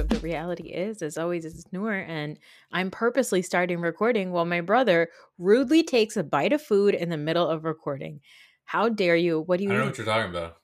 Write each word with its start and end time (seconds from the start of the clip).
Of 0.00 0.08
The 0.08 0.18
Reality 0.20 0.68
Is. 0.70 1.02
As 1.02 1.16
always, 1.16 1.44
it's 1.44 1.64
Noor, 1.72 1.92
and 1.92 2.38
I'm 2.72 2.90
purposely 2.90 3.42
starting 3.42 3.80
recording 3.80 4.32
while 4.32 4.46
my 4.46 4.60
brother 4.60 5.10
rudely 5.38 5.82
takes 5.82 6.16
a 6.16 6.24
bite 6.24 6.52
of 6.52 6.62
food 6.62 6.94
in 6.94 7.10
the 7.10 7.16
middle 7.16 7.46
of 7.46 7.64
recording. 7.64 8.20
How 8.64 8.88
dare 8.88 9.16
you? 9.16 9.42
What 9.42 9.58
do 9.58 9.64
you? 9.64 9.70
I 9.70 9.74
don't 9.74 9.80
know 9.82 9.86
what 9.88 9.98
you're 9.98 10.06
talking 10.06 10.30
about. 10.30 10.56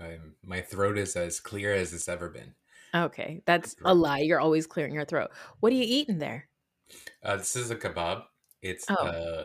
I'm, 0.00 0.34
my 0.44 0.60
throat 0.60 0.96
is 0.96 1.16
as 1.16 1.40
clear 1.40 1.74
as 1.74 1.92
it's 1.92 2.08
ever 2.08 2.28
been. 2.28 2.54
Okay, 2.94 3.42
that's 3.44 3.74
a 3.84 3.94
lie. 3.94 4.20
You're 4.20 4.40
always 4.40 4.66
clearing 4.66 4.94
your 4.94 5.04
throat. 5.04 5.30
What 5.60 5.72
are 5.72 5.76
you 5.76 5.84
eating 5.86 6.18
there? 6.18 6.48
Uh, 7.22 7.36
this 7.36 7.56
is 7.56 7.70
a 7.70 7.76
kebab. 7.76 8.22
It's 8.62 8.86
Oh. 8.88 8.94
uh, 8.94 9.44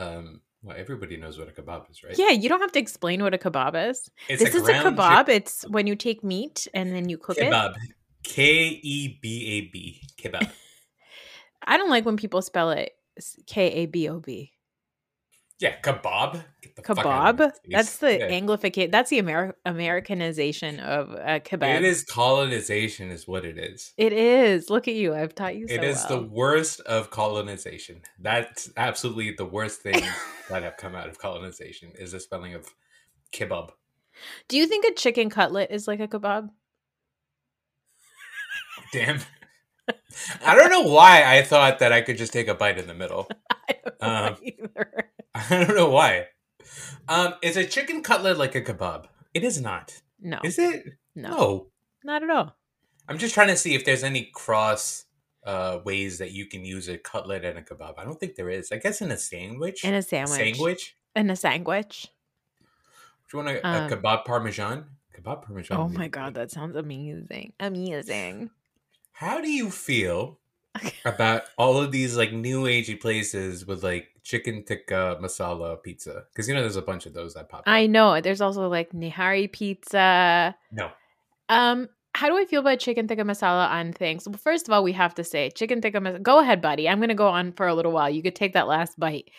um, 0.00 0.40
well, 0.62 0.76
everybody 0.78 1.16
knows 1.16 1.38
what 1.38 1.48
a 1.48 1.52
kebab 1.52 1.90
is, 1.90 2.02
right? 2.02 2.16
Yeah, 2.16 2.30
you 2.30 2.48
don't 2.48 2.60
have 2.60 2.72
to 2.72 2.78
explain 2.78 3.22
what 3.22 3.34
a 3.34 3.38
kebab 3.38 3.90
is. 3.90 4.10
it's 4.28 4.42
this 4.42 4.54
is 4.54 4.68
a 4.68 4.72
kebab. 4.74 5.28
It's 5.28 5.62
when 5.68 5.86
you 5.86 5.94
take 5.96 6.24
meat 6.24 6.66
and 6.72 6.94
then 6.94 7.08
you 7.08 7.18
cook 7.18 7.36
it. 7.38 7.44
kebab. 7.44 7.74
K 8.28 8.78
e 8.82 9.18
b 9.20 9.46
a 9.46 9.60
b. 9.72 10.02
Kebab. 10.22 10.50
I 11.66 11.76
don't 11.76 11.90
like 11.90 12.04
when 12.04 12.16
people 12.16 12.40
spell 12.42 12.70
it 12.70 12.92
K 13.46 13.68
A 13.70 13.86
B 13.86 14.08
O 14.08 14.20
B. 14.20 14.52
yeah, 15.60 15.74
kebab. 15.82 16.44
Get 16.62 16.76
the 16.76 16.82
fuck 16.82 16.98
out 17.04 17.28
of 17.30 17.36
Kebab. 17.36 17.52
That's 17.70 17.98
the 17.98 18.18
Yeah. 18.18 18.26
Anglificate. 18.26 18.92
That's 18.92 19.10
the 19.10 19.18
Amer- 19.18 19.56
Americanization 19.66 20.78
of 20.80 21.10
uh, 21.10 21.40
kebab. 21.40 21.78
It 21.78 21.84
is 21.84 22.04
colonization, 22.04 23.10
is 23.10 23.26
what 23.26 23.44
it 23.44 23.58
is. 23.58 23.92
It 23.96 24.12
is. 24.12 24.70
Look 24.70 24.86
at 24.88 24.94
you. 24.94 25.14
I've 25.14 25.34
taught 25.34 25.56
you 25.56 25.66
so 25.66 25.74
It 25.74 25.82
is 25.84 26.04
well. 26.08 26.20
the 26.20 26.26
worst 26.28 26.80
of 26.82 27.10
colonization. 27.10 28.02
That's 28.20 28.70
absolutely 28.76 29.32
the 29.36 29.46
worst 29.46 29.82
thing 29.82 30.00
that 30.48 30.62
have 30.62 30.76
come 30.76 30.94
out 30.94 31.08
of 31.08 31.18
colonization 31.18 31.90
is 31.98 32.12
the 32.12 32.20
spelling 32.20 32.54
of 32.54 32.66
kebab. 33.32 33.70
Do 34.48 34.56
you 34.56 34.66
think 34.66 34.84
a 34.84 34.92
chicken 34.94 35.28
cutlet 35.28 35.70
is 35.70 35.88
like 35.88 36.00
a 36.00 36.08
kebab? 36.08 36.50
Damn. 38.92 39.20
I 40.44 40.54
don't 40.54 40.70
know 40.70 40.82
why 40.82 41.22
I 41.24 41.42
thought 41.42 41.78
that 41.78 41.92
I 41.92 42.00
could 42.02 42.18
just 42.18 42.32
take 42.32 42.48
a 42.48 42.54
bite 42.54 42.78
in 42.78 42.86
the 42.86 42.94
middle. 42.94 43.28
I 43.68 43.74
don't 43.84 44.00
know 44.02 44.08
Um, 44.26 44.36
either. 44.42 45.10
I 45.34 45.64
don't 45.64 45.76
know 45.76 45.90
why. 45.90 46.26
Um, 47.08 47.34
is 47.42 47.56
a 47.56 47.64
chicken 47.66 48.02
cutlet 48.02 48.36
like 48.38 48.54
a 48.54 48.60
kebab? 48.62 49.06
It 49.34 49.44
is 49.44 49.60
not. 49.60 50.00
No, 50.20 50.38
Is 50.44 50.58
it? 50.58 50.84
no, 51.14 51.28
No. 51.30 51.66
not 52.04 52.22
at 52.22 52.30
all. 52.30 52.56
I'm 53.08 53.18
just 53.18 53.34
trying 53.34 53.48
to 53.48 53.56
see 53.56 53.74
if 53.74 53.84
there's 53.84 54.04
any 54.04 54.30
cross 54.34 55.06
uh, 55.44 55.78
ways 55.84 56.18
that 56.18 56.32
you 56.32 56.44
can 56.46 56.64
use 56.64 56.88
a 56.88 56.98
cutlet 56.98 57.44
and 57.44 57.58
a 57.58 57.62
kebab. 57.62 57.94
I 57.98 58.04
don't 58.04 58.18
think 58.20 58.34
there 58.34 58.50
is. 58.50 58.70
I 58.72 58.76
guess 58.76 59.00
in 59.00 59.10
a 59.10 59.16
sandwich. 59.16 59.84
In 59.84 59.94
a 59.94 60.02
sandwich. 60.02 60.36
Sandwich. 60.56 60.96
In 61.16 61.30
a 61.30 61.36
sandwich. 61.36 62.08
Do 63.30 63.38
you 63.38 63.44
want 63.44 63.56
a, 63.58 63.66
Um, 63.66 63.86
a 63.92 63.96
kebab 63.96 64.24
parmesan? 64.26 64.84
Kebab 65.16 65.42
parmesan. 65.46 65.76
Oh 65.78 65.88
my 65.88 66.08
god, 66.08 66.34
that 66.34 66.50
sounds 66.50 66.76
amazing. 66.76 67.52
Amazing. 67.60 68.50
How 69.18 69.40
do 69.40 69.50
you 69.50 69.70
feel 69.70 70.38
about 71.04 71.42
all 71.56 71.76
of 71.80 71.90
these 71.90 72.16
like 72.16 72.32
new 72.32 72.62
agey 72.64 73.00
places 73.00 73.66
with 73.66 73.82
like 73.82 74.08
chicken 74.22 74.62
tikka 74.64 75.18
masala 75.20 75.82
pizza? 75.82 76.24
Because 76.32 76.48
you 76.48 76.54
know 76.54 76.60
there's 76.60 76.76
a 76.76 76.82
bunch 76.82 77.04
of 77.06 77.14
those 77.14 77.34
that 77.34 77.48
pop. 77.48 77.60
up. 77.60 77.64
I 77.66 77.86
know. 77.86 78.20
There's 78.20 78.40
also 78.40 78.68
like 78.68 78.92
Nihari 78.92 79.50
pizza. 79.50 80.54
no. 80.70 80.90
Um, 81.48 81.88
how 82.14 82.28
do 82.28 82.36
I 82.36 82.44
feel 82.44 82.60
about 82.60 82.78
chicken 82.78 83.08
tikka 83.08 83.22
masala 83.22 83.68
on 83.70 83.92
things? 83.92 84.26
Well, 84.28 84.38
first 84.38 84.68
of 84.68 84.72
all, 84.74 84.82
we 84.84 84.92
have 84.92 85.14
to 85.16 85.24
say 85.24 85.50
chicken 85.50 85.80
tikka 85.80 85.98
masala. 85.98 86.22
Go 86.22 86.38
ahead, 86.40 86.60
buddy. 86.62 86.88
I'm 86.88 87.00
gonna 87.00 87.14
go 87.14 87.28
on 87.28 87.52
for 87.52 87.66
a 87.66 87.74
little 87.74 87.92
while. 87.92 88.08
You 88.10 88.22
could 88.22 88.36
take 88.36 88.52
that 88.52 88.68
last 88.68 88.98
bite. 89.00 89.30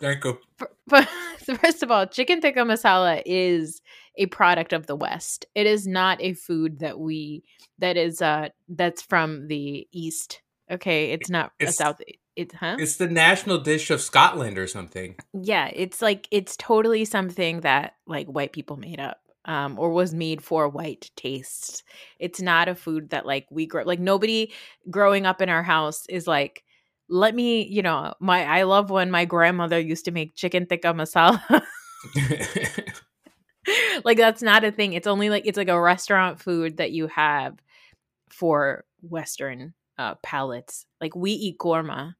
Thank 0.00 0.24
you. 0.24 0.38
F- 0.60 0.68
But 0.86 1.08
first 1.60 1.82
of 1.82 1.90
all, 1.90 2.06
chicken 2.06 2.40
tikka 2.42 2.60
masala 2.60 3.22
is 3.24 3.80
a 4.16 4.26
product 4.26 4.72
of 4.72 4.86
the 4.86 4.96
West. 4.96 5.46
It 5.54 5.66
is 5.66 5.86
not 5.86 6.20
a 6.20 6.34
food 6.34 6.80
that 6.80 6.98
we 6.98 7.44
that 7.78 7.96
is 7.96 8.22
uh 8.22 8.48
that's 8.68 9.02
from 9.02 9.48
the 9.48 9.86
East. 9.92 10.42
Okay, 10.70 11.12
it's 11.12 11.28
not 11.28 11.52
a 11.60 11.72
South. 11.72 12.00
It 12.36 12.52
huh? 12.52 12.76
It's 12.78 12.96
the 12.96 13.08
national 13.08 13.58
dish 13.58 13.90
of 13.90 14.00
Scotland 14.00 14.58
or 14.58 14.66
something. 14.66 15.16
Yeah, 15.32 15.70
it's 15.72 16.02
like 16.02 16.26
it's 16.30 16.56
totally 16.56 17.04
something 17.04 17.60
that 17.60 17.94
like 18.06 18.26
white 18.26 18.52
people 18.52 18.76
made 18.76 19.00
up. 19.00 19.18
Um, 19.46 19.78
or 19.78 19.90
was 19.90 20.14
made 20.14 20.42
for 20.42 20.70
white 20.70 21.10
tastes. 21.16 21.82
It's 22.18 22.40
not 22.40 22.66
a 22.66 22.74
food 22.74 23.10
that 23.10 23.26
like 23.26 23.46
we 23.50 23.66
grow 23.66 23.82
like 23.82 24.00
nobody 24.00 24.50
growing 24.88 25.26
up 25.26 25.42
in 25.42 25.50
our 25.50 25.62
house 25.62 26.06
is 26.08 26.26
like, 26.26 26.64
let 27.10 27.34
me, 27.34 27.62
you 27.66 27.82
know, 27.82 28.14
my 28.20 28.42
I 28.46 28.62
love 28.62 28.88
when 28.88 29.10
my 29.10 29.26
grandmother 29.26 29.78
used 29.78 30.06
to 30.06 30.12
make 30.12 30.34
chicken 30.34 30.64
tikka 30.66 30.94
masala. 30.94 31.42
like 34.04 34.16
that's 34.16 34.42
not 34.42 34.64
a 34.64 34.72
thing. 34.72 34.92
It's 34.92 35.06
only 35.06 35.30
like 35.30 35.46
it's 35.46 35.58
like 35.58 35.68
a 35.68 35.80
restaurant 35.80 36.40
food 36.40 36.78
that 36.78 36.92
you 36.92 37.06
have 37.08 37.58
for 38.30 38.84
Western 39.02 39.74
uh 39.98 40.14
palates. 40.16 40.86
Like 41.00 41.14
we 41.14 41.32
eat 41.32 41.58
korma, 41.58 42.14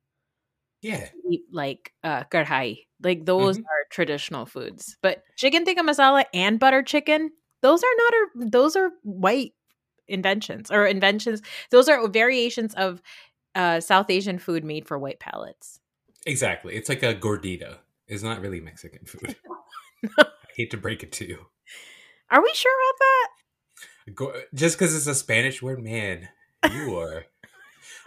yeah. 0.83 1.09
we 1.25 1.37
eat 1.37 1.43
like 1.50 1.93
uh 2.03 2.25
karhai. 2.25 2.87
Like 3.03 3.25
those 3.25 3.59
are 3.59 3.84
traditional 3.91 4.47
foods. 4.47 4.97
But 5.03 5.22
chicken 5.37 5.65
tikka 5.65 5.83
masala 5.83 6.25
and 6.33 6.59
butter 6.59 6.83
chicken, 6.83 7.31
those 7.62 7.83
are 7.83 7.97
not 7.97 8.15
our 8.15 8.49
those 8.49 8.77
are 8.77 8.91
white 9.03 9.53
inventions 10.09 10.71
or 10.71 10.87
inventions. 10.87 11.43
Those 11.71 11.88
are 11.88 12.06
variations 12.09 12.75
of 12.75 13.03
uh 13.54 13.81
South 13.81 14.10
Asian 14.10 14.38
food 14.38 14.65
made 14.65 14.87
for 14.87 14.99
white 14.99 15.21
palates. 15.21 15.81
Exactly. 16.27 16.75
It's 16.75 16.88
like 16.88 17.03
a 17.03 17.15
gordita. 17.15 17.78
It's 18.06 18.22
not 18.22 18.41
really 18.41 18.60
Mexican 18.60 19.04
food. 19.04 19.37
I 20.19 20.27
hate 20.54 20.70
to 20.70 20.76
break 20.76 21.03
it 21.03 21.12
to 21.12 21.26
you. 21.26 21.47
Are 22.31 22.42
we 22.42 22.50
sure 22.54 22.72
about 22.72 22.98
that? 22.98 24.15
Go- 24.15 24.41
just 24.54 24.78
because 24.78 24.95
it's 24.95 25.06
a 25.06 25.15
Spanish 25.15 25.62
word, 25.62 25.83
man, 25.83 26.28
you 26.72 26.98
are. 26.98 27.24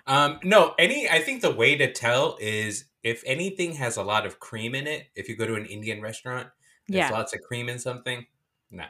um, 0.06 0.40
no, 0.44 0.74
any. 0.80 1.10
I 1.10 1.20
think 1.20 1.42
the 1.42 1.52
way 1.54 1.76
to 1.76 1.92
tell 1.92 2.38
is 2.40 2.86
if 3.04 3.24
anything 3.26 3.74
has 3.74 3.98
a 3.98 4.04
lot 4.04 4.26
of 4.26 4.40
cream 4.40 4.76
in 4.76 4.88
it. 4.88 5.08
If 5.16 5.30
you 5.30 5.36
go 5.36 5.46
to 5.48 5.56
an 5.56 5.66
Indian 5.66 6.02
restaurant, 6.02 6.48
there's 6.88 7.10
Yeah. 7.10 7.16
lots 7.18 7.34
of 7.34 7.42
cream 7.42 7.70
in 7.70 7.80
something. 7.80 8.26
Nah, 8.72 8.86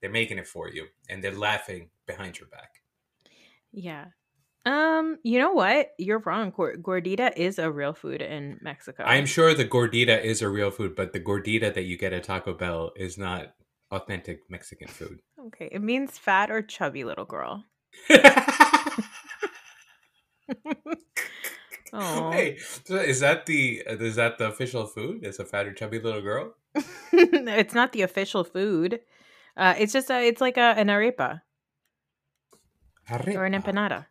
they're 0.00 0.10
making 0.10 0.38
it 0.38 0.46
for 0.46 0.68
you, 0.68 0.86
and 1.08 1.22
they're 1.22 1.32
laughing 1.32 1.90
behind 2.06 2.38
your 2.38 2.48
back. 2.48 2.82
Yeah. 3.72 4.06
Um, 4.68 5.16
you 5.22 5.38
know 5.38 5.52
what? 5.52 5.92
You're 5.98 6.18
wrong. 6.18 6.50
Gor- 6.50 6.76
gordita 6.76 7.32
is 7.34 7.58
a 7.58 7.70
real 7.72 7.94
food 7.94 8.20
in 8.20 8.58
Mexico. 8.60 9.02
I'm 9.02 9.24
sure 9.24 9.54
the 9.54 9.64
gordita 9.64 10.22
is 10.22 10.42
a 10.42 10.48
real 10.50 10.70
food, 10.70 10.94
but 10.94 11.14
the 11.14 11.20
gordita 11.20 11.72
that 11.72 11.84
you 11.84 11.96
get 11.96 12.12
at 12.12 12.24
Taco 12.24 12.52
Bell 12.52 12.92
is 12.94 13.16
not 13.16 13.54
authentic 13.90 14.40
Mexican 14.50 14.88
food. 14.88 15.20
okay. 15.46 15.70
It 15.72 15.80
means 15.80 16.18
fat 16.18 16.50
or 16.50 16.60
chubby 16.60 17.04
little 17.04 17.24
girl. 17.24 17.64
Oh, 21.90 22.30
Hey, 22.32 22.58
so 22.84 22.96
is 22.96 23.20
that 23.20 23.46
the 23.46 23.82
is 23.86 24.16
that 24.16 24.36
the 24.36 24.48
official 24.48 24.84
food? 24.84 25.24
Is 25.24 25.38
a 25.38 25.44
fat 25.46 25.66
or 25.66 25.72
chubby 25.72 25.98
little 25.98 26.20
girl? 26.20 26.54
it's 27.12 27.72
not 27.72 27.92
the 27.92 28.02
official 28.02 28.44
food 28.44 29.00
Uh, 29.56 29.74
it's 29.78 29.94
just 29.94 30.10
a, 30.10 30.20
it's 30.28 30.42
like 30.42 30.58
a, 30.58 30.76
an 30.76 30.88
arepa 30.88 31.40
or 33.10 33.46
an 33.46 33.54
empanada. 33.54 34.04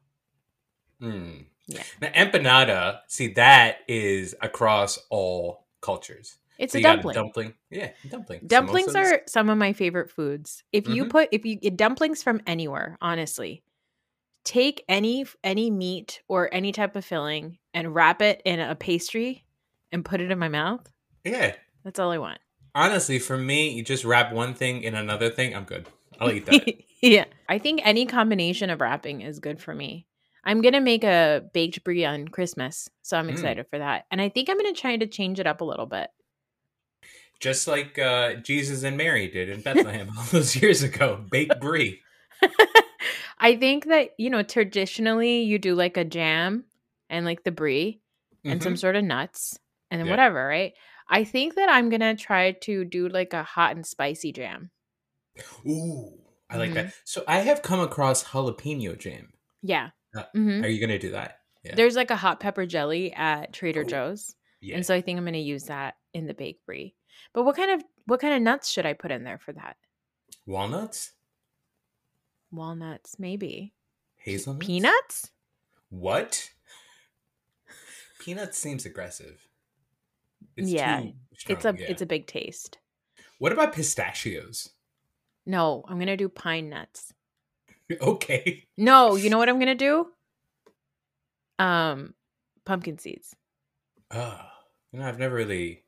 Mm. 1.02 1.46
Yeah. 1.68 1.84
Now, 2.02 2.08
empanada, 2.10 3.00
see, 3.08 3.28
that 3.34 3.80
is 3.88 4.36
across 4.42 4.98
all 5.10 5.66
cultures. 5.82 6.38
It's 6.58 6.74
So 6.74 6.78
a 6.78 6.80
you 6.80 6.84
got 6.84 6.96
dumpling. 6.96 7.14
dumpling. 7.16 7.54
Yeah, 7.70 7.92
dumpling. 8.10 8.42
Dumplings 8.48 8.94
Samosas. 8.94 9.12
are 9.12 9.22
some 9.28 9.50
of 9.50 9.58
my 9.58 9.74
favorite 9.74 10.10
foods. 10.10 10.64
If 10.72 10.88
you 10.88 11.06
Mhm. 11.06 11.10
put 11.10 11.30
if 11.32 11.46
you 11.46 11.56
get 11.56 11.78
dumplings 11.78 12.24
from 12.24 12.42
anywhere, 12.48 12.98
honestly, 13.02 13.62
take 14.44 14.84
any 14.90 15.26
any 15.44 15.70
meat 15.70 16.22
or 16.28 16.52
any 16.52 16.72
type 16.72 16.96
of 16.96 17.06
filling 17.06 17.60
and 17.76 17.94
wrap 17.94 18.22
it 18.24 18.42
in 18.44 18.60
a 18.60 18.74
pastry 18.76 19.46
and 19.92 20.04
put 20.04 20.20
it 20.20 20.32
in 20.32 20.40
my 20.40 20.48
mouth. 20.50 20.90
Yeah. 21.24 21.56
That's 21.84 22.00
all 22.00 22.12
I 22.12 22.18
want. 22.18 22.40
Honestly, 22.74 23.20
for 23.20 23.38
me, 23.38 23.70
you 23.70 23.84
just 23.84 24.04
wrap 24.04 24.32
one 24.32 24.54
thing 24.56 24.82
in 24.84 24.96
another 24.96 25.30
thing. 25.30 25.56
I'm 25.56 25.64
good. 25.66 25.88
I'll 26.20 26.32
eat 26.32 26.46
that. 26.48 26.74
yeah. 27.04 27.26
I 27.48 27.60
think 27.60 27.82
any 27.84 28.06
combination 28.08 28.70
of 28.72 28.82
wrapping 28.82 29.22
is 29.22 29.38
good 29.40 29.62
for 29.62 29.76
me. 29.76 30.07
I'm 30.48 30.62
gonna 30.62 30.82
make 30.82 31.04
a 31.04 31.44
baked 31.54 31.84
brie 31.84 32.06
on 32.06 32.28
Christmas, 32.30 32.90
so 33.04 33.18
I'm 33.18 33.28
Mm. 33.28 33.34
excited 33.34 33.68
for 33.70 33.78
that. 33.78 34.06
And 34.10 34.22
I 34.22 34.30
think 34.30 34.50
I'm 34.50 34.58
gonna 34.58 34.74
try 34.74 34.96
to 34.98 35.06
change 35.06 35.40
it 35.40 35.46
up 35.46 35.62
a 35.62 35.66
little 35.66 35.86
bit. 35.86 36.10
just 37.40 37.68
like 37.68 38.00
uh, 38.00 38.34
Jesus 38.36 38.82
and 38.82 38.98
Mary 38.98 39.28
did 39.28 39.48
in 39.50 39.62
Bethlehem 39.62 40.10
all 40.18 40.24
those 40.32 40.56
years 40.56 40.82
ago. 40.82 41.24
Baked 41.30 41.60
brie. 41.62 42.02
I 43.40 43.56
think 43.56 43.86
that 43.86 44.12
you 44.18 44.30
know 44.32 44.42
traditionally 44.42 45.42
you 45.42 45.60
do 45.60 45.76
like 45.76 45.98
a 45.98 46.04
jam 46.06 46.66
and 47.12 47.26
like 47.26 47.44
the 47.44 47.52
brie 47.52 48.02
and 48.44 48.64
some 48.64 48.74
Mhm. 48.74 48.80
sort 48.80 48.96
of 48.96 49.04
nuts 49.04 49.60
and 49.92 50.00
then 50.00 50.08
Yeah. 50.08 50.14
whatever, 50.14 50.48
right? 50.48 50.74
I 51.10 51.24
think 51.26 51.56
that 51.56 51.70
I'm 51.70 51.90
gonna 51.90 52.16
try 52.16 52.54
to 52.54 52.84
do 52.86 53.08
like 53.08 53.34
a 53.34 53.44
hot 53.44 53.76
and 53.76 53.86
spicy 53.86 54.32
jam. 54.32 54.72
Ooh, 55.68 56.14
I 56.50 56.58
like 56.58 56.72
Mhm. 56.72 56.76
that. 56.76 56.94
So 57.06 57.24
I 57.28 57.40
have 57.42 57.62
come 57.62 57.80
across 57.82 58.24
jalapeno 58.24 58.98
jam. 58.98 59.34
Yeah. 59.62 59.92
Uh, 60.18 60.24
hmm 60.34 60.64
Are 60.64 60.68
you 60.68 60.80
gonna 60.80 61.00
do 61.00 61.12
that? 61.12 61.40
Yeah. 61.64 61.76
There's 61.76 61.96
like 61.96 62.12
a 62.12 62.16
hot 62.16 62.40
pepper 62.40 62.66
jelly 62.66 63.14
at 63.14 63.54
Trader 63.54 63.82
Ooh. 63.82 63.86
Joe's, 63.86 64.36
Yeah. 64.62 64.76
and 64.76 64.86
so 64.86 64.94
I 64.96 65.02
think 65.02 65.18
I'm 65.18 65.26
gonna 65.26 65.38
use 65.38 65.66
that 65.66 65.96
in 66.14 66.26
the 66.28 66.34
baked 66.34 66.66
brie. 66.66 66.96
But 67.34 67.44
what 67.44 67.56
kind 67.56 67.72
of 67.72 67.84
what 68.06 68.20
kind 68.22 68.34
of 68.34 68.42
nuts 68.42 68.70
should 68.70 68.86
I 68.86 68.94
put 68.94 69.12
in 69.12 69.24
there 69.24 69.38
for 69.38 69.54
that? 69.54 69.76
Walnuts, 70.46 71.12
Walnuts, 72.52 73.18
maybe. 73.20 73.74
hazelnuts, 74.16 74.66
Peanuts? 74.66 75.32
What? 75.90 76.50
Peanuts 78.20 78.58
seems 78.58 78.86
aggressive. 78.86 79.48
Yeah, 80.56 81.02
too 81.02 81.14
It's 81.54 81.66
a 81.66 81.76
yeah. 81.78 81.86
it's 81.90 82.02
a 82.02 82.06
big 82.06 82.28
taste. 82.28 82.78
What 83.40 83.52
about 83.52 83.74
pistachios? 83.74 84.70
No, 85.46 85.84
I'm 85.88 86.00
gonna 86.00 86.18
do 86.18 86.30
pine 86.30 86.70
nuts. 86.70 87.14
Okay. 88.02 88.66
No, 88.78 89.16
you 89.16 89.30
know 89.30 89.38
what 89.38 89.50
I'm 89.50 89.60
gonna 89.60 89.76
do? 89.76 90.08
Um, 91.60 92.14
pumpkin 92.66 92.98
seeds. 92.98 93.36
Oh, 94.12 94.40
you 94.92 95.00
know, 95.00 95.08
I've 95.08 95.20
never 95.20 95.36
really. 95.36 95.84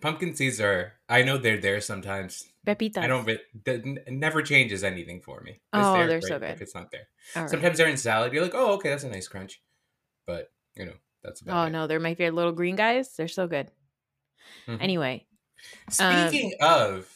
Pumpkin 0.00 0.34
seeds 0.34 0.60
are. 0.60 0.94
I 1.08 1.22
know 1.22 1.38
they're 1.38 1.60
there 1.60 1.80
sometimes. 1.80 2.44
Pepitas. 2.66 2.98
I 2.98 3.06
don't. 3.06 3.28
It 3.28 4.12
never 4.12 4.42
changes 4.42 4.84
anything 4.84 5.20
for 5.20 5.40
me. 5.40 5.52
It's 5.52 5.60
Oh, 5.72 5.92
there, 5.94 6.08
they're 6.08 6.20
so 6.20 6.38
good. 6.38 6.50
If 6.50 6.62
it's 6.62 6.74
not 6.74 6.90
there, 6.90 7.08
All 7.36 7.42
right. 7.42 7.50
sometimes 7.50 7.78
they're 7.78 7.88
in 7.88 7.96
salad. 7.96 8.32
You're 8.32 8.42
like, 8.42 8.54
oh, 8.54 8.74
okay, 8.74 8.90
that's 8.90 9.04
a 9.04 9.08
nice 9.08 9.28
crunch, 9.28 9.62
but 10.26 10.50
you 10.74 10.84
know, 10.86 10.94
that's 11.22 11.40
about 11.40 11.64
Oh 11.64 11.68
it. 11.68 11.70
no, 11.70 11.86
they're 11.86 12.00
my 12.00 12.14
favorite 12.14 12.34
little 12.34 12.52
green 12.52 12.76
guys. 12.76 13.14
They're 13.16 13.28
so 13.28 13.46
good. 13.46 13.70
Mhm. 14.68 14.82
Anyway, 14.82 15.26
um, 16.00 16.28
Speaking 16.28 16.52
of 16.60 17.08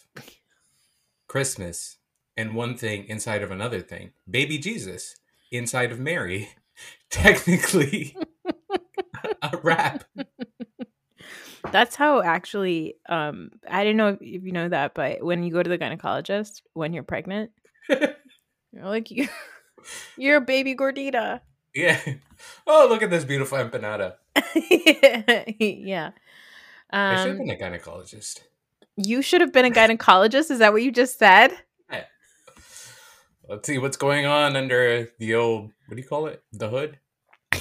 Christmas 1.28 1.96
and 2.40 2.54
one 2.54 2.76
thing 2.76 3.04
inside 3.04 3.42
of 3.42 3.50
another 3.50 3.80
thing, 3.80 4.12
baby 4.28 4.58
Jesus 4.58 5.16
inside 5.52 5.92
of 5.92 5.98
Mary, 6.00 6.48
technically 7.10 8.16
a 9.42 9.56
rap. 9.62 10.04
that's 11.72 11.94
how 11.96 12.22
actually. 12.22 12.96
Um, 13.08 13.50
I 13.68 13.84
didn't 13.84 13.96
know 13.98 14.16
if 14.20 14.42
you 14.44 14.52
know 14.52 14.68
that, 14.68 14.94
but 14.94 15.22
when 15.22 15.42
you 15.42 15.52
go 15.52 15.62
to 15.62 15.68
the 15.70 15.78
gynecologist 15.78 16.62
when 16.72 16.92
you're 16.92 17.02
pregnant, 17.02 17.50
you're 17.88 18.84
like 18.84 19.10
you, 19.10 19.28
you're 20.16 20.36
a 20.38 20.40
baby 20.40 20.74
gordita. 20.74 21.40
Yeah. 21.74 22.00
Oh, 22.66 22.86
look 22.88 23.02
at 23.02 23.10
this 23.10 23.24
beautiful 23.24 23.58
empanada. 23.58 24.14
yeah. 25.58 26.10
I 26.92 27.16
should 27.16 27.28
have 27.32 27.40
Um, 27.40 27.46
been 27.46 27.50
a 27.50 27.56
gynecologist. 27.56 28.40
you 28.96 29.22
should 29.22 29.40
have 29.40 29.52
been 29.52 29.66
a 29.66 29.70
gynecologist. 29.70 30.50
Is 30.50 30.58
that 30.58 30.72
what 30.72 30.82
you 30.82 30.90
just 30.90 31.18
said? 31.18 31.52
Let's 33.50 33.66
see 33.66 33.78
what's 33.78 33.96
going 33.96 34.26
on 34.26 34.54
under 34.54 35.08
the 35.18 35.34
old 35.34 35.72
what 35.88 35.96
do 35.96 36.00
you 36.00 36.06
call 36.08 36.26
it? 36.26 36.42
The 36.52 36.68
hood? 36.68 36.98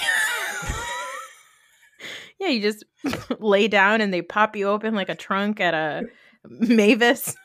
Yeah, 2.39 2.47
you 2.47 2.62
just 2.62 2.86
lay 3.41 3.68
down 3.68 4.00
and 4.00 4.13
they 4.13 4.21
pop 4.21 4.56
you 4.56 4.69
open 4.69 4.95
like 4.95 5.09
a 5.09 5.15
trunk 5.15 5.59
at 5.59 5.74
a 5.74 6.03
Mavis. 6.47 7.36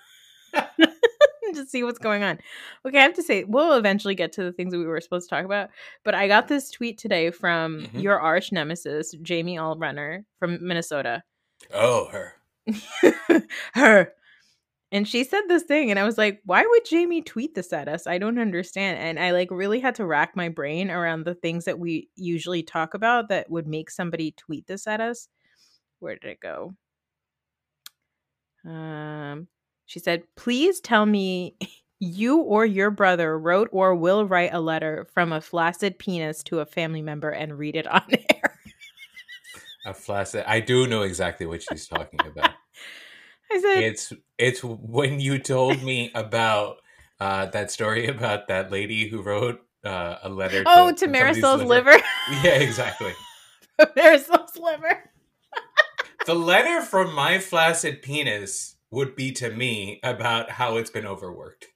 just 1.52 1.70
see 1.72 1.82
what's 1.82 1.98
going 1.98 2.22
on. 2.22 2.38
Okay, 2.86 2.98
I 2.98 3.02
have 3.02 3.14
to 3.14 3.22
say, 3.22 3.42
we'll 3.42 3.72
eventually 3.72 4.14
get 4.14 4.30
to 4.34 4.44
the 4.44 4.52
things 4.52 4.72
that 4.72 4.78
we 4.78 4.86
were 4.86 5.00
supposed 5.00 5.28
to 5.28 5.34
talk 5.34 5.44
about. 5.44 5.70
But 6.04 6.14
I 6.14 6.28
got 6.28 6.46
this 6.46 6.70
tweet 6.70 6.96
today 6.98 7.32
from 7.32 7.86
Mhm. 7.86 8.02
your 8.04 8.20
arch 8.20 8.52
nemesis, 8.52 9.16
Jamie 9.20 9.56
Allrunner 9.56 10.24
from 10.38 10.64
Minnesota. 10.64 11.24
Oh, 11.72 12.06
her. 12.12 12.34
Her. 13.74 14.12
And 14.94 15.08
she 15.08 15.24
said 15.24 15.42
this 15.48 15.64
thing, 15.64 15.90
and 15.90 15.98
I 15.98 16.04
was 16.04 16.16
like, 16.16 16.40
why 16.44 16.64
would 16.64 16.84
Jamie 16.84 17.20
tweet 17.20 17.56
this 17.56 17.72
at 17.72 17.88
us? 17.88 18.06
I 18.06 18.18
don't 18.18 18.38
understand. 18.38 18.96
And 19.00 19.18
I 19.18 19.32
like 19.32 19.50
really 19.50 19.80
had 19.80 19.96
to 19.96 20.06
rack 20.06 20.36
my 20.36 20.48
brain 20.48 20.88
around 20.88 21.24
the 21.24 21.34
things 21.34 21.64
that 21.64 21.80
we 21.80 22.08
usually 22.14 22.62
talk 22.62 22.94
about 22.94 23.28
that 23.28 23.50
would 23.50 23.66
make 23.66 23.90
somebody 23.90 24.30
tweet 24.36 24.68
this 24.68 24.86
at 24.86 25.00
us. 25.00 25.26
Where 25.98 26.14
did 26.14 26.30
it 26.30 26.38
go? 26.38 26.76
Um, 28.64 29.48
she 29.86 29.98
said, 29.98 30.22
please 30.36 30.78
tell 30.78 31.04
me 31.04 31.56
you 31.98 32.42
or 32.42 32.64
your 32.64 32.92
brother 32.92 33.36
wrote 33.36 33.70
or 33.72 33.96
will 33.96 34.24
write 34.24 34.54
a 34.54 34.60
letter 34.60 35.08
from 35.12 35.32
a 35.32 35.40
flaccid 35.40 35.98
penis 35.98 36.44
to 36.44 36.60
a 36.60 36.66
family 36.66 37.02
member 37.02 37.30
and 37.30 37.58
read 37.58 37.74
it 37.74 37.88
on 37.88 38.04
air. 38.32 38.60
A 39.86 39.92
flaccid. 39.92 40.44
I 40.46 40.60
do 40.60 40.86
know 40.86 41.02
exactly 41.02 41.46
what 41.46 41.64
she's 41.64 41.88
talking 41.88 42.20
about. 42.24 42.52
I 43.50 43.60
said, 43.60 43.82
it's 43.84 44.12
it's 44.38 44.64
when 44.64 45.20
you 45.20 45.38
told 45.38 45.82
me 45.82 46.10
about 46.14 46.78
uh, 47.20 47.46
that 47.46 47.70
story 47.70 48.06
about 48.06 48.48
that 48.48 48.70
lady 48.72 49.08
who 49.08 49.22
wrote 49.22 49.60
uh, 49.84 50.16
a 50.22 50.28
letter. 50.28 50.62
oh, 50.66 50.92
to 50.92 50.98
somebody's 50.98 51.40
Marisol's 51.42 51.62
liver. 51.62 51.96
Yeah, 52.42 52.54
exactly. 52.54 53.12
Marisol's 53.96 54.56
liver. 54.58 55.10
The 56.26 56.34
letter 56.34 56.80
from 56.82 57.14
my 57.14 57.38
flaccid 57.38 58.00
penis 58.02 58.76
would 58.90 59.14
be 59.14 59.30
to 59.32 59.50
me 59.50 60.00
about 60.02 60.50
how 60.50 60.76
it's 60.78 60.90
been 60.90 61.06
overworked. 61.06 61.66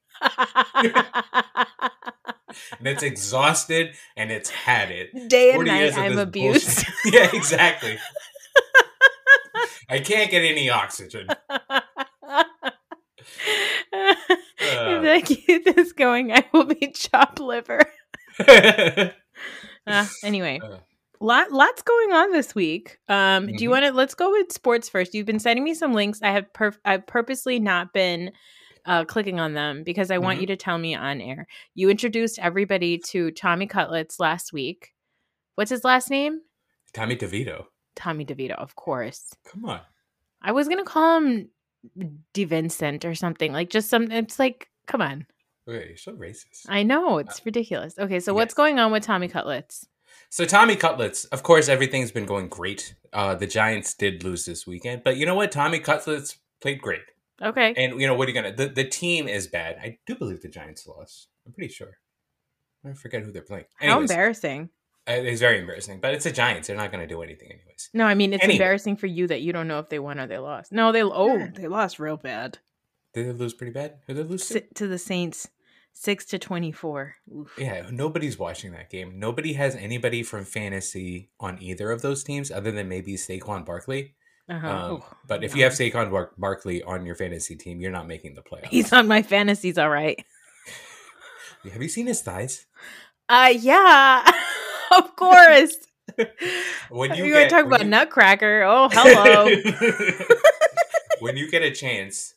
And 2.78 2.88
it's 2.88 3.02
exhausted 3.02 3.94
and 4.16 4.30
it's 4.30 4.50
had 4.50 4.90
it. 4.90 5.28
Day 5.28 5.52
and 5.52 5.64
night, 5.64 5.96
I'm 5.96 6.18
abused. 6.18 6.86
yeah, 7.04 7.28
exactly. 7.32 7.98
I 9.88 10.00
can't 10.00 10.30
get 10.30 10.44
any 10.44 10.68
oxygen. 10.70 11.28
if 13.92 15.04
I 15.04 15.22
keep 15.24 15.64
this 15.64 15.92
going, 15.92 16.32
I 16.32 16.44
will 16.52 16.64
be 16.64 16.90
chopped 16.92 17.40
liver. 17.40 17.80
Uh, 19.86 20.04
anyway, 20.22 20.60
Uh. 20.62 20.76
lot 21.20 21.50
lots 21.50 21.80
going 21.80 22.12
on 22.12 22.30
this 22.32 22.54
week. 22.54 22.98
Um, 23.08 23.46
do 23.46 23.62
you 23.64 23.68
Mhm. 23.68 23.72
want 23.72 23.84
to? 23.86 23.92
Let's 23.92 24.14
go 24.14 24.30
with 24.32 24.52
sports 24.52 24.86
first. 24.90 25.14
You've 25.14 25.24
been 25.24 25.38
sending 25.38 25.64
me 25.64 25.72
some 25.72 25.94
links. 25.94 26.20
I 26.22 26.30
have 26.32 26.44
perf- 26.52 26.76
I've 26.84 27.06
purposely 27.06 27.58
not 27.58 27.94
been 27.94 28.32
uh, 28.84 29.04
clicking 29.06 29.40
on 29.40 29.54
them 29.54 29.84
because 29.84 30.10
I 30.10 30.18
want 30.18 30.38
Mhm. 30.38 30.40
you 30.42 30.46
to 30.48 30.56
tell 30.56 30.76
me 30.76 30.94
on 30.94 31.22
air. 31.22 31.46
You 31.74 31.88
introduced 31.88 32.38
everybody 32.38 32.98
to 33.10 33.30
Tommy 33.30 33.66
Cutlets 33.66 34.20
last 34.20 34.52
week. 34.52 34.92
What's 35.54 35.70
his 35.70 35.84
last 35.84 36.10
name? 36.10 36.40
Tommy 36.92 37.16
DeVito. 37.16 37.64
Tommy 37.98 38.24
DeVito, 38.24 38.52
of 38.52 38.76
course. 38.76 39.34
Come 39.44 39.64
on. 39.64 39.80
I 40.40 40.52
was 40.52 40.68
gonna 40.68 40.84
call 40.84 41.20
him 41.20 41.48
DeVincent 42.32 43.04
or 43.04 43.14
something 43.14 43.52
like 43.52 43.70
just 43.70 43.88
some. 43.90 44.10
It's 44.10 44.38
like, 44.38 44.68
come 44.86 45.02
on. 45.02 45.26
Okay, 45.68 45.88
you're 45.88 45.96
so 45.96 46.12
racist. 46.12 46.66
I 46.68 46.82
know 46.84 47.18
it's 47.18 47.44
ridiculous. 47.44 47.98
Okay, 47.98 48.20
so 48.20 48.32
what's 48.32 48.54
going 48.54 48.78
on 48.78 48.92
with 48.92 49.02
Tommy 49.02 49.28
Cutlets? 49.28 49.86
So 50.30 50.44
Tommy 50.44 50.76
Cutlets, 50.76 51.24
of 51.26 51.42
course, 51.42 51.68
everything's 51.68 52.10
been 52.12 52.24
going 52.24 52.48
great. 52.48 52.94
Uh, 53.12 53.34
the 53.34 53.46
Giants 53.46 53.94
did 53.94 54.22
lose 54.24 54.44
this 54.46 54.66
weekend, 54.66 55.02
but 55.04 55.16
you 55.16 55.26
know 55.26 55.34
what? 55.34 55.50
Tommy 55.50 55.80
Cutlets 55.80 56.38
played 56.60 56.80
great, 56.80 57.02
Okay, 57.42 57.74
and 57.76 58.00
you 58.00 58.06
know 58.06 58.14
what 58.14 58.28
are 58.28 58.30
you 58.30 58.34
gonna? 58.34 58.54
The, 58.54 58.68
the 58.68 58.84
team 58.84 59.26
is 59.26 59.48
bad. 59.48 59.76
I 59.82 59.98
do 60.06 60.14
believe 60.14 60.40
the 60.40 60.48
Giants 60.48 60.86
lost. 60.86 61.28
I'm 61.44 61.52
pretty 61.52 61.72
sure. 61.72 61.98
I 62.84 62.92
forget 62.92 63.22
who 63.22 63.32
they're 63.32 63.42
playing. 63.42 63.64
how 63.80 64.00
embarrassing. 64.00 64.70
It's 65.08 65.40
very 65.40 65.58
embarrassing, 65.60 66.00
but 66.00 66.12
it's 66.14 66.24
the 66.24 66.32
Giants. 66.32 66.68
They're 66.68 66.76
not 66.76 66.92
going 66.92 67.00
to 67.06 67.12
do 67.12 67.22
anything 67.22 67.48
anyways. 67.50 67.90
No, 67.94 68.04
I 68.04 68.14
mean 68.14 68.32
it's 68.34 68.44
Anyway. 68.44 68.56
embarrassing 68.56 68.96
for 68.96 69.06
you 69.06 69.26
that 69.28 69.40
you 69.40 69.52
don't 69.52 69.66
know 69.68 69.78
if 69.78 69.88
they 69.88 69.98
won 69.98 70.20
or 70.20 70.26
they 70.26 70.38
lost. 70.38 70.70
No, 70.72 70.92
they 70.92 71.02
oh 71.02 71.36
Yeah. 71.36 71.48
they 71.54 71.66
lost 71.68 71.98
real 71.98 72.16
bad. 72.16 72.58
Did 73.14 73.26
they 73.28 73.32
lose 73.32 73.54
pretty 73.54 73.72
bad? 73.72 73.94
Who 74.06 74.14
did 74.14 74.26
they 74.26 74.30
lose 74.30 74.46
to? 74.48 74.60
To 74.60 74.86
the 74.86 74.98
Saints, 74.98 75.48
six 75.94 76.24
to 76.26 76.38
twenty 76.38 76.72
four. 76.72 77.16
Yeah, 77.56 77.86
nobody's 77.90 78.38
watching 78.38 78.72
that 78.72 78.90
game. 78.90 79.18
Nobody 79.18 79.54
has 79.54 79.74
anybody 79.76 80.22
from 80.22 80.44
fantasy 80.44 81.30
on 81.40 81.56
either 81.60 81.90
of 81.90 82.02
those 82.02 82.22
teams 82.22 82.50
other 82.50 82.70
than 82.70 82.88
maybe 82.88 83.14
Saquon 83.14 83.64
Barkley. 83.64 84.14
Uh-huh. 84.50 84.66
Um, 84.68 84.74
Oh, 84.92 85.06
but 85.26 85.42
if 85.44 85.52
no. 85.52 85.58
you 85.58 85.64
have 85.64 85.72
Saquon 85.74 86.10
Bar- 86.10 86.32
Barkley 86.38 86.82
on 86.82 87.04
your 87.06 87.14
fantasy 87.14 87.54
team, 87.56 87.80
you're 87.80 87.90
not 87.90 88.06
making 88.06 88.34
the 88.34 88.42
playoffs. 88.42 88.68
he's 88.68 88.92
on 88.92 89.06
my 89.08 89.22
fantasies, 89.22 89.78
all 89.78 89.90
right. 89.90 90.22
Have 91.72 91.82
you 91.82 91.88
seen 91.88 92.06
his 92.06 92.22
thighs? 92.22 92.66
Uh, 93.28 93.52
yeah, 93.58 94.24
of 94.96 95.16
course. 95.16 95.76
When 96.90 97.14
you 97.14 97.32
get- 97.32 97.50
to 97.50 97.54
talk 97.54 97.66
about 97.66 97.80
you- 97.82 97.86
Nutcracker? 97.88 98.62
Oh, 98.66 98.88
hello. 98.92 99.46
when 101.20 101.36
you 101.36 101.50
get 101.50 101.62
a 101.62 101.70
chance, 101.70 102.34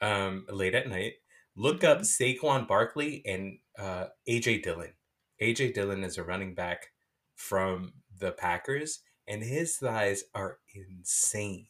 um, 0.00 0.44
late 0.50 0.74
at 0.74 0.88
night, 0.88 1.14
look 1.56 1.84
up 1.84 1.98
Mm-hmm. 2.00 2.46
Saquon 2.46 2.66
Barkley 2.66 3.22
and 3.26 3.58
uh, 3.78 4.06
AJ 4.28 4.62
Dillon. 4.64 4.92
AJ 5.40 5.74
Dillon 5.74 6.04
is 6.04 6.18
a 6.18 6.24
running 6.24 6.54
back 6.54 6.88
from 7.36 7.92
the 8.18 8.32
Packers, 8.32 9.00
and 9.28 9.42
his 9.42 9.76
thighs 9.76 10.24
are 10.34 10.58
insane. 10.74 11.68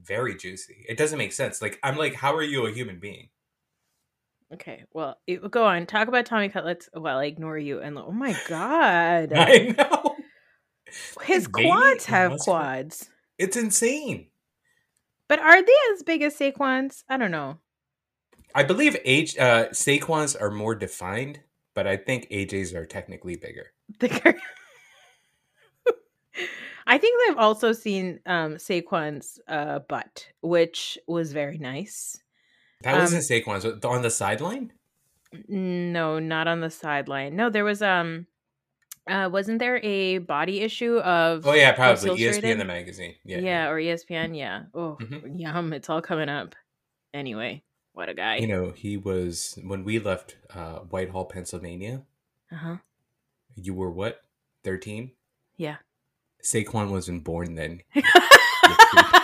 Very 0.00 0.36
juicy. 0.36 0.84
It 0.88 0.96
doesn't 0.98 1.18
make 1.18 1.32
sense. 1.32 1.60
Like 1.62 1.78
I'm 1.82 1.96
like, 1.96 2.14
how 2.14 2.34
are 2.36 2.42
you 2.42 2.66
a 2.66 2.72
human 2.72 2.98
being? 2.98 3.28
Okay, 4.54 4.84
well, 4.92 5.18
it- 5.26 5.50
go 5.50 5.64
on. 5.64 5.86
Talk 5.86 6.08
about 6.08 6.26
Tommy 6.26 6.48
Cutlets 6.48 6.88
while 6.92 7.18
I 7.18 7.26
ignore 7.26 7.58
you. 7.58 7.80
And 7.80 7.98
oh 7.98 8.10
my 8.10 8.36
god, 8.48 9.32
I 9.34 9.74
know. 9.76 10.16
his 11.22 11.46
quads 11.46 12.06
have 12.06 12.38
quads. 12.38 13.10
It's 13.38 13.56
insane. 13.56 14.26
But 15.28 15.38
are 15.40 15.62
they 15.62 15.72
as 15.92 16.02
big 16.02 16.22
as 16.22 16.36
Saquon's? 16.36 17.04
I 17.08 17.18
don't 17.18 17.30
know. 17.30 17.58
I 18.54 18.64
believe 18.64 18.96
age 19.04 19.36
uh 19.38 19.68
Saquon's 19.68 20.34
are 20.34 20.50
more 20.50 20.74
defined, 20.74 21.40
but 21.74 21.86
I 21.86 21.96
think 21.98 22.28
AJ's 22.30 22.74
are 22.74 22.86
technically 22.86 23.36
bigger. 23.36 23.66
Thicker. 24.00 24.34
I 26.86 26.96
think 26.96 27.20
I've 27.28 27.36
also 27.36 27.72
seen 27.72 28.20
um 28.24 28.54
Saquon's 28.54 29.38
uh 29.46 29.80
butt, 29.80 30.26
which 30.40 30.98
was 31.06 31.32
very 31.32 31.58
nice. 31.58 32.18
That 32.82 32.94
Um, 32.94 33.00
wasn't 33.00 33.24
Saquon's 33.24 33.64
on 33.84 34.02
the 34.02 34.10
sideline. 34.10 34.72
No, 35.48 36.18
not 36.18 36.46
on 36.48 36.60
the 36.60 36.70
sideline. 36.70 37.36
No, 37.36 37.50
there 37.50 37.64
was 37.64 37.82
um 37.82 38.26
uh 39.10 39.28
wasn't 39.32 39.58
there 39.58 39.78
a 39.84 40.18
body 40.18 40.60
issue 40.60 40.98
of 40.98 41.46
Oh 41.46 41.54
yeah, 41.54 41.72
probably 41.72 42.10
ESPN 42.20 42.58
the 42.58 42.64
magazine. 42.64 43.14
Yeah, 43.24 43.38
Yeah, 43.38 43.68
or 43.68 43.78
ESPN, 43.80 44.36
yeah. 44.36 44.64
Oh, 44.74 44.96
Mhm. 45.00 45.38
yum, 45.40 45.72
it's 45.72 45.88
all 45.90 46.00
coming 46.02 46.28
up. 46.28 46.54
Anyway, 47.12 47.62
what 47.94 48.08
a 48.08 48.14
guy. 48.14 48.36
You 48.36 48.46
know, 48.46 48.70
he 48.70 48.96
was 48.96 49.58
when 49.64 49.82
we 49.84 49.98
left 49.98 50.36
uh, 50.54 50.80
Whitehall, 50.80 51.24
Pennsylvania. 51.26 52.02
uh-huh. 52.52 52.76
You 53.56 53.74
were 53.74 53.90
what? 53.90 54.22
Thirteen. 54.62 55.12
Yeah. 55.56 55.78
Saquon 56.44 56.90
wasn't 56.90 57.24
born 57.24 57.54
then. 57.56 57.82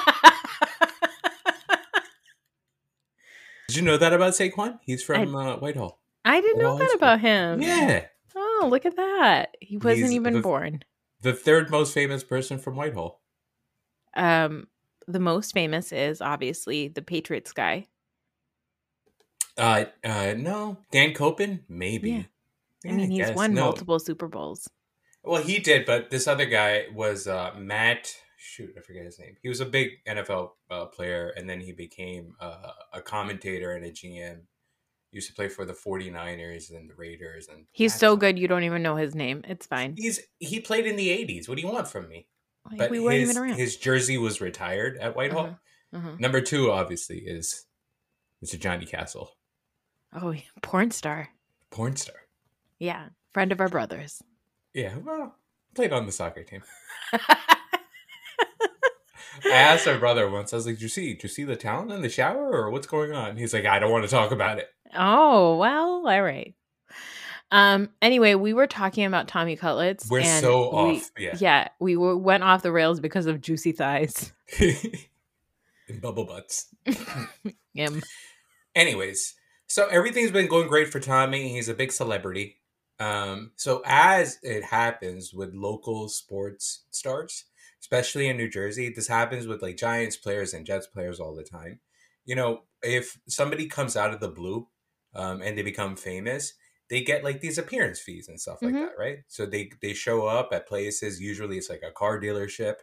Did 3.69 3.77
you 3.77 3.83
know 3.83 3.97
that 3.97 4.13
about 4.13 4.33
Saquon? 4.35 4.79
He's 4.83 5.03
from 5.03 5.35
uh, 5.35 5.57
Whitehall. 5.57 6.01
I 6.25 6.41
didn't 6.41 6.63
know 6.63 6.79
that 6.79 6.95
about 6.95 7.21
him. 7.21 7.61
Yeah, 7.63 8.07
Oh, 8.37 8.67
look 8.71 8.85
at 8.87 8.97
that. 8.97 9.57
He 9.61 9.77
wasn't 9.77 10.07
He's 10.07 10.13
even 10.13 10.35
the- 10.35 10.41
born. 10.41 10.83
the 11.21 11.33
third 11.33 11.71
most 11.71 11.95
famous 11.95 12.25
person 12.25 12.59
from 12.59 12.77
Whitehall. 12.77 13.21
Um, 14.17 14.67
the 15.07 15.21
most 15.21 15.53
famous 15.53 15.93
is 15.93 16.21
obviously 16.21 16.89
the 16.89 17.03
Patriots 17.03 17.53
guy. 17.53 17.87
Uh, 19.57 19.85
uh, 20.03 20.35
no, 20.37 20.79
Dan 20.91 21.13
Koppen, 21.15 21.61
maybe. 21.69 22.11
Yeah. 22.11 22.23
Yeah, 22.85 22.91
I 22.93 22.95
mean, 22.97 23.11
he's 23.11 23.27
guess. 23.27 23.37
won 23.37 23.55
No. 23.55 23.63
multiple 23.67 23.99
Super 23.99 24.29
Bowls. 24.29 24.69
Well, 25.23 25.43
he 25.43 25.59
did, 25.59 25.87
but 25.87 26.11
this 26.11 26.27
other 26.29 26.45
guy 26.45 26.85
was 26.93 27.27
uh, 27.27 27.53
Matt. 27.57 28.15
Shoot, 28.47 28.75
I 28.77 28.83
forget 28.83 29.07
his 29.07 29.19
name. 29.19 29.37
He 29.43 29.49
was 29.49 29.61
a 29.61 29.65
big 29.65 30.05
NFL 30.07 30.51
uh, 30.71 30.85
player, 30.87 31.33
and 31.35 31.49
then 31.49 31.61
he 31.61 31.73
became 31.73 32.35
uh, 32.39 32.73
a 32.93 33.01
commentator 33.01 33.73
and 33.73 33.85
a 33.87 33.91
GM. 33.91 34.41
Used 35.13 35.29
to 35.29 35.35
play 35.35 35.49
for 35.49 35.65
the 35.65 35.73
49ers 35.73 36.71
and 36.71 36.91
the 36.91 36.95
Raiders, 36.95 37.49
and 37.49 37.65
He's 37.73 37.95
so 37.95 38.17
good 38.17 38.39
you 38.39 38.47
don't 38.47 38.65
even 38.65 38.83
know 38.83 38.97
his 38.97 39.15
name. 39.15 39.43
It's 39.49 39.65
fine. 39.67 39.95
He's 39.97 40.21
he 40.41 40.61
played 40.61 40.87
in 40.87 40.97
the 40.97 41.09
80s. 41.09 41.49
What 41.49 41.57
do 41.57 41.63
you 41.63 41.69
want 41.73 41.89
from 41.89 42.07
me? 42.09 42.27
But 42.77 42.91
we 42.91 43.01
weren't 43.01 43.21
his, 43.21 43.31
even 43.31 43.43
around. 43.43 43.55
his 43.57 43.77
jersey 43.77 44.19
was 44.19 44.41
retired 44.43 44.99
at 44.99 45.17
Whitehall. 45.17 45.47
Uh-huh. 45.47 45.99
Uh-huh. 45.99 46.17
Number 46.19 46.41
two, 46.43 46.71
obviously, 46.71 47.19
is 47.21 47.65
Mr. 48.45 48.59
Johnny 48.59 48.85
Castle, 48.85 49.31
Oh, 50.13 50.35
porn 50.63 50.91
star. 50.91 51.29
porn 51.71 51.97
star. 51.97 52.17
Yeah, 52.79 53.09
friend 53.33 53.53
of 53.53 53.61
our 53.61 53.69
brothers. 53.69 54.21
Yeah, 54.75 54.97
well, 55.03 55.37
played 55.75 55.93
on 55.95 56.05
the 56.07 56.13
soccer 56.13 56.43
team. 56.43 56.63
I 59.45 59.51
asked 59.51 59.87
my 59.87 59.97
brother 59.97 60.29
once. 60.29 60.53
I 60.53 60.57
was 60.57 60.67
like, 60.67 60.79
"Do 60.79 60.83
you 60.83 60.89
see? 60.89 61.15
Do 61.15 61.21
you 61.23 61.29
see 61.29 61.45
the 61.45 61.57
talent 61.57 61.93
in 61.93 62.03
the 62.03 62.09
shower, 62.09 62.51
or 62.51 62.71
what's 62.71 62.87
going 62.87 63.13
on?" 63.13 63.37
He's 63.37 63.55
like, 63.55 63.65
"I 63.65 63.79
don't 63.79 63.91
want 63.91 64.05
to 64.05 64.11
talk 64.11 64.31
about 64.31 64.59
it." 64.59 64.69
oh 64.97 65.57
well, 65.57 66.07
all 66.07 66.23
right. 66.23 66.55
Um. 67.51 67.91
Anyway, 68.03 68.35
we 68.35 68.53
were 68.53 68.67
talking 68.67 69.05
about 69.05 69.29
Tommy 69.29 69.57
Cutlets. 69.57 70.09
We're 70.11 70.25
so 70.25 70.71
we- 70.87 70.97
off. 70.97 71.11
Yeah. 71.19 71.37
Yeah, 71.39 71.69
we 71.81 71.97
were, 71.97 72.17
went 72.17 72.43
off 72.43 72.63
the 72.63 72.73
rails 72.73 73.01
because 73.01 73.27
of 73.27 73.41
juicy 73.41 73.73
thighs. 73.73 74.33
and 75.89 76.01
bubble 76.01 76.25
butts. 76.25 76.67
Yum. 77.75 78.03
Anyways, 78.75 79.35
so 79.67 79.87
everything's 79.89 80.31
been 80.31 80.49
going 80.49 80.69
great 80.69 80.89
for 80.89 81.01
Tommy. 81.01 81.49
He's 81.49 81.69
a 81.69 81.75
big 81.75 81.93
celebrity. 81.93 82.59
Um, 83.01 83.53
so 83.57 83.83
as 83.85 84.39
it 84.43 84.65
happens 84.65 85.33
with 85.35 85.53
local 85.55 86.09
sports 86.09 86.85
stars, 86.91 87.45
especially 87.85 88.29
in 88.29 88.39
New 88.39 88.49
Jersey, 88.49 88.89
this 88.89 89.09
happens 89.09 89.47
with 89.47 89.61
like 89.61 89.77
Giants 89.77 90.17
players 90.17 90.55
and 90.55 90.65
Jets 90.65 90.87
players 90.87 91.21
all 91.21 91.35
the 91.35 91.45
time. 91.45 91.81
You 92.25 92.35
know, 92.35 92.63
if 92.83 93.19
somebody 93.29 93.67
comes 93.67 93.95
out 93.95 94.15
of 94.15 94.21
the 94.21 94.29
blue 94.41 94.69
um, 95.15 95.43
and 95.43 95.57
they 95.57 95.63
become 95.63 95.95
famous, 95.95 96.55
they 96.89 97.03
get 97.03 97.23
like 97.23 97.41
these 97.43 97.59
appearance 97.59 98.01
fees 98.01 98.27
and 98.29 98.41
stuff 98.41 98.63
like 98.63 98.73
Mhm. 98.75 98.87
that, 98.89 98.99
right? 98.99 99.19
So 99.29 99.45
they 99.45 99.71
they 99.83 99.93
show 99.93 100.27
up 100.27 100.49
at 100.53 100.67
places. 100.67 101.21
Usually, 101.21 101.59
it's 101.59 101.69
like 101.69 101.83
a 101.87 101.93
car 101.93 102.19
dealership. 102.19 102.77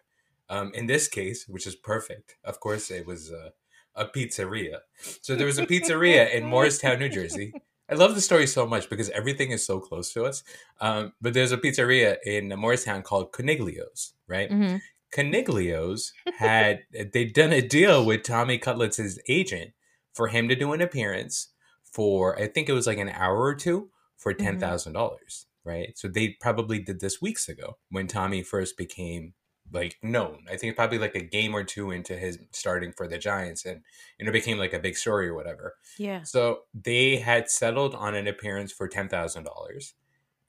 Um, 0.49 0.71
in 0.75 0.85
this 0.85 1.07
case, 1.07 1.47
which 1.47 1.65
is 1.65 1.75
perfect, 1.75 2.35
of 2.43 2.59
course, 2.59 2.91
it 2.91 3.05
was 3.07 3.31
a, 3.31 3.53
a 3.95 4.05
pizzeria. 4.05 4.81
So 5.21 5.35
there 5.35 5.47
was 5.47 5.57
a 5.57 5.65
pizzeria 5.71 6.31
in 6.31 6.45
Morristown, 6.45 6.99
New 6.99 7.09
Jersey. 7.09 7.55
I 7.91 7.95
love 7.95 8.15
the 8.15 8.21
story 8.21 8.47
so 8.47 8.65
much 8.65 8.89
because 8.89 9.09
everything 9.09 9.51
is 9.51 9.65
so 9.65 9.79
close 9.79 10.13
to 10.13 10.23
us. 10.25 10.43
Um, 10.79 11.13
but 11.21 11.33
there's 11.33 11.51
a 11.51 11.57
pizzeria 11.57 12.17
in 12.25 12.49
Morristown 12.49 13.01
called 13.03 13.31
Coniglio's, 13.33 14.13
right? 14.27 14.49
hmm 14.49 14.77
Coniglio's 15.13 16.13
had 16.31 16.83
they'd 17.13 17.33
done 17.33 17.51
a 17.51 17.61
deal 17.61 18.05
with 18.05 18.23
Tommy 18.23 18.57
Cutlets' 18.57 19.19
agent 19.27 19.71
for 20.13 20.29
him 20.29 20.47
to 20.47 20.55
do 20.55 20.71
an 20.71 20.81
appearance 20.81 21.49
for 21.83 22.39
I 22.39 22.47
think 22.47 22.69
it 22.69 22.73
was 22.73 22.87
like 22.87 22.97
an 22.97 23.09
hour 23.09 23.41
or 23.41 23.55
two 23.55 23.89
for 24.17 24.33
ten 24.33 24.57
thousand 24.57 24.93
dollars, 24.93 25.47
right? 25.65 25.97
So 25.97 26.07
they 26.07 26.37
probably 26.39 26.79
did 26.79 27.01
this 27.01 27.21
weeks 27.21 27.49
ago 27.49 27.77
when 27.89 28.07
Tommy 28.07 28.41
first 28.41 28.77
became 28.77 29.33
like 29.71 29.97
known. 30.01 30.45
I 30.51 30.57
think 30.57 30.75
probably 30.75 30.97
like 30.97 31.15
a 31.15 31.21
game 31.21 31.55
or 31.55 31.63
two 31.63 31.91
into 31.91 32.15
his 32.15 32.39
starting 32.51 32.91
for 32.91 33.07
the 33.07 33.17
Giants, 33.17 33.65
and 33.65 33.81
you 34.17 34.25
know 34.25 34.31
became 34.31 34.57
like 34.57 34.73
a 34.73 34.79
big 34.79 34.97
story 34.97 35.27
or 35.27 35.33
whatever. 35.33 35.75
Yeah. 35.97 36.23
So 36.23 36.61
they 36.73 37.17
had 37.17 37.49
settled 37.49 37.95
on 37.95 38.15
an 38.15 38.27
appearance 38.27 38.71
for 38.71 38.87
ten 38.87 39.07
thousand 39.07 39.43
dollars, 39.43 39.93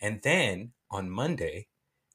and 0.01 0.21
then 0.23 0.73
on 0.91 1.11
Monday, 1.11 1.69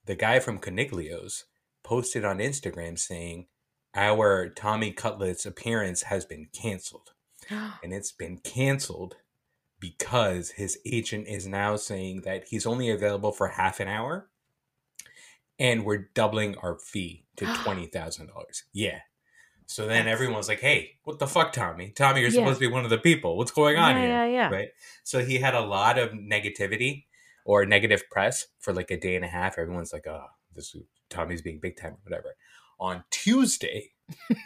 the 0.05 0.15
guy 0.15 0.39
from 0.39 0.59
Coniglio's 0.59 1.45
posted 1.83 2.25
on 2.25 2.39
Instagram 2.39 2.99
saying, 2.99 3.47
"Our 3.95 4.49
Tommy 4.49 4.91
Cutlet's 4.91 5.45
appearance 5.45 6.03
has 6.03 6.25
been 6.25 6.47
canceled, 6.53 7.13
and 7.49 7.93
it's 7.93 8.11
been 8.11 8.37
canceled 8.37 9.15
because 9.79 10.51
his 10.51 10.79
agent 10.85 11.27
is 11.27 11.45
now 11.45 11.75
saying 11.75 12.21
that 12.21 12.47
he's 12.47 12.65
only 12.65 12.89
available 12.89 13.31
for 13.31 13.49
half 13.49 13.79
an 13.79 13.87
hour, 13.87 14.29
and 15.59 15.85
we're 15.85 16.09
doubling 16.13 16.55
our 16.57 16.77
fee 16.79 17.25
to 17.37 17.45
twenty 17.63 17.85
thousand 17.87 18.27
dollars." 18.27 18.63
Yeah. 18.73 18.99
So 19.69 19.81
then 19.81 20.05
That's- 20.05 20.13
everyone's 20.13 20.47
like, 20.47 20.61
"Hey, 20.61 20.97
what 21.03 21.19
the 21.19 21.27
fuck, 21.27 21.51
Tommy? 21.51 21.89
Tommy, 21.89 22.21
you're 22.21 22.29
Yeah. 22.29 22.41
supposed 22.41 22.59
to 22.61 22.67
be 22.67 22.71
one 22.73 22.83
of 22.85 22.89
the 22.89 22.97
people. 22.97 23.37
What's 23.37 23.51
going 23.51 23.77
on 23.77 23.95
yeah, 23.95 24.01
here?" 24.01 24.09
yeah, 24.09 24.25
yeah. 24.25 24.49
right? 24.49 24.69
So 25.03 25.23
he 25.25 25.37
had 25.39 25.53
a 25.55 25.61
lot 25.61 25.97
of 25.99 26.11
negativity 26.11 27.05
or 27.45 27.65
negative 27.65 28.03
press 28.09 28.47
for 28.59 28.73
like 28.73 28.91
a 28.91 28.97
day 28.99 29.15
and 29.15 29.25
a 29.25 29.27
half. 29.27 29.57
Everyone's 29.57 29.91
like, 29.93 30.07
"Oh, 30.07 30.25
this 30.55 30.75
Tommy's 31.09 31.41
being 31.41 31.59
big 31.59 31.75
time, 31.77 31.93
or 31.93 31.99
whatever." 32.03 32.35
On 32.79 33.03
Tuesday, 33.09 33.91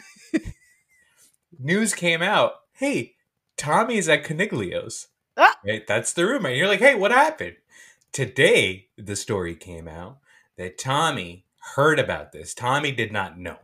news 1.58 1.94
came 1.94 2.22
out. 2.22 2.52
Hey, 2.72 3.14
Tommy's 3.56 4.08
at 4.08 4.24
Coniglio's. 4.24 5.08
Ah! 5.36 5.56
Right, 5.64 5.86
that's 5.86 6.12
the 6.12 6.26
rumor. 6.26 6.48
And 6.48 6.58
you're 6.58 6.68
like, 6.68 6.80
"Hey, 6.80 6.94
what 6.94 7.10
happened?" 7.10 7.56
Today, 8.12 8.88
the 8.98 9.16
story 9.16 9.54
came 9.54 9.88
out 9.88 10.18
that 10.58 10.78
Tommy 10.78 11.44
heard 11.76 11.98
about 11.98 12.32
this. 12.32 12.54
Tommy 12.54 12.92
did 12.92 13.12
not 13.12 13.38
know. 13.38 13.56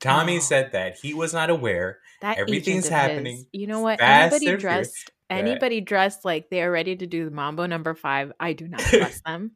Tommy 0.00 0.36
Oh. 0.36 0.40
said 0.40 0.72
that 0.72 0.98
he 1.02 1.12
was 1.14 1.32
not 1.34 1.50
aware. 1.50 1.98
That 2.22 2.38
Everything's 2.38 2.88
happening 2.88 3.36
his- 3.36 3.46
You 3.52 3.66
know 3.66 3.80
what? 3.80 4.00
Anybody 4.00 4.56
dressed 4.56 5.10
Yeah. 5.30 5.36
anybody 5.36 5.80
dressed 5.80 6.24
like 6.24 6.50
they 6.50 6.62
are 6.62 6.70
ready 6.70 6.96
to 6.96 7.06
do 7.06 7.24
the 7.24 7.30
Mambo 7.30 7.66
number 7.66 7.94
five, 7.94 8.32
I 8.40 8.52
do 8.52 8.66
not 8.68 8.80
trust 8.80 9.24
them. 9.24 9.52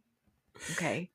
Okay. 0.73 1.11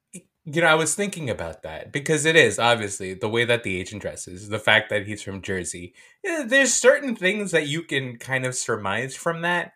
You 0.46 0.62
know, 0.62 0.68
I 0.68 0.76
was 0.76 0.96
thinking 0.96 1.30
about 1.30 1.62
that 1.64 1.92
because 1.92 2.26
it 2.26 2.36
is 2.36 2.58
obviously 2.58 3.14
the 3.14 3.30
way 3.30 3.46
that 3.46 3.64
the 3.64 3.80
agent 3.80 4.02
dresses, 4.02 4.50
the 4.50 4.58
fact 4.58 4.90
that 4.90 5.06
he's 5.06 5.22
from 5.22 5.42
Jersey. 5.44 5.94
There's 6.24 6.74
certain 6.74 7.16
things 7.16 7.52
that 7.52 7.68
you 7.68 7.84
can 7.84 8.18
kind 8.18 8.46
of 8.46 8.56
surmise 8.56 9.16
from 9.16 9.42
that, 9.44 9.74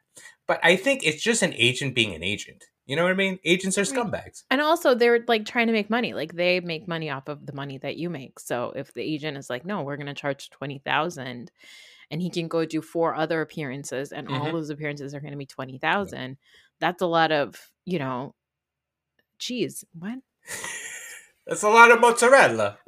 but 0.48 0.60
I 0.64 0.76
think 0.76 1.06
it's 1.06 1.22
just 1.22 1.44
an 1.44 1.54
agent 1.58 1.94
being 1.94 2.16
an 2.16 2.24
agent. 2.24 2.66
You 2.86 2.96
know 2.98 3.04
what 3.04 3.12
I 3.12 3.16
mean? 3.16 3.40
Agents 3.46 3.78
are 3.78 3.84
scumbags. 3.84 4.44
And 4.52 4.60
also 4.60 4.94
they're 4.94 5.24
like 5.28 5.46
trying 5.46 5.68
to 5.68 5.74
make 5.74 5.90
money. 5.90 6.14
Like 6.14 6.34
they 6.34 6.60
make 6.60 6.88
money 6.88 7.10
off 7.10 7.28
of 7.30 7.46
the 7.46 7.54
money 7.54 7.78
that 7.78 7.96
you 7.96 8.10
make. 8.10 8.40
So 8.40 8.74
if 8.76 8.94
the 8.94 9.02
agent 9.02 9.38
is 9.38 9.50
like, 9.50 9.66
no, 9.66 9.84
we're 9.84 9.96
gonna 9.98 10.14
charge 10.14 10.50
twenty 10.50 10.80
thousand 10.80 11.50
and 12.12 12.22
he 12.22 12.30
can 12.30 12.48
go 12.50 12.66
do 12.66 12.82
four 12.82 13.16
other 13.16 13.42
appearances 13.42 14.12
and 14.12 14.28
all 14.28 14.48
Mhm. 14.48 14.52
those 14.52 14.70
appearances 14.70 15.16
are 15.16 15.22
gonna 15.22 15.38
be 15.38 15.46
twenty 15.46 15.78
thousand, 15.78 16.38
that's 16.80 17.02
a 17.02 17.08
lot 17.08 17.32
of, 17.32 17.72
you 17.86 18.00
know, 18.00 18.36
cheese. 19.40 19.86
What? 19.98 20.20
That's 21.46 21.64
a 21.64 21.70
lot 21.70 21.92
of 21.92 22.00
mozzarella. 22.00 22.78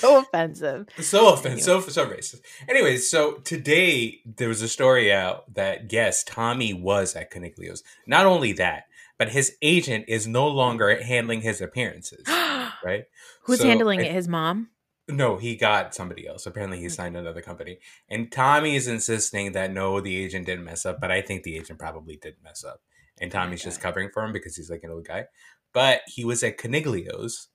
so 0.00 0.18
offensive. 0.22 0.86
So 0.98 1.32
offensive, 1.32 1.64
so 1.64 1.80
so 1.88 2.06
racist. 2.06 2.40
Anyways, 2.68 3.10
so 3.10 3.34
today 3.44 4.20
there 4.24 4.48
was 4.48 4.62
a 4.62 4.68
story 4.68 5.12
out 5.12 5.52
that 5.54 5.92
yes, 5.92 6.24
Tommy 6.24 6.72
was 6.74 7.14
at 7.16 7.30
Coniglio's. 7.32 7.82
Not 8.06 8.26
only 8.26 8.52
that, 8.54 8.84
but 9.18 9.28
his 9.30 9.56
agent 9.62 10.06
is 10.08 10.26
no 10.26 10.48
longer 10.48 11.02
handling 11.02 11.42
his 11.42 11.60
appearances. 11.60 12.24
Right? 12.82 13.04
Who's 13.42 13.58
So, 13.60 13.66
handling 13.66 14.00
I- 14.00 14.04
it? 14.04 14.12
His 14.12 14.26
mom? 14.26 14.70
No, 15.06 15.36
he 15.36 15.54
got 15.54 15.94
somebody 15.94 16.26
else. 16.26 16.46
Apparently, 16.46 16.78
he 16.80 16.88
signed 16.88 17.14
another 17.16 17.42
company. 17.42 17.78
And 18.08 18.32
Tommy 18.32 18.74
is 18.76 18.86
insisting 18.88 19.52
that 19.52 19.70
no, 19.72 20.00
the 20.00 20.16
agent 20.16 20.46
didn't 20.46 20.64
mess 20.64 20.86
up, 20.86 20.98
but 20.98 21.10
I 21.10 21.20
think 21.20 21.42
the 21.42 21.56
agent 21.58 21.78
probably 21.78 22.16
did 22.16 22.36
mess 22.42 22.64
up. 22.64 22.80
And 23.20 23.30
oh 23.30 23.38
Tommy's 23.38 23.62
just 23.62 23.80
covering 23.82 24.08
for 24.14 24.24
him 24.24 24.32
because 24.32 24.56
he's 24.56 24.70
like 24.70 24.82
an 24.82 24.90
old 24.90 25.06
guy. 25.06 25.26
But 25.74 26.00
he 26.06 26.24
was 26.24 26.42
at 26.42 26.56
Coniglio's. 26.58 27.48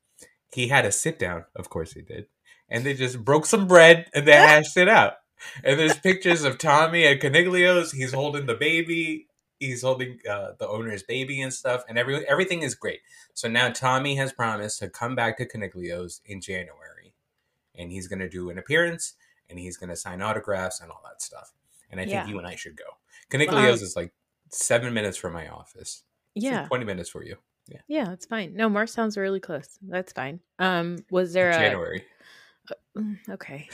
He 0.53 0.67
had 0.67 0.85
a 0.85 0.91
sit 0.91 1.17
down. 1.17 1.45
Of 1.55 1.69
course, 1.69 1.93
he 1.93 2.01
did. 2.01 2.27
And 2.69 2.83
they 2.85 2.93
just 2.93 3.23
broke 3.23 3.45
some 3.45 3.67
bread 3.67 4.07
and 4.13 4.27
they 4.27 4.33
hashed 4.33 4.75
it 4.77 4.89
out. 4.89 5.13
And 5.63 5.79
there's 5.79 5.97
pictures 5.97 6.43
of 6.43 6.57
Tommy 6.57 7.05
at 7.05 7.19
Coniglio's. 7.21 7.91
He's 7.91 8.13
holding 8.13 8.45
the 8.47 8.55
baby. 8.55 9.27
He's 9.59 9.83
holding 9.83 10.19
uh, 10.29 10.51
the 10.57 10.67
owner's 10.67 11.03
baby 11.03 11.41
and 11.41 11.53
stuff, 11.53 11.83
and 11.87 11.97
every 11.97 12.27
everything 12.27 12.61
is 12.61 12.75
great. 12.75 12.99
So 13.33 13.47
now 13.47 13.69
Tommy 13.69 14.15
has 14.15 14.33
promised 14.33 14.79
to 14.79 14.89
come 14.89 15.15
back 15.15 15.37
to 15.37 15.45
Coniglio's 15.45 16.21
in 16.25 16.41
January, 16.41 17.13
and 17.73 17.89
he's 17.91 18.07
going 18.07 18.19
to 18.19 18.27
do 18.27 18.49
an 18.49 18.57
appearance, 18.57 19.13
and 19.49 19.57
he's 19.57 19.77
going 19.77 19.89
to 19.89 19.95
sign 19.95 20.21
autographs 20.21 20.81
and 20.81 20.91
all 20.91 21.01
that 21.05 21.21
stuff. 21.21 21.53
And 21.89 22.01
I 22.01 22.03
think 22.03 22.13
Yeah. 22.13 22.27
you 22.27 22.37
and 22.37 22.45
I 22.47 22.55
should 22.55 22.75
go. 22.75 22.83
Coniglio's 23.29 23.81
Um, 23.81 23.85
is 23.85 23.95
like 23.95 24.11
seven 24.49 24.93
minutes 24.93 25.17
from 25.17 25.31
my 25.33 25.47
office. 25.47 26.03
It's 26.35 26.43
like 26.45 26.51
Yeah. 26.53 26.67
twenty 26.67 26.85
minutes 26.85 27.09
for 27.09 27.23
you. 27.23 27.37
Yeah, 27.67 27.79
yeah, 27.87 28.05
that's 28.05 28.25
fine. 28.25 28.55
No, 28.55 28.67
Mars 28.69 28.91
sounds 28.91 29.15
really 29.17 29.39
close. 29.39 29.79
That's 29.81 30.11
fine. 30.11 30.41
Um, 30.59 30.97
was 31.09 31.31
there 31.33 31.49
a 31.51 31.53
January. 31.53 32.05
Mm, 32.97 33.17
okay. 33.29 33.67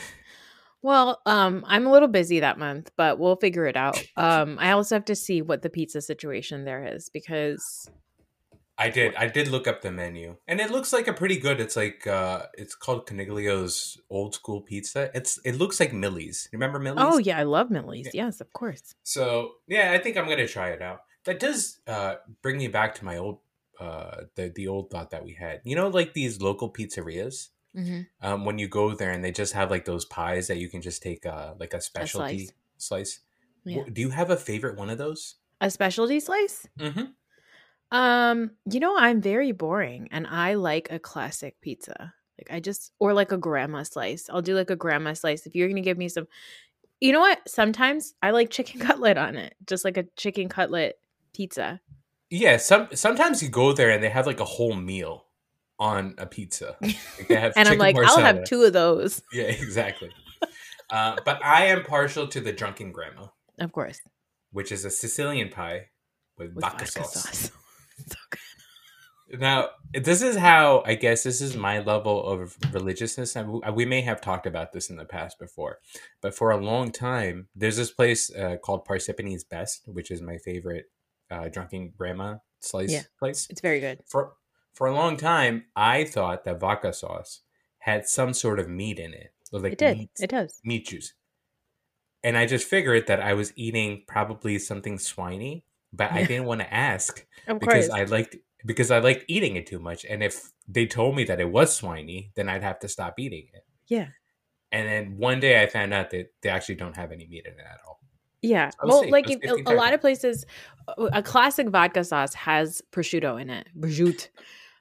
Well, 0.84 1.22
um, 1.26 1.64
I'm 1.68 1.86
a 1.86 1.92
little 1.92 2.08
busy 2.08 2.40
that 2.40 2.58
month, 2.58 2.92
but 2.98 3.20
we'll 3.20 3.36
figure 3.36 3.66
it 3.68 3.78
out. 3.78 4.02
Um, 4.18 4.58
I 4.60 4.72
also 4.72 4.96
have 4.96 5.06
to 5.06 5.16
see 5.16 5.42
what 5.42 5.62
the 5.62 5.70
pizza 5.70 6.00
situation 6.02 6.64
there 6.66 6.86
is 6.86 7.10
because 7.10 7.90
I 8.78 8.90
did. 8.90 9.16
I 9.16 9.28
did 9.28 9.48
look 9.48 9.68
up 9.68 9.82
the 9.82 9.92
menu, 9.92 10.38
and 10.48 10.60
it 10.60 10.70
looks 10.72 10.92
like 10.92 11.08
a 11.08 11.14
pretty 11.14 11.38
good. 11.38 11.60
It's 11.60 11.76
like 11.76 12.06
uh, 12.06 12.48
it's 12.54 12.76
called 12.76 13.08
Coniglio's 13.08 13.98
Old 14.10 14.36
School 14.36 14.62
Pizza. 14.62 15.10
It's 15.14 15.40
it 15.46 15.56
looks 15.56 15.80
like 15.80 15.94
Millie's. 15.94 16.50
Remember 16.52 16.80
Millie's? 16.80 17.04
oh 17.04 17.18
yeah, 17.18 17.38
I 17.38 17.44
love 17.44 17.70
Millie's. 17.70 18.10
Yeah. 18.14 18.26
Yes, 18.26 18.42
of 18.42 18.52
course. 18.54 18.96
So 19.04 19.54
yeah, 19.68 19.92
I 19.92 19.98
think 19.98 20.18
I'm 20.18 20.28
gonna 20.28 20.48
try 20.48 20.70
it 20.70 20.82
out. 20.82 21.02
That 21.26 21.40
does 21.40 21.80
uh, 21.88 22.16
bring 22.42 22.58
me 22.58 22.68
back 22.68 22.96
to 22.96 23.06
my 23.06 23.18
old 23.18 23.40
uh, 23.80 24.24
the 24.36 24.52
the 24.56 24.68
old 24.68 24.90
thought 24.90 25.12
that 25.12 25.24
we 25.24 25.34
had. 25.34 25.62
You 25.64 25.76
know, 25.76 25.88
like 25.88 26.14
these 26.14 26.42
local 26.42 26.72
pizzerias. 26.72 27.50
Hmm 27.76 28.02
Um, 28.22 28.46
when 28.46 28.58
you 28.58 28.68
go 28.68 28.94
there 28.94 29.12
and 29.12 29.24
they 29.24 29.32
just 29.32 29.54
have 29.54 29.72
like 29.72 29.86
those 29.86 30.06
pies 30.06 30.48
that 30.48 30.58
you 30.58 30.70
can 30.70 30.82
just 30.82 31.02
take 31.02 31.26
uh, 31.26 31.54
like 31.60 31.74
a 31.74 31.82
specialty 31.82 32.46
slice. 32.46 32.54
slice. 32.78 33.20
Yeah. 33.66 33.84
Do 33.92 34.02
you 34.02 34.10
have 34.10 34.30
a 34.30 34.38
favorite 34.38 34.78
one 34.78 34.90
of 34.90 34.98
those? 34.98 35.36
A 35.62 35.70
specialty 35.70 36.20
slice. 36.20 36.68
Mm-hmm. 36.80 37.12
Um, 37.92 38.52
you 38.72 38.80
know, 38.80 38.98
I'm 38.98 39.22
very 39.22 39.52
boring, 39.52 40.08
and 40.12 40.26
I 40.26 40.56
like 40.56 40.88
a 40.92 41.00
classic 41.00 41.60
pizza. 41.62 42.14
Like 42.40 42.56
I 42.56 42.60
just 42.60 42.92
or 43.00 43.14
like 43.14 43.32
a 43.32 43.38
grandma 43.38 43.84
slice. 43.84 44.30
I'll 44.30 44.42
do 44.42 44.56
like 44.56 44.70
a 44.70 44.76
grandma 44.76 45.14
slice. 45.14 45.46
If 45.46 45.56
you're 45.56 45.68
gonna 45.68 45.82
give 45.82 45.98
me 45.98 46.10
some, 46.10 46.28
you 47.00 47.12
know 47.12 47.20
what? 47.20 47.48
Sometimes 47.48 48.16
I 48.22 48.32
like 48.32 48.50
chicken 48.50 48.80
cutlet 48.88 49.18
on 49.18 49.36
it, 49.36 49.56
just 49.68 49.86
like 49.86 49.98
a 49.98 50.06
chicken 50.16 50.50
cutlet 50.50 50.98
pizza. 51.34 51.82
Yeah. 52.30 52.58
Some 52.58 52.88
sometimes 52.94 53.44
you 53.44 53.50
go 53.50 53.74
there 53.74 53.92
and 53.92 54.02
they 54.02 54.10
have 54.10 54.26
like 54.26 54.40
a 54.40 54.46
whole 54.46 54.74
meal 54.74 55.26
on 55.82 56.14
a 56.20 56.28
pizza. 56.28 56.78
Like 56.82 56.98
and 57.58 57.68
I'm 57.68 57.80
like, 57.80 57.98
I'll 57.98 58.20
have 58.20 58.44
two 58.46 58.62
of 58.64 58.72
those. 58.74 59.22
Yeah, 59.34 59.46
exactly. 59.46 60.12
uh, 60.92 61.18
but 61.26 61.44
I 61.44 61.66
am 61.66 61.84
partial 61.84 62.28
to 62.28 62.40
the 62.40 62.54
drunken 62.54 62.92
grandma, 62.92 63.28
Of 63.60 63.72
course. 63.72 64.00
which 64.52 64.72
is 64.72 64.86
a 64.86 64.92
Sicilian 64.92 65.50
pie 65.50 65.88
with, 66.38 66.54
With 66.54 66.64
vodka, 66.64 66.86
vodka 66.86 67.04
sauce. 67.04 67.14
sauce. 67.14 67.52
so 68.08 68.16
good. 68.30 69.40
Now, 69.40 69.70
this 69.94 70.22
is 70.22 70.36
how 70.36 70.84
I 70.86 70.94
guess 70.96 71.24
this 71.24 71.42
is 71.42 71.56
my 71.56 71.80
level 71.80 72.24
of 72.28 72.56
religiousness. 72.74 73.36
And 73.36 73.62
we- 73.76 73.86
may 73.86 74.02
have 74.02 74.22
talked 74.22 74.46
about 74.46 74.74
this 74.74 74.90
in 74.92 74.98
the 74.98 75.06
past 75.06 75.40
before, 75.40 75.80
but 76.22 76.36
for 76.36 76.52
a 76.52 76.58
long 76.58 76.92
time, 76.92 77.48
there's 77.56 77.78
this 77.78 77.92
place 77.92 78.30
uh, 78.36 78.58
called 78.64 78.86
Parsippany's 78.86 79.44
Best, 79.46 79.84
which 79.88 80.12
is 80.12 80.22
my 80.22 80.38
favorite 80.38 80.86
uh, 81.32 81.48
drunken 81.48 81.92
grandma 81.98 82.36
slice 82.60 82.92
Yeah. 82.92 83.04
place. 83.18 83.48
It's 83.50 83.62
very 83.62 83.80
good. 83.80 84.02
For 84.06 84.34
for 84.74 84.88
a 84.88 84.94
long 84.96 85.18
time, 85.18 85.66
I 85.76 86.04
thought 86.06 86.44
that 86.46 86.60
vodka 86.60 86.94
sauce 86.94 87.42
had 87.80 88.08
some 88.08 88.34
sort 88.34 88.60
of 88.60 88.70
meat 88.70 89.00
in 89.00 89.14
it, 89.14 89.34
like 89.52 89.74
it 89.74 89.80
did. 89.80 89.98
meat, 89.98 90.10
It 90.20 90.30
does. 90.30 90.60
meat 90.64 90.88
juice. 90.88 91.14
And 92.24 92.38
I 92.38 92.46
just 92.46 92.68
figured 92.68 93.08
that 93.08 93.20
I 93.20 93.34
was 93.34 93.52
eating 93.56 94.04
probably 94.08 94.60
something 94.60 94.98
swiney, 94.98 95.64
but 95.92 96.12
I 96.12 96.24
didn't 96.24 96.46
want 96.46 96.62
to 96.62 96.72
ask 96.74 97.26
because 97.48 97.88
course. 97.88 97.90
I 97.90 98.04
liked 98.04 98.36
because 98.64 98.92
I 98.92 99.00
liked 99.00 99.26
eating 99.28 99.56
it 99.56 99.66
too 99.66 99.80
much. 99.80 100.06
And 100.06 100.22
if 100.24 100.52
they 100.68 100.86
told 100.86 101.16
me 101.16 101.24
that 101.24 101.40
it 101.40 101.50
was 101.50 101.80
swiney, 101.82 102.30
then 102.36 102.48
I'd 102.48 102.62
have 102.62 102.78
to 102.80 102.88
stop 102.88 103.16
eating 103.20 103.48
it. 103.54 103.66
yeah. 103.88 104.08
And 104.74 104.88
then 104.88 105.18
one 105.18 105.42
day 105.42 105.62
I 105.62 105.68
found 105.68 105.94
out 105.94 106.12
that 106.12 106.32
they 106.42 106.50
actually 106.50 106.76
don't 106.76 106.96
have 106.96 107.12
any 107.12 107.28
meat 107.28 107.46
in 107.46 107.54
it 107.54 107.60
at 107.60 107.80
all. 107.86 108.00
Yeah. 108.42 108.72
Well, 108.82 109.02
safe. 109.02 109.12
like 109.12 109.30
a, 109.30 109.40
a 109.66 109.76
lot 109.76 109.94
of 109.94 110.00
places, 110.00 110.46
a 110.88 111.04
a 111.16 111.22
classic 111.22 111.68
vodka 111.70 112.04
sauce 112.06 112.34
has 112.36 112.82
prosciutto 112.92 113.42
in 113.42 113.50
it, 113.50 113.68
prosciutto. 113.78 114.30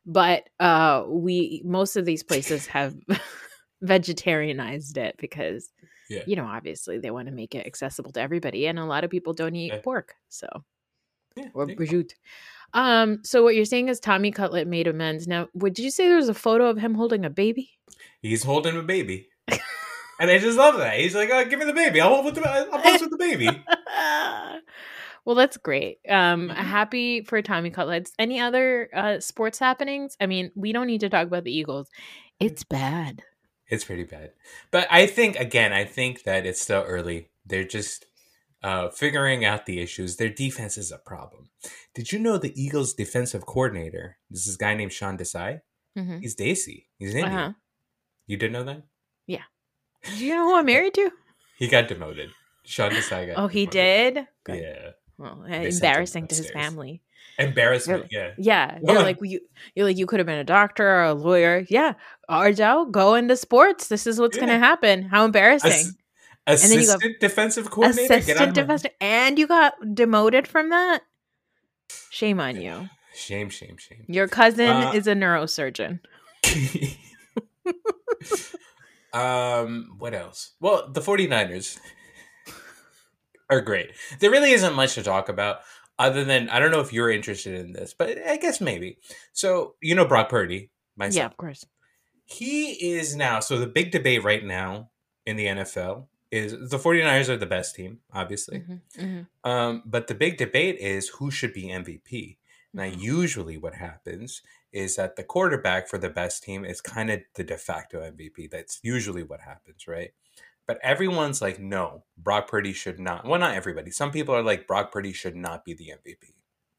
But 0.06 0.48
uh, 0.58 1.04
we 1.06 1.62
most 1.64 1.96
of 1.96 2.04
these 2.04 2.22
places 2.22 2.66
have 2.68 2.94
vegetarianized 3.84 4.96
it 4.96 5.16
because, 5.18 5.70
Yeah. 6.08 6.22
you 6.26 6.36
know, 6.36 6.46
obviously 6.46 6.98
they 6.98 7.10
want 7.10 7.28
to 7.28 7.34
make 7.34 7.54
it 7.54 7.66
accessible 7.66 8.12
to 8.12 8.20
everybody, 8.20 8.66
and 8.66 8.78
a 8.78 8.84
lot 8.84 9.04
of 9.04 9.10
people 9.10 9.32
don't 9.34 9.54
eat 9.56 9.72
Yeah. 9.72 9.80
pork, 9.82 10.14
so 10.28 10.48
Yeah, 11.36 11.48
or 11.54 11.66
there 11.66 11.74
you 11.74 11.86
go. 11.86 11.96
prosciutto. 11.98 12.14
Um. 12.72 13.20
So 13.24 13.42
what 13.42 13.54
you're 13.56 13.64
saying 13.64 13.88
is 13.88 13.98
Tommy 14.00 14.30
Cutlet 14.30 14.66
made 14.68 14.86
amends. 14.86 15.26
Now, 15.26 15.48
would 15.54 15.78
you 15.78 15.90
say 15.90 16.06
there 16.06 16.16
was 16.16 16.28
a 16.28 16.34
photo 16.34 16.66
of 16.70 16.78
him 16.78 16.94
holding 16.94 17.24
a 17.24 17.30
baby? 17.30 17.70
He's 18.22 18.44
holding 18.44 18.76
a 18.76 18.82
baby. 18.82 19.28
and 19.48 20.30
I 20.30 20.38
just 20.38 20.56
love 20.56 20.76
that. 20.78 20.98
He's 20.98 21.14
like, 21.14 21.30
oh, 21.32 21.44
give 21.46 21.58
me 21.58 21.64
the 21.64 21.72
baby. 21.72 22.00
I'll 22.00 22.10
hold 22.10 22.26
with 22.26 22.36
the 22.36 22.48
I'll 22.48 22.80
pose 22.80 23.00
with 23.00 23.10
the 23.10 23.16
baby. 23.16 23.46
well, 25.24 25.36
that's 25.36 25.56
great. 25.56 25.98
Um, 26.08 26.48
Mhm. 26.48 26.54
happy 26.56 27.22
for 27.22 27.40
Tommy 27.42 27.70
Cutlets. 27.70 28.12
Any 28.18 28.40
other 28.40 28.88
uh, 28.94 29.20
sports 29.20 29.58
happenings? 29.58 30.16
I 30.20 30.26
mean, 30.26 30.50
we 30.54 30.72
don't 30.72 30.86
need 30.86 31.00
to 31.00 31.08
talk 31.08 31.26
about 31.26 31.44
the 31.44 31.52
Eagles. 31.56 31.88
It's 32.38 32.64
bad. 32.64 33.22
It's 33.68 33.84
pretty 33.84 34.04
bad. 34.04 34.32
But 34.70 34.88
I 34.90 35.06
think 35.06 35.36
again, 35.36 35.72
I 35.72 35.84
think 35.84 36.24
that 36.24 36.44
it's 36.46 36.60
still 36.60 36.82
early. 36.86 37.30
They're 37.46 37.64
just 37.64 38.06
uh, 38.62 38.88
figuring 38.90 39.44
out 39.44 39.64
the 39.66 39.80
issues. 39.80 40.16
Their 40.16 40.28
defense 40.28 40.76
is 40.76 40.90
a 40.92 40.98
problem. 40.98 41.50
Did 41.94 42.12
you 42.12 42.18
know 42.18 42.36
the 42.36 42.52
Eagles' 42.60 42.94
defensive 42.94 43.46
coordinator? 43.46 44.18
This 44.28 44.46
is 44.46 44.56
a 44.56 44.58
guy 44.58 44.74
named 44.74 44.92
Sean 44.92 45.16
Desai. 45.16 45.60
hmm 45.96 46.18
He's 46.18 46.36
Desi. 46.36 46.86
He's 46.98 47.14
Indian. 47.14 47.32
Uh-huh. 47.38 47.52
You 48.26 48.36
didn't 48.36 48.52
know 48.52 48.64
that? 48.64 48.82
Yeah. 49.26 49.44
Do 50.04 50.24
you 50.24 50.34
know 50.34 50.44
who 50.46 50.56
I'm 50.56 50.66
married 50.66 50.94
to? 50.94 51.10
He 51.58 51.68
got 51.68 51.88
demoted. 51.88 52.30
Sean 52.64 52.90
Desai 52.90 53.26
got. 53.28 53.38
Oh, 53.42 53.46
he 53.48 53.66
demoted. 53.66 54.14
did. 54.14 54.26
Good. 54.44 54.62
Yeah. 54.62 54.90
Well, 55.20 55.42
him 55.42 55.62
embarrassing 55.66 56.26
to 56.28 56.34
his 56.34 56.50
family. 56.50 57.02
Embarrassment. 57.38 58.06
Yeah. 58.10 58.32
Yeah, 58.38 58.78
you're 58.82 59.02
like 59.02 59.18
you. 59.22 59.40
You're 59.74 59.86
like 59.86 59.96
you 59.98 60.06
could 60.06 60.18
have 60.18 60.26
been 60.26 60.38
a 60.38 60.44
doctor 60.44 60.86
or 60.88 61.02
a 61.04 61.14
lawyer. 61.14 61.64
Yeah, 61.68 61.94
Arjo, 62.28 62.90
go 62.90 63.14
into 63.14 63.36
sports. 63.36 63.88
This 63.88 64.06
is 64.06 64.18
what's 64.18 64.36
Yeah. 64.36 64.46
going 64.46 64.60
to 64.60 64.66
happen. 64.66 65.02
How 65.02 65.24
embarrassing! 65.24 65.92
Ass- 66.46 66.62
then 66.62 66.70
you 66.72 66.86
go, 66.86 66.94
assistant 66.94 67.20
defensive 67.20 67.70
coordinator. 67.70 68.14
Assistant 68.14 68.54
defensive, 68.54 68.90
and 69.00 69.38
you 69.38 69.46
got 69.46 69.74
demoted 69.94 70.48
from 70.48 70.70
that. 70.70 71.02
Shame 72.10 72.40
on 72.40 72.60
you. 72.60 72.88
Shame, 73.14 73.50
shame, 73.50 73.76
shame. 73.76 74.04
Your 74.08 74.26
cousin 74.28 74.68
Uh, 74.68 74.92
is 74.94 75.06
a 75.06 75.14
neurosurgeon. 75.14 76.00
Um, 79.12 79.96
what 79.98 80.14
else? 80.14 80.52
Well, 80.60 80.88
the 80.88 81.00
49ers 81.00 81.80
are 83.50 83.60
great. 83.60 83.90
There 84.20 84.30
really 84.30 84.52
isn't 84.52 84.74
much 84.74 84.94
to 84.94 85.02
talk 85.02 85.28
about 85.28 85.60
other 85.98 86.24
than 86.24 86.48
I 86.48 86.58
don't 86.60 86.70
know 86.70 86.80
if 86.80 86.92
you're 86.92 87.10
interested 87.10 87.54
in 87.60 87.72
this, 87.72 87.94
but 87.94 88.16
I 88.26 88.36
guess 88.38 88.60
maybe. 88.60 88.98
So, 89.32 89.74
you 89.82 89.94
know 89.94 90.06
Brock 90.06 90.28
Purdy, 90.30 90.70
my 90.96 91.06
Yeah, 91.06 91.10
son. 91.10 91.26
of 91.26 91.36
course. 91.36 91.64
He 92.24 92.92
is 92.94 93.16
now 93.16 93.40
so 93.40 93.58
the 93.58 93.66
big 93.66 93.90
debate 93.90 94.22
right 94.22 94.44
now 94.44 94.90
in 95.26 95.36
the 95.36 95.46
NFL 95.46 96.06
is 96.30 96.52
the 96.70 96.78
49ers 96.78 97.28
are 97.28 97.36
the 97.36 97.44
best 97.46 97.74
team, 97.74 97.98
obviously. 98.12 98.60
Mhm, 98.60 98.80
mhm. 98.96 99.26
Um, 99.42 99.82
but 99.84 100.06
the 100.06 100.14
big 100.14 100.36
debate 100.38 100.78
is 100.78 101.08
who 101.08 101.30
should 101.30 101.52
be 101.52 101.70
MVP. 101.70 102.38
Now, 102.72 102.84
Mhm. 102.84 103.00
usually 103.00 103.56
what 103.56 103.74
happens 103.74 104.42
is 104.72 104.94
that 104.94 105.16
the 105.16 105.24
quarterback 105.24 105.88
for 105.88 105.98
the 105.98 106.08
best 106.08 106.44
team 106.44 106.64
is 106.64 106.80
kind 106.80 107.10
of 107.10 107.20
the 107.34 107.42
de 107.42 107.58
facto 107.58 108.00
MVP. 108.00 108.46
That's 108.46 108.78
usually 108.84 109.24
what 109.24 109.40
happens, 109.40 109.88
right? 109.88 110.12
But 110.70 110.78
everyone's 110.84 111.42
like, 111.42 111.58
no, 111.58 112.04
Brock 112.16 112.46
Purdy 112.46 112.72
should 112.72 113.00
not. 113.00 113.24
Well, 113.26 113.40
not 113.40 113.56
everybody. 113.56 113.90
Some 113.90 114.12
people 114.12 114.36
are 114.36 114.42
like, 114.44 114.68
Brock 114.68 114.92
Purdy 114.92 115.12
should 115.12 115.34
not 115.34 115.64
be 115.64 115.74
the 115.74 115.88
MVP, 115.88 116.32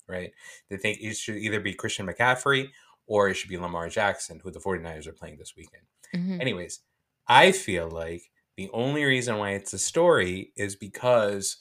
right? 0.07 0.31
They 0.69 0.77
think 0.77 0.99
it 1.01 1.17
should 1.17 1.35
either 1.35 1.59
be 1.59 1.73
Christian 1.73 2.07
McCaffrey 2.07 2.69
or 3.05 3.27
it 3.27 3.33
should 3.33 3.49
be 3.49 3.57
Lamar 3.57 3.89
Jackson, 3.89 4.39
who 4.41 4.49
the 4.49 4.61
49ers 4.61 5.07
are 5.07 5.11
playing 5.11 5.39
this 5.39 5.57
weekend. 5.57 5.83
Mhm. 6.15 6.39
Anyways, 6.39 6.79
I 7.27 7.51
feel 7.51 7.89
like 7.89 8.31
the 8.55 8.69
only 8.71 9.03
reason 9.03 9.37
why 9.37 9.49
it's 9.49 9.73
a 9.73 9.77
story 9.77 10.53
is 10.55 10.77
because 10.77 11.57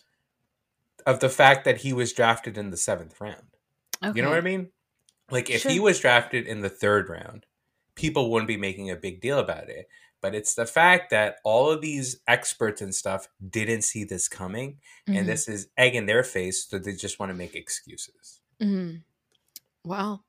of 1.05 1.19
the 1.19 1.31
fact 1.31 1.64
that 1.64 1.79
he 1.79 1.93
was 1.93 2.12
drafted 2.12 2.57
in 2.57 2.71
the 2.71 2.77
seventh 2.77 3.21
round. 3.21 3.49
You 4.14 4.23
know 4.23 4.29
what 4.29 4.38
I 4.38 4.43
mean? 4.43 4.71
Like 5.33 5.51
if 5.51 5.64
he 5.64 5.81
was 5.81 5.99
drafted 5.99 6.47
in 6.47 6.61
the 6.61 6.71
third 6.71 7.09
round, 7.09 7.47
people 7.97 8.31
wouldn't 8.31 8.47
be 8.47 8.57
making 8.57 8.88
a 8.88 8.95
big 8.95 9.21
deal 9.21 9.40
about 9.40 9.69
it. 9.69 9.88
But 10.22 10.35
it's 10.35 10.54
the 10.54 10.66
fact 10.66 11.11
that 11.11 11.37
all 11.44 11.70
of 11.70 11.80
these 11.80 12.20
experts 12.28 12.83
and 12.83 12.94
stuff 12.94 13.28
didn't 13.48 13.83
see 13.83 14.04
this 14.04 14.28
coming, 14.28 14.78
Mhm. 15.09 15.18
and 15.20 15.28
this 15.28 15.48
is 15.48 15.68
egg 15.78 15.94
in 15.94 16.06
their 16.06 16.22
face, 16.22 16.66
so 16.66 16.78
they 16.78 16.92
just 16.92 17.18
want 17.18 17.30
to 17.30 17.35
make 17.35 17.54
excuses. 17.54 18.40
Mhm. 18.61 19.02
Well, 19.85 20.24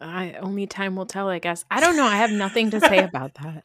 I 0.00 0.34
only 0.34 0.66
time 0.66 0.94
will 0.96 1.06
tell, 1.06 1.28
I 1.28 1.38
guess. 1.40 1.64
I 1.70 1.80
don't 1.80 1.96
know. 1.96 2.04
I 2.06 2.16
have 2.16 2.30
nothing 2.30 2.70
to 2.70 2.80
say 2.80 2.98
about 3.04 3.34
that. 3.34 3.64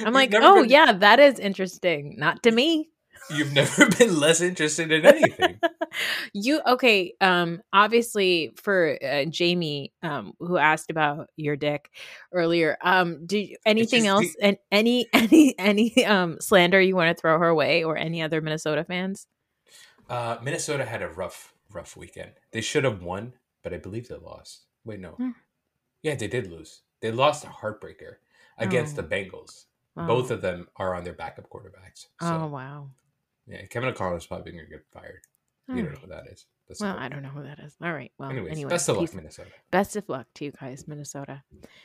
I'm 0.00 0.12
like, 0.14 0.32
oh 0.34 0.62
been- 0.62 0.70
yeah, 0.70 0.92
that 0.92 1.18
is 1.20 1.38
interesting. 1.38 2.14
Not 2.16 2.42
to 2.44 2.50
me. 2.52 2.90
You've 3.30 3.52
never 3.54 3.88
been 3.90 4.18
less 4.18 4.40
interested 4.40 4.90
in 4.92 5.04
anything. 5.06 5.58
you 6.32 6.60
okay? 6.66 7.14
Um, 7.20 7.62
obviously 7.72 8.52
for 8.56 8.98
uh, 9.02 9.24
Jamie, 9.26 9.92
um, 10.02 10.32
who 10.40 10.56
asked 10.56 10.90
about 10.90 11.30
your 11.36 11.56
dick 11.56 11.90
earlier. 12.32 12.76
Um, 12.82 13.26
do 13.26 13.38
you, 13.38 13.56
anything 13.64 14.06
else? 14.06 14.26
And 14.40 14.56
any 14.70 15.06
any 15.12 15.54
any 15.58 16.04
um 16.04 16.38
slander 16.40 16.80
you 16.80 16.96
want 16.96 17.16
to 17.16 17.20
throw 17.20 17.38
her 17.38 17.54
way, 17.54 17.84
or 17.84 17.96
any 17.96 18.22
other 18.22 18.40
Minnesota 18.40 18.84
fans? 18.84 19.26
Uh, 20.08 20.36
Minnesota 20.42 20.84
had 20.84 21.02
a 21.02 21.08
rough, 21.08 21.52
rough 21.72 21.96
weekend. 21.96 22.30
They 22.52 22.60
should 22.60 22.84
have 22.84 23.02
won, 23.02 23.32
but 23.62 23.74
I 23.74 23.78
believe 23.78 24.08
they 24.08 24.14
lost. 24.16 24.66
Wait, 24.84 25.00
no. 25.00 25.10
Hmm. 25.10 25.30
Yeah, 26.02 26.14
they 26.14 26.28
did 26.28 26.48
lose. 26.50 26.82
They 27.00 27.10
lost 27.10 27.44
a 27.44 27.48
heartbreaker 27.48 28.16
against 28.56 28.96
Oh. 28.96 29.02
the 29.02 29.08
Bengals. 29.08 29.64
Wow. 29.96 30.06
Both 30.06 30.30
of 30.30 30.42
them 30.42 30.68
are 30.76 30.94
on 30.94 31.02
their 31.04 31.12
backup 31.14 31.48
quarterbacks. 31.50 32.06
So, 32.20 32.42
Oh 32.42 32.46
wow. 32.46 32.90
Yeah, 33.46 33.64
Kevin 33.66 33.88
O'Connell 33.90 34.16
is 34.16 34.26
probably 34.26 34.52
going 34.52 34.64
to 34.64 34.70
get 34.70 34.84
fired. 34.92 35.20
All 35.68 35.76
you 35.76 35.82
don't 35.82 35.92
know 35.94 35.98
who 36.00 36.06
that 36.08 36.26
is. 36.32 36.46
That's 36.68 36.80
Well, 36.80 36.94
cool. 36.94 37.02
I 37.02 37.08
don't 37.08 37.22
know 37.22 37.28
who 37.28 37.42
that 37.42 37.58
is. 37.60 37.74
All 37.82 37.92
right. 37.92 38.12
Well, 38.18 38.30
Anyways, 38.30 38.52
anyway, 38.52 38.70
best 38.70 38.88
of 38.88 38.96
luck, 38.96 39.14
Minnesota. 39.14 39.50
Best 39.70 39.96
of 39.96 40.08
luck 40.08 40.26
to 40.34 40.44
you 40.46 40.52
guys, 40.52 40.86
Minnesota. 40.88 41.42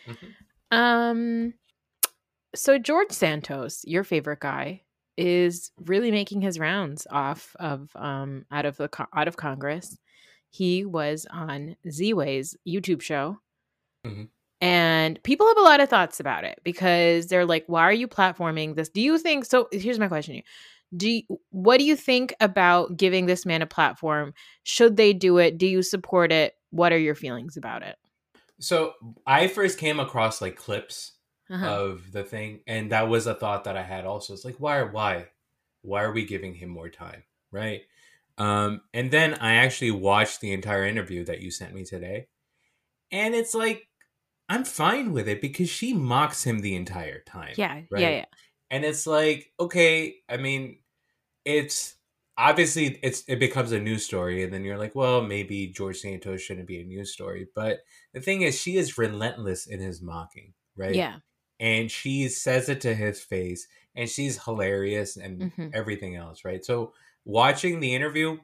Mhm. 0.08 0.34
Um, 0.72 1.54
so 2.56 2.78
George 2.78 3.12
Santos, 3.12 3.84
your 3.86 4.04
favorite 4.04 4.40
guy, 4.40 4.82
is 5.18 5.72
really 5.86 6.10
making 6.12 6.42
his 6.42 6.58
rounds 6.58 7.06
off 7.12 7.56
of 7.60 7.90
um 7.96 8.46
out 8.50 8.66
of 8.66 8.78
the 8.78 8.90
out 9.16 9.28
of 9.28 9.38
Congress. 9.38 9.98
He 10.50 10.86
was 10.86 11.26
on 11.30 11.76
Ziwe's 11.88 12.58
YouTube 12.68 13.02
show. 13.02 13.40
Mhm. 14.06 14.30
And 14.62 15.22
people 15.24 15.48
have 15.48 15.58
a 15.58 15.62
lot 15.62 15.80
of 15.82 15.90
thoughts 15.90 16.20
about 16.20 16.44
it 16.44 16.60
because 16.64 17.28
they're 17.28 17.46
like, 17.46 17.66
why 17.68 17.82
are 17.84 17.94
you 17.94 18.08
platforming 18.08 18.76
this? 18.76 18.90
Do 18.90 19.02
you 19.02 19.18
think 19.18 19.46
so? 19.46 19.68
Here's 19.72 20.00
my 20.00 20.08
question 20.08 20.34
to 20.34 20.38
you. 20.38 20.44
Do 20.96 21.10
you, 21.10 21.24
what 21.50 21.78
do 21.78 21.86
you 21.86 21.96
think 21.96 22.34
about 22.42 22.98
giving 22.98 23.26
this 23.26 23.46
man 23.46 23.62
a 23.62 23.66
platform? 23.68 24.34
Should 24.64 24.98
they 24.98 25.14
do 25.14 25.38
it? 25.38 25.58
Do 25.58 25.66
you 25.68 25.84
support 25.84 26.32
it? 26.32 26.56
What 26.72 26.92
are 26.92 26.98
your 27.00 27.16
feelings 27.16 27.56
about 27.58 27.84
it? 27.84 27.96
So 28.60 28.94
I 29.26 29.48
first 29.48 29.78
came 29.78 30.00
across 30.00 30.42
like 30.42 30.56
clips 30.56 31.14
Uh-huh. 31.50 31.66
of 31.66 32.12
the 32.14 32.24
thing, 32.24 32.62
and 32.68 32.92
that 32.92 33.10
was 33.10 33.28
a 33.28 33.34
thought 33.36 33.66
that 33.66 33.76
I 33.76 33.84
had 33.84 34.06
also. 34.06 34.34
It's 34.34 34.46
like, 34.46 34.56
why? 34.60 34.84
Why? 34.84 35.28
Why 35.82 36.04
are 36.04 36.14
we 36.14 36.26
giving 36.26 36.54
him 36.54 36.70
more 36.70 36.90
time? 36.90 37.24
Right. 37.52 37.82
Um, 38.38 38.82
and 38.94 39.12
then 39.12 39.34
I 39.36 39.56
actually 39.56 39.92
watched 39.92 40.40
the 40.42 40.54
entire 40.54 40.86
interview 40.86 41.26
that 41.26 41.42
you 41.42 41.52
sent 41.52 41.74
me 41.74 41.84
today, 41.84 42.28
and 43.12 43.36
it's 43.36 43.54
like 43.54 43.88
I'm 44.48 44.64
fine 44.64 45.12
with 45.12 45.28
it 45.28 45.42
because 45.42 45.70
she 45.70 45.94
mocks 45.94 46.44
him 46.46 46.60
the 46.60 46.76
entire 46.76 47.22
time. 47.22 47.54
yeah, 47.58 47.74
right? 47.92 48.02
yeah, 48.02 48.10
yeah. 48.10 48.26
and 48.70 48.86
it's 48.86 49.06
like 49.08 49.52
okay 49.60 50.16
i 50.30 50.38
mean 50.38 50.78
it's 51.46 51.96
obviously 52.38 53.00
it's 53.04 53.24
it 53.28 53.40
becomes 53.40 53.72
a 53.72 53.80
news 53.80 54.06
story 54.06 54.44
and 54.44 54.54
then 54.54 54.64
you're 54.64 54.78
like 54.78 54.96
well 54.96 55.22
maybe 55.22 55.68
george 55.68 56.00
santos 56.00 56.42
shouldn't 56.42 56.68
be 56.68 56.80
a 56.80 56.84
news 56.86 57.12
story 57.12 57.48
but 57.56 57.80
the 58.14 58.22
thing 58.22 58.42
is 58.42 58.60
she 58.60 58.78
is 58.78 58.98
relentless 58.98 59.68
in 59.68 59.80
his 59.80 60.02
mocking 60.02 60.54
right 60.76 60.96
Yeah. 60.96 61.20
and 61.60 61.92
she 61.92 62.30
says 62.30 62.70
it 62.70 62.82
to 62.82 62.94
his 62.96 63.22
face 63.22 63.68
and 63.96 64.10
she's 64.10 64.44
hilarious 64.44 65.18
and 65.18 65.52
Mhm. 65.52 65.72
everything 65.74 66.16
else 66.16 66.46
right 66.46 66.64
so 66.64 66.94
watching 67.26 67.80
the 67.80 67.94
interview 67.94 68.38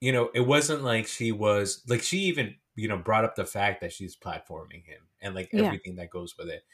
you 0.00 0.12
know 0.12 0.30
it 0.34 0.40
wasn't 0.40 0.82
like 0.82 1.06
she 1.06 1.32
was 1.32 1.82
like 1.88 2.02
she 2.02 2.18
even 2.20 2.56
you 2.74 2.88
know 2.88 2.98
brought 2.98 3.24
up 3.24 3.34
the 3.36 3.44
fact 3.44 3.80
that 3.82 3.92
she's 3.92 4.16
platforming 4.16 4.84
him 4.86 5.08
and 5.20 5.34
like 5.34 5.50
Yeah. 5.52 5.66
everything 5.66 5.96
that 5.96 6.10
goes 6.10 6.36
with 6.38 6.48
it 6.48 6.64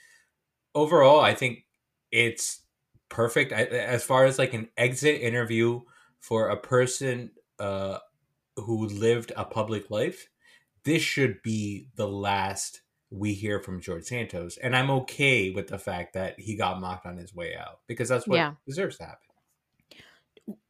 overall 0.75 1.21
i 1.21 1.35
think 1.35 1.67
it's 2.11 2.62
perfect 3.12 3.53
I, 3.53 3.64
as 3.64 4.05
far 4.05 4.25
as 4.27 4.38
like 4.38 4.55
an 4.55 4.70
exit 4.77 5.20
interview 5.22 5.83
for 6.20 6.48
a 6.48 6.59
person 6.61 7.33
uh 7.61 8.01
who 8.57 8.87
lived 8.87 9.33
a 9.37 9.44
public 9.44 9.90
life 9.90 10.29
this 10.85 11.03
should 11.03 11.42
be 11.42 11.88
the 11.96 12.09
last 12.09 12.83
we 13.11 13.35
hear 13.35 13.61
from 13.61 13.81
George 13.81 14.05
Santos. 14.05 14.57
And 14.59 14.77
I'm 14.77 14.90
okay 14.90 15.51
with 15.51 15.68
the 15.68 15.79
fact 15.79 16.14
that 16.14 16.40
he 16.40 16.57
got 16.57 16.81
mocked 16.81 17.07
on 17.07 17.16
his 17.18 17.35
way 17.35 17.57
out 17.57 17.81
because 17.87 18.09
that's 18.09 18.29
what 18.29 18.42
Yeah. 18.42 18.57
deserves 18.66 18.98
to 18.98 19.05
happen. 19.05 19.29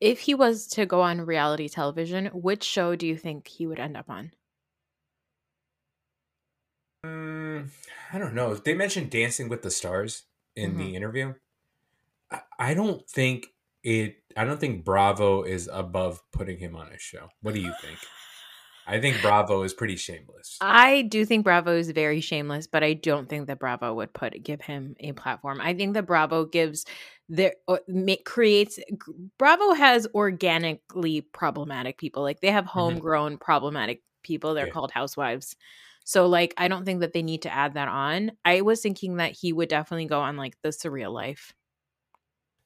If 0.00 0.20
he 0.20 0.34
was 0.34 0.66
to 0.68 0.84
go 0.84 1.00
on 1.00 1.22
reality 1.22 1.66
television, 1.66 2.26
which 2.26 2.62
show 2.62 2.94
do 2.94 3.06
you 3.06 3.16
think 3.16 3.48
he 3.48 3.66
would 3.66 3.80
end 3.80 3.96
up 3.96 4.10
on? 4.10 4.32
Mm, 7.04 7.70
I 8.12 8.18
don't 8.18 8.34
know. 8.34 8.54
They 8.54 8.74
mentioned 8.74 9.10
Dancing 9.10 9.48
with 9.48 9.62
the 9.62 9.70
Stars 9.70 10.24
in 10.54 10.76
the 10.76 10.94
interview. 10.94 11.34
I, 12.58 12.74
don't 12.74 13.08
think 13.08 13.46
it. 13.82 14.16
I 14.36 14.44
don't 14.44 14.60
think 14.60 14.84
Bravo 14.84 15.42
is 15.42 15.68
above 15.72 16.22
putting 16.32 16.58
him 16.58 16.76
on 16.76 16.88
a 16.88 16.98
show. 16.98 17.28
What 17.40 17.54
do 17.54 17.60
you 17.60 17.72
think? 17.82 17.98
I 18.86 19.00
think 19.00 19.22
Bravo 19.22 19.62
is 19.62 19.72
pretty 19.72 19.96
shameless. 19.96 20.58
I 20.60 21.02
do 21.02 21.24
think 21.24 21.44
Bravo 21.44 21.76
is 21.76 21.90
very 21.90 22.20
shameless, 22.20 22.66
but 22.66 22.82
I 22.82 22.94
don't 22.94 23.28
think 23.28 23.46
that 23.46 23.58
Bravo 23.58 23.94
would 23.94 24.12
put 24.12 24.42
give 24.42 24.60
him 24.60 24.96
a 24.98 25.12
platform. 25.12 25.60
I 25.60 25.74
think 25.74 25.94
that 25.94 26.06
Bravo 26.06 26.44
gives 26.44 26.84
their 27.28 27.54
ma- 27.88 28.14
creates 28.24 28.78
Bravo 29.38 29.72
has 29.72 30.08
organically 30.14 31.20
problematic 31.20 31.98
people. 31.98 32.22
Like 32.22 32.40
they 32.40 32.50
have 32.50 32.64
mm-hmm. 32.64 32.78
homegrown 32.78 33.38
problematic 33.38 34.02
people. 34.24 34.54
They're 34.54 34.66
Yeah. 34.66 34.72
called 34.72 34.90
housewives. 34.90 35.56
So 36.04 36.26
like 36.26 36.52
I 36.56 36.66
don't 36.68 36.84
think 36.84 37.00
that 37.00 37.12
they 37.12 37.22
need 37.22 37.42
to 37.42 37.54
add 37.54 37.74
that 37.74 37.88
on. 37.88 38.32
I 38.44 38.62
was 38.62 38.80
thinking 38.80 39.16
that 39.16 39.32
he 39.32 39.52
would 39.52 39.68
definitely 39.68 40.06
go 40.06 40.20
on 40.20 40.36
like 40.36 40.56
the 40.62 40.70
surreal 40.70 41.12
life. 41.12 41.54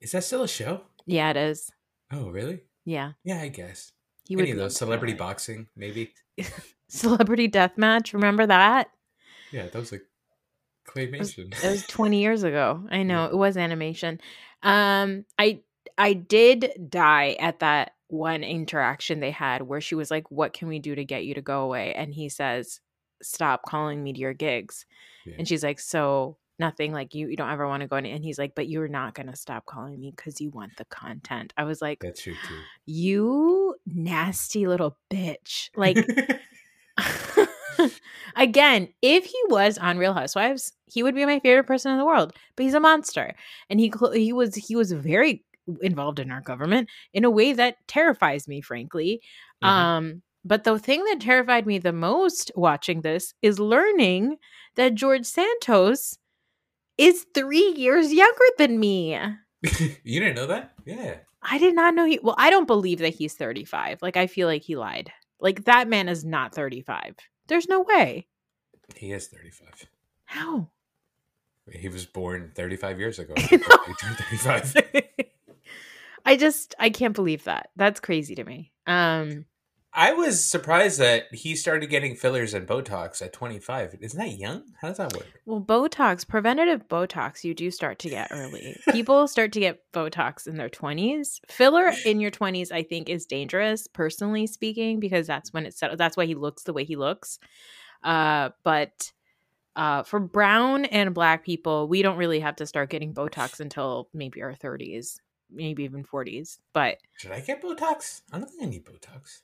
Is 0.07 0.13
that 0.13 0.23
still 0.23 0.45
a 0.45 0.49
show? 0.49 0.83
Yeah, 1.05 1.31
it 1.31 1.37
is. 1.37 1.69
Oh, 2.13 2.29
really? 2.29 2.61
Yeah. 2.85 3.15
Yeah, 3.25 3.41
I 3.41 3.49
guess. 3.49 3.91
He 4.29 4.35
Any 4.35 4.43
would 4.45 4.51
of 4.53 4.57
those 4.59 4.77
celebrity 4.77 5.15
boxing, 5.15 5.67
maybe. 5.75 6.15
Celebrity 6.89 7.49
death 7.49 7.77
match. 7.77 8.13
Remember 8.15 8.47
that? 8.47 8.89
Yeah, 9.51 9.65
that 9.65 9.75
was 9.75 9.91
like 9.91 10.03
was- 10.95 11.09
claymation. 11.35 11.53
It 11.65 11.69
was 11.73 11.85
20 11.89 12.21
years 12.21 12.45
ago. 12.45 12.85
I 12.89 13.03
know 13.03 13.25
it 13.25 13.37
was 13.37 13.57
animation. 13.57 14.21
Um, 14.63 15.25
I 15.41 15.63
I 15.99 16.13
did 16.13 16.71
die 16.89 17.37
at 17.41 17.59
that 17.59 17.95
one 18.07 18.45
interaction 18.45 19.19
they 19.19 19.33
had 19.33 19.63
where 19.63 19.81
she 19.81 19.97
was 19.97 20.09
like, 20.13 20.31
"What 20.31 20.53
can 20.53 20.69
we 20.69 20.79
do 20.79 20.95
to 20.95 21.05
get 21.05 21.25
you 21.25 21.35
to 21.35 21.43
go 21.43 21.63
away?" 21.63 21.95
And 21.95 22.15
he 22.15 22.29
says, 22.29 22.79
"Stop 23.23 23.63
calling 23.69 24.05
me 24.05 24.13
to 24.13 24.21
your 24.21 24.35
gigs." 24.35 24.87
Yeah. 25.25 25.35
And 25.41 25.49
she's 25.49 25.65
like, 25.65 25.81
"So 25.81 26.37
nothing 26.59 26.93
like 26.93 27.15
you 27.15 27.29
you 27.29 27.37
don't 27.37 27.51
ever 27.51 27.67
want 27.67 27.83
to 27.83 27.89
go 27.89 27.97
in." 27.97 28.07
And 28.07 28.25
he's 28.25 28.39
like, 28.39 28.55
"But 28.55 28.69
you're 28.69 28.89
not 28.89 29.15
gonna 29.15 29.37
stop 29.37 29.67
calling 29.67 30.01
me 30.01 30.13
because 30.15 30.41
you 30.41 30.51
want 30.51 30.77
the 30.77 30.85
content." 30.87 31.53
I 31.57 31.65
was 31.65 31.83
like, 31.83 32.01
That's 32.01 32.23
true 32.23 32.35
too. 32.35 32.59
"You 32.87 33.77
nasty 33.87 34.67
little 34.67 34.97
bitch!" 35.11 35.71
Like. 35.77 35.99
Again, 38.37 38.89
if 39.03 39.25
he 39.25 39.39
was 39.49 39.79
on 39.79 39.99
Real 39.99 40.15
Housewives, 40.15 40.73
he 40.87 41.03
would 41.03 41.15
be 41.15 41.27
my 41.27 41.41
favorite 41.41 41.67
person 41.67 41.93
in 41.93 41.99
the 41.99 42.05
world. 42.05 42.33
But 42.57 42.65
he's 42.65 42.75
a 42.75 42.81
monster, 42.81 43.35
and 43.69 43.81
he 43.81 43.93
he 44.15 44.33
was 44.33 44.55
he 44.55 44.77
was 44.77 44.93
very 44.93 45.45
involved 45.83 46.19
in 46.19 46.31
our 46.31 46.41
government 46.41 46.89
in 47.13 47.25
a 47.25 47.31
way 47.31 47.53
that 47.53 47.77
terrifies 47.89 48.47
me, 48.49 48.61
frankly. 48.61 49.21
Mm-hmm. 49.63 49.69
Um, 49.69 50.23
but 50.45 50.65
the 50.65 50.79
thing 50.79 51.05
that 51.05 51.21
terrified 51.21 51.67
me 51.67 51.79
the 51.79 51.93
most 51.93 52.53
watching 52.55 53.01
this 53.01 53.35
is 53.43 53.59
learning 53.59 54.37
that 54.77 54.95
George 54.95 55.27
Santos 55.27 56.19
is 56.99 57.27
three 57.35 57.75
years 57.77 58.13
younger 58.13 58.45
than 58.59 58.79
me. 58.79 59.19
you 59.63 60.21
didn't 60.21 60.37
know 60.37 60.47
that? 60.47 60.73
Yeah. 60.85 61.17
I 61.43 61.59
did 61.59 61.75
not 61.75 61.95
know 61.95 62.05
he. 62.05 62.19
Well, 62.23 62.35
I 62.39 62.51
don't 62.51 62.67
believe 62.67 62.99
that 62.99 63.15
he's 63.15 63.35
35. 63.35 64.03
Like, 64.03 64.17
I 64.17 64.27
feel 64.27 64.49
like 64.49 64.63
he 64.63 64.77
lied. 64.77 65.13
Like, 65.41 65.65
that 65.65 65.89
man 65.89 66.09
is 66.09 66.25
not 66.25 66.55
35. 66.55 67.17
There's 67.47 67.69
no 67.69 67.83
way. 67.83 68.27
He 68.95 69.13
is 69.13 69.29
35. 69.29 69.87
How? 70.25 70.69
He 71.71 71.89
was 71.89 72.07
born 72.07 72.53
35 72.55 72.99
years 72.99 73.19
ago. 73.19 73.35
he 73.39 73.59
turned 73.59 74.17
35. 74.45 74.75
I 76.25 76.37
just, 76.37 76.75
I 76.79 76.91
can't 76.91 77.15
believe 77.15 77.45
that. 77.45 77.71
That's 77.77 78.01
crazy 78.01 78.35
to 78.35 78.45
me. 78.45 78.73
Um, 78.87 79.45
I 79.99 80.13
was 80.13 80.45
surprised 80.45 81.01
that 81.01 81.35
he 81.35 81.57
started 81.57 81.87
getting 81.87 82.17
fillers 82.17 82.53
and 82.53 82.69
Botox 82.69 83.23
at 83.23 83.33
25. 83.33 83.97
Isn't 84.03 84.21
that 84.21 84.37
young? 84.37 84.63
How 84.79 84.89
does 84.89 84.99
that 84.99 85.15
work? 85.15 85.41
Well, 85.47 85.63
Botox, 85.63 86.29
preventative 86.29 86.87
Botox, 86.87 87.45
you 87.45 87.55
do 87.55 87.71
start 87.71 87.99
to 88.01 88.11
get 88.11 88.29
early. 88.31 88.77
People 88.93 89.27
start 89.27 89.53
to 89.53 89.61
get 89.61 89.91
Botox 89.95 90.47
in 90.47 90.59
their 90.59 90.69
20s. 90.69 91.41
Filler 91.49 91.93
in 92.05 92.21
your 92.21 92.31
20s, 92.31 92.71
I 92.71 92.83
think, 92.83 93.09
is 93.09 93.25
dangerous, 93.25 93.87
personally 93.87 94.47
speaking, 94.47 95.01
because 95.01 95.27
that's 95.27 95.55
when 95.55 95.65
it's 95.65 95.79
set. 95.79 95.97
That's 95.97 96.17
why 96.17 96.27
he 96.27 96.35
looks 96.35 96.65
the 96.65 96.75
way 96.75 96.85
he 96.85 96.97
looks. 96.97 97.39
Uh, 98.05 98.51
but 98.65 99.11
uh, 99.77 100.03
for 100.03 100.21
brown 100.21 100.85
and 100.85 101.15
black 101.15 101.43
people, 101.43 101.89
we 101.89 102.03
don't 102.03 102.19
really 102.19 102.41
have 102.41 102.57
to 102.57 102.67
start 102.67 102.91
getting 102.91 103.15
Botox 103.15 103.61
until 103.61 104.11
maybe 104.13 104.43
our 104.43 104.53
30s, 104.53 105.21
maybe 105.51 105.85
even 105.85 106.05
40s. 106.05 106.59
But 106.75 106.99
should 107.17 107.33
I 107.33 107.41
get 107.41 107.63
Botox? 107.63 108.21
I 108.31 108.39
don't 108.39 108.51
think 108.51 108.63
I 108.63 108.67
need 108.67 108.85
Botox. 108.85 109.41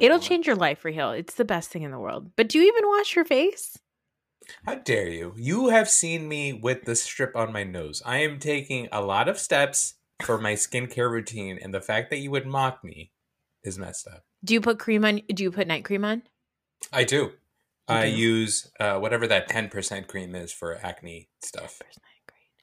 It'll 0.00 0.18
change 0.18 0.46
your 0.46 0.56
life, 0.56 0.84
Raheel. 0.84 1.12
It's 1.12 1.34
the 1.34 1.44
best 1.44 1.70
thing 1.70 1.82
in 1.82 1.90
the 1.90 1.98
world. 1.98 2.30
But 2.36 2.48
do 2.48 2.58
you 2.58 2.66
even 2.66 2.88
wash 2.88 3.16
your 3.16 3.24
face? 3.24 3.78
How 4.64 4.76
dare 4.76 5.08
you? 5.08 5.34
You 5.36 5.68
have 5.68 5.88
seen 5.88 6.28
me 6.28 6.52
with 6.52 6.84
the 6.84 6.96
strip 6.96 7.36
on 7.36 7.52
my 7.52 7.64
nose. 7.64 8.02
I 8.06 8.18
am 8.18 8.38
taking 8.38 8.88
a 8.90 9.02
lot 9.02 9.28
of 9.28 9.38
steps 9.38 9.94
for 10.22 10.38
my 10.38 10.54
skincare 10.54 11.10
routine, 11.10 11.58
and 11.60 11.72
the 11.74 11.80
fact 11.80 12.10
that 12.10 12.18
you 12.18 12.30
would 12.30 12.46
mock 12.46 12.82
me 12.82 13.12
is 13.62 13.78
messed 13.78 14.08
up. 14.08 14.24
Do 14.44 14.54
you 14.54 14.60
put 14.60 14.78
cream 14.78 15.04
on? 15.04 15.20
Do 15.32 15.42
you 15.42 15.50
put 15.50 15.66
night 15.66 15.84
cream 15.84 16.04
on? 16.04 16.22
I 16.92 17.04
do. 17.04 17.32
I 17.88 18.04
use 18.04 18.70
uh, 18.78 18.98
whatever 18.98 19.26
that 19.26 19.48
ten 19.48 19.68
percent 19.68 20.08
cream 20.08 20.34
is 20.34 20.52
for 20.52 20.76
acne 20.76 21.28
stuff. 21.42 21.80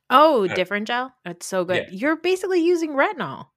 Oh, 0.10 0.48
different 0.48 0.88
gel. 0.88 1.14
That's 1.24 1.46
so 1.46 1.66
good. 1.66 1.88
Yeah. 1.88 1.90
You're 1.92 2.16
basically 2.16 2.62
using 2.62 2.92
retinol. 2.92 3.48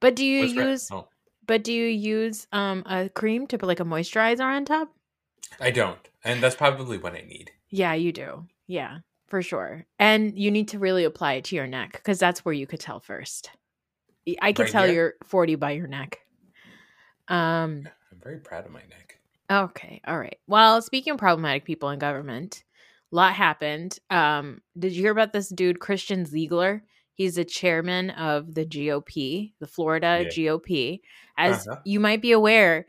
But 0.00 0.14
do 0.14 0.24
you 0.24 0.42
What's 0.42 0.52
use? 0.54 0.90
Retinol? 0.90 1.06
But 1.46 1.64
do 1.64 1.72
you 1.72 1.86
use 1.86 2.46
um 2.52 2.82
a 2.86 3.08
cream 3.08 3.46
to 3.48 3.58
put 3.58 3.66
like 3.66 3.80
a 3.80 3.84
moisturizer 3.84 4.40
on 4.44 4.64
top? 4.64 4.92
I 5.60 5.70
don't. 5.70 5.98
And 6.24 6.42
that's 6.42 6.56
probably 6.56 6.98
what 6.98 7.14
I 7.14 7.20
need. 7.20 7.50
Yeah, 7.68 7.94
you 7.94 8.12
do. 8.12 8.46
Yeah, 8.66 8.98
for 9.26 9.42
sure. 9.42 9.86
And 9.98 10.38
you 10.38 10.50
need 10.50 10.68
to 10.68 10.78
really 10.78 11.04
apply 11.04 11.34
it 11.34 11.44
to 11.46 11.56
your 11.56 11.66
neck 11.66 11.92
because 11.92 12.18
that's 12.18 12.44
where 12.44 12.54
you 12.54 12.66
could 12.66 12.80
tell 12.80 13.00
first. 13.00 13.50
I 14.40 14.52
could 14.52 14.64
right 14.64 14.72
tell 14.72 14.84
here? 14.84 14.94
you're 14.94 15.14
40 15.24 15.56
by 15.56 15.72
your 15.72 15.86
neck. 15.86 16.20
Um 17.28 17.88
I'm 18.12 18.20
very 18.22 18.38
proud 18.38 18.66
of 18.66 18.72
my 18.72 18.80
neck. 18.80 19.18
Okay. 19.50 20.00
All 20.06 20.18
right. 20.18 20.38
Well, 20.46 20.80
speaking 20.80 21.12
of 21.12 21.18
problematic 21.18 21.64
people 21.64 21.90
in 21.90 21.98
government, 21.98 22.64
a 23.12 23.16
lot 23.16 23.34
happened. 23.34 23.98
Um, 24.10 24.60
did 24.78 24.92
you 24.92 25.02
hear 25.02 25.12
about 25.12 25.32
this 25.32 25.48
dude, 25.48 25.80
Christian 25.80 26.24
Ziegler? 26.24 26.82
He's 27.14 27.36
the 27.36 27.44
chairman 27.44 28.10
of 28.10 28.54
the 28.54 28.66
GOP, 28.66 29.52
the 29.60 29.66
Florida 29.66 30.24
yeah. 30.24 30.28
GOP. 30.28 31.00
As 31.36 31.66
uh-huh. 31.66 31.80
you 31.84 32.00
might 32.00 32.20
be 32.20 32.32
aware, 32.32 32.86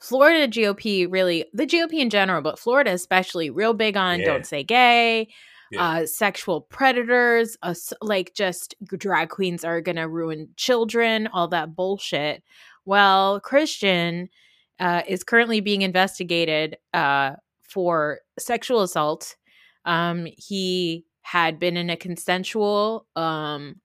Florida 0.00 0.48
GOP 0.48 1.10
really, 1.10 1.44
the 1.52 1.66
GOP 1.66 1.94
in 1.94 2.10
general, 2.10 2.42
but 2.42 2.58
Florida 2.58 2.92
especially, 2.92 3.50
real 3.50 3.74
big 3.74 3.96
on 3.96 4.20
yeah. 4.20 4.26
don't 4.26 4.46
say 4.46 4.62
gay, 4.62 5.28
yeah. 5.70 5.82
uh, 5.82 6.06
sexual 6.06 6.62
predators, 6.62 7.56
uh, 7.62 7.74
like 8.00 8.34
just 8.34 8.74
drag 8.84 9.28
queens 9.28 9.64
are 9.64 9.80
going 9.80 9.96
to 9.96 10.08
ruin 10.08 10.48
children, 10.56 11.28
all 11.28 11.48
that 11.48 11.74
bullshit. 11.74 12.42
Well, 12.84 13.40
Christian 13.40 14.28
uh, 14.80 15.02
is 15.06 15.24
currently 15.24 15.60
being 15.60 15.82
investigated 15.82 16.78
uh, 16.94 17.32
for 17.62 18.20
sexual 18.38 18.82
assault. 18.82 19.36
Um, 19.84 20.26
he 20.36 21.04
had 21.30 21.58
been 21.58 21.76
in 21.76 21.90
a 21.90 21.96
consensual 21.96 23.06
um 23.14 23.76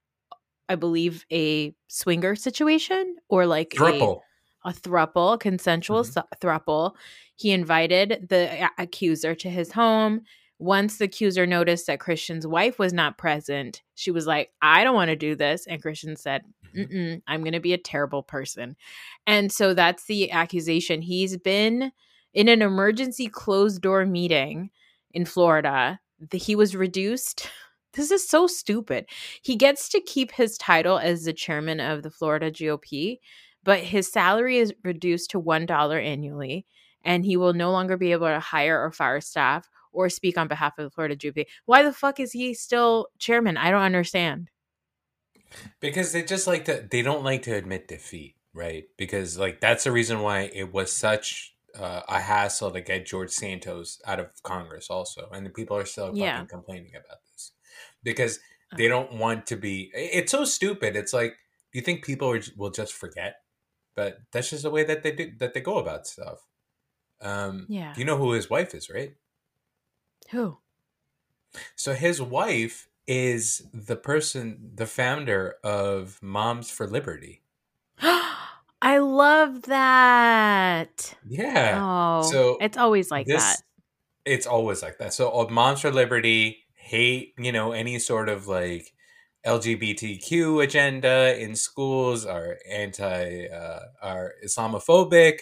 I 0.69 0.75
believe 0.75 1.25
a 1.31 1.75
swinger 1.87 2.35
situation 2.35 3.17
or 3.27 3.45
like 3.45 3.71
thruple. 3.71 4.21
A, 4.63 4.69
a 4.69 4.73
thruple, 4.73 5.37
consensual 5.37 6.03
mm-hmm. 6.03 6.21
thruple. 6.41 6.93
He 7.35 7.51
invited 7.51 8.27
the 8.29 8.69
accuser 8.77 9.35
to 9.35 9.49
his 9.49 9.73
home. 9.73 10.21
Once 10.57 10.97
the 10.97 11.05
accuser 11.05 11.45
noticed 11.45 11.87
that 11.87 11.99
Christian's 11.99 12.47
wife 12.47 12.79
was 12.79 12.93
not 12.93 13.17
present, 13.17 13.81
she 13.95 14.09
was 14.09 14.25
like, 14.25 14.51
I 14.61 14.85
don't 14.85 14.95
want 14.95 15.09
to 15.09 15.17
do 15.17 15.35
this. 15.35 15.67
And 15.67 15.81
Christian 15.81 16.15
said, 16.15 16.43
mm 16.73 17.21
I'm 17.27 17.41
going 17.41 17.53
to 17.53 17.59
be 17.59 17.73
a 17.73 17.77
terrible 17.77 18.23
person. 18.23 18.77
And 19.27 19.51
so 19.51 19.73
that's 19.73 20.05
the 20.05 20.31
accusation. 20.31 21.01
He's 21.01 21.35
been 21.35 21.91
in 22.33 22.47
an 22.47 22.61
emergency 22.61 23.27
closed 23.27 23.81
door 23.81 24.05
meeting 24.05 24.69
in 25.11 25.25
Florida 25.25 25.99
the, 26.19 26.37
he 26.37 26.55
was 26.55 26.75
reduced. 26.75 27.49
This 27.95 28.09
is 28.09 28.27
so 28.27 28.47
stupid. 28.47 29.05
He 29.43 29.55
gets 29.55 29.87
to 29.89 30.01
keep 30.01 30.31
his 30.31 30.57
title 30.57 30.97
as 30.97 31.25
the 31.25 31.31
chairman 31.31 31.79
of 31.79 32.01
the 32.01 32.09
Florida 32.09 32.49
GOP, 32.49 33.19
but 33.63 33.81
his 33.81 34.11
salary 34.11 34.57
is 34.57 34.73
reduced 34.83 35.29
to 35.29 35.39
$1 35.39 36.03
annually, 36.03 36.65
and 37.05 37.23
he 37.23 37.37
will 37.37 37.53
no 37.53 37.69
longer 37.69 37.95
be 37.95 38.11
able 38.11 38.25
to 38.25 38.39
hire 38.39 38.83
or 38.83 38.91
fire 38.91 39.21
staff 39.21 39.69
or 39.91 40.09
speak 40.09 40.39
on 40.39 40.47
behalf 40.47 40.73
of 40.79 40.85
the 40.85 40.89
Florida 40.89 41.15
GOP. 41.15 41.45
Why 41.65 41.83
the 41.83 41.93
fuck 41.93 42.19
is 42.19 42.31
he 42.31 42.55
still 42.55 43.09
chairman? 43.19 43.57
I 43.57 43.69
don't 43.69 43.83
understand. 43.83 44.49
Because 45.79 46.11
they 46.11 46.23
just 46.23 46.47
like 46.47 46.65
to, 46.65 46.87
they 46.89 47.03
don't 47.03 47.23
like 47.23 47.43
to 47.43 47.53
admit 47.53 47.87
defeat, 47.87 48.35
right? 48.53 48.85
Because, 48.97 49.37
like, 49.37 49.61
that's 49.61 49.83
the 49.83 49.91
reason 49.91 50.21
why 50.21 50.49
it 50.53 50.73
was 50.73 50.91
such 50.91 51.52
uh, 51.77 52.01
a 52.07 52.19
hassle 52.19 52.71
to 52.71 52.81
get 52.81 53.05
George 53.05 53.31
Santos 53.31 54.01
out 54.05 54.19
of 54.19 54.31
Congress, 54.43 54.89
also, 54.89 55.29
and 55.31 55.45
the 55.45 55.49
people 55.49 55.77
are 55.77 55.85
still 55.85 56.11
yeah. 56.15 56.33
fucking 56.33 56.47
complaining 56.47 56.91
about 56.91 57.19
this 57.31 57.51
because 58.03 58.39
they 58.77 58.87
don't 58.87 59.13
want 59.13 59.45
to 59.47 59.55
be. 59.55 59.91
It's 59.93 60.31
so 60.31 60.45
stupid. 60.45 60.95
It's 60.95 61.13
like, 61.13 61.31
do 61.71 61.79
you 61.79 61.81
think 61.81 62.03
people 62.03 62.37
will 62.57 62.71
just 62.71 62.93
forget? 62.93 63.37
But 63.95 64.17
that's 64.31 64.49
just 64.49 64.63
the 64.63 64.71
way 64.71 64.83
that 64.83 65.03
they 65.03 65.11
do 65.11 65.31
that 65.39 65.53
they 65.53 65.61
go 65.61 65.77
about 65.77 66.07
stuff. 66.07 66.39
Um, 67.21 67.67
yeah. 67.69 67.93
You 67.95 68.05
know 68.05 68.17
who 68.17 68.31
his 68.31 68.49
wife 68.49 68.73
is, 68.73 68.89
right? 68.89 69.13
Who? 70.31 70.57
So 71.75 71.93
his 71.93 72.21
wife 72.21 72.87
is 73.05 73.63
the 73.73 73.95
person, 73.95 74.71
the 74.73 74.87
founder 74.87 75.55
of 75.63 76.19
Moms 76.21 76.71
for 76.71 76.87
Liberty. 76.87 77.42
I 78.83 78.97
love 78.97 79.61
that. 79.63 81.15
Yeah. 81.25 81.79
Oh, 81.81 82.29
so 82.29 82.57
it's 82.59 82.77
always 82.77 83.09
like 83.09 83.27
this, 83.27 83.41
that. 83.41 83.61
It's 84.25 84.45
always 84.45 84.83
like 84.83 84.97
that. 84.97 85.13
So 85.13 85.31
uh, 85.31 85.47
Moms 85.49 85.79
for 85.79 85.89
Liberty 85.89 86.65
hate, 86.75 87.33
you 87.37 87.53
know, 87.53 87.71
any 87.71 87.97
sort 87.97 88.27
of 88.27 88.47
like 88.47 88.93
LGBTQ 89.45 90.61
agenda 90.61 91.41
in 91.41 91.55
schools, 91.55 92.25
are 92.25 92.57
anti, 92.69 93.47
uh, 93.47 93.79
are 94.01 94.33
Islamophobic, 94.45 95.39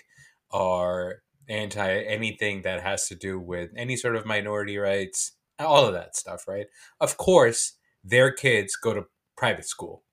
are 0.52 1.24
anti 1.50 2.04
anything 2.04 2.62
that 2.62 2.84
has 2.84 3.08
to 3.08 3.16
do 3.16 3.40
with 3.40 3.72
any 3.76 3.98
sort 3.98 4.16
of 4.16 4.24
minority 4.24 4.78
rights, 4.78 5.32
all 5.58 5.88
of 5.88 5.94
that 5.94 6.16
stuff, 6.16 6.48
right? 6.48 6.68
Of 7.00 7.18
course, 7.18 7.74
their 8.04 8.32
kids 8.32 8.76
go 8.76 8.94
to 8.94 9.06
private 9.36 9.66
school. 9.66 10.04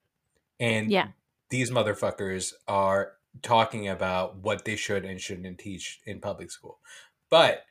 And 0.58 0.90
yeah. 0.90 1.08
these 1.50 1.70
motherfuckers 1.70 2.54
are 2.66 3.17
talking 3.42 3.88
about 3.88 4.36
what 4.36 4.64
they 4.64 4.76
should 4.76 5.04
and 5.04 5.20
shouldn't 5.20 5.58
teach 5.58 6.00
in 6.06 6.20
public 6.20 6.50
school. 6.50 6.78
But 7.30 7.64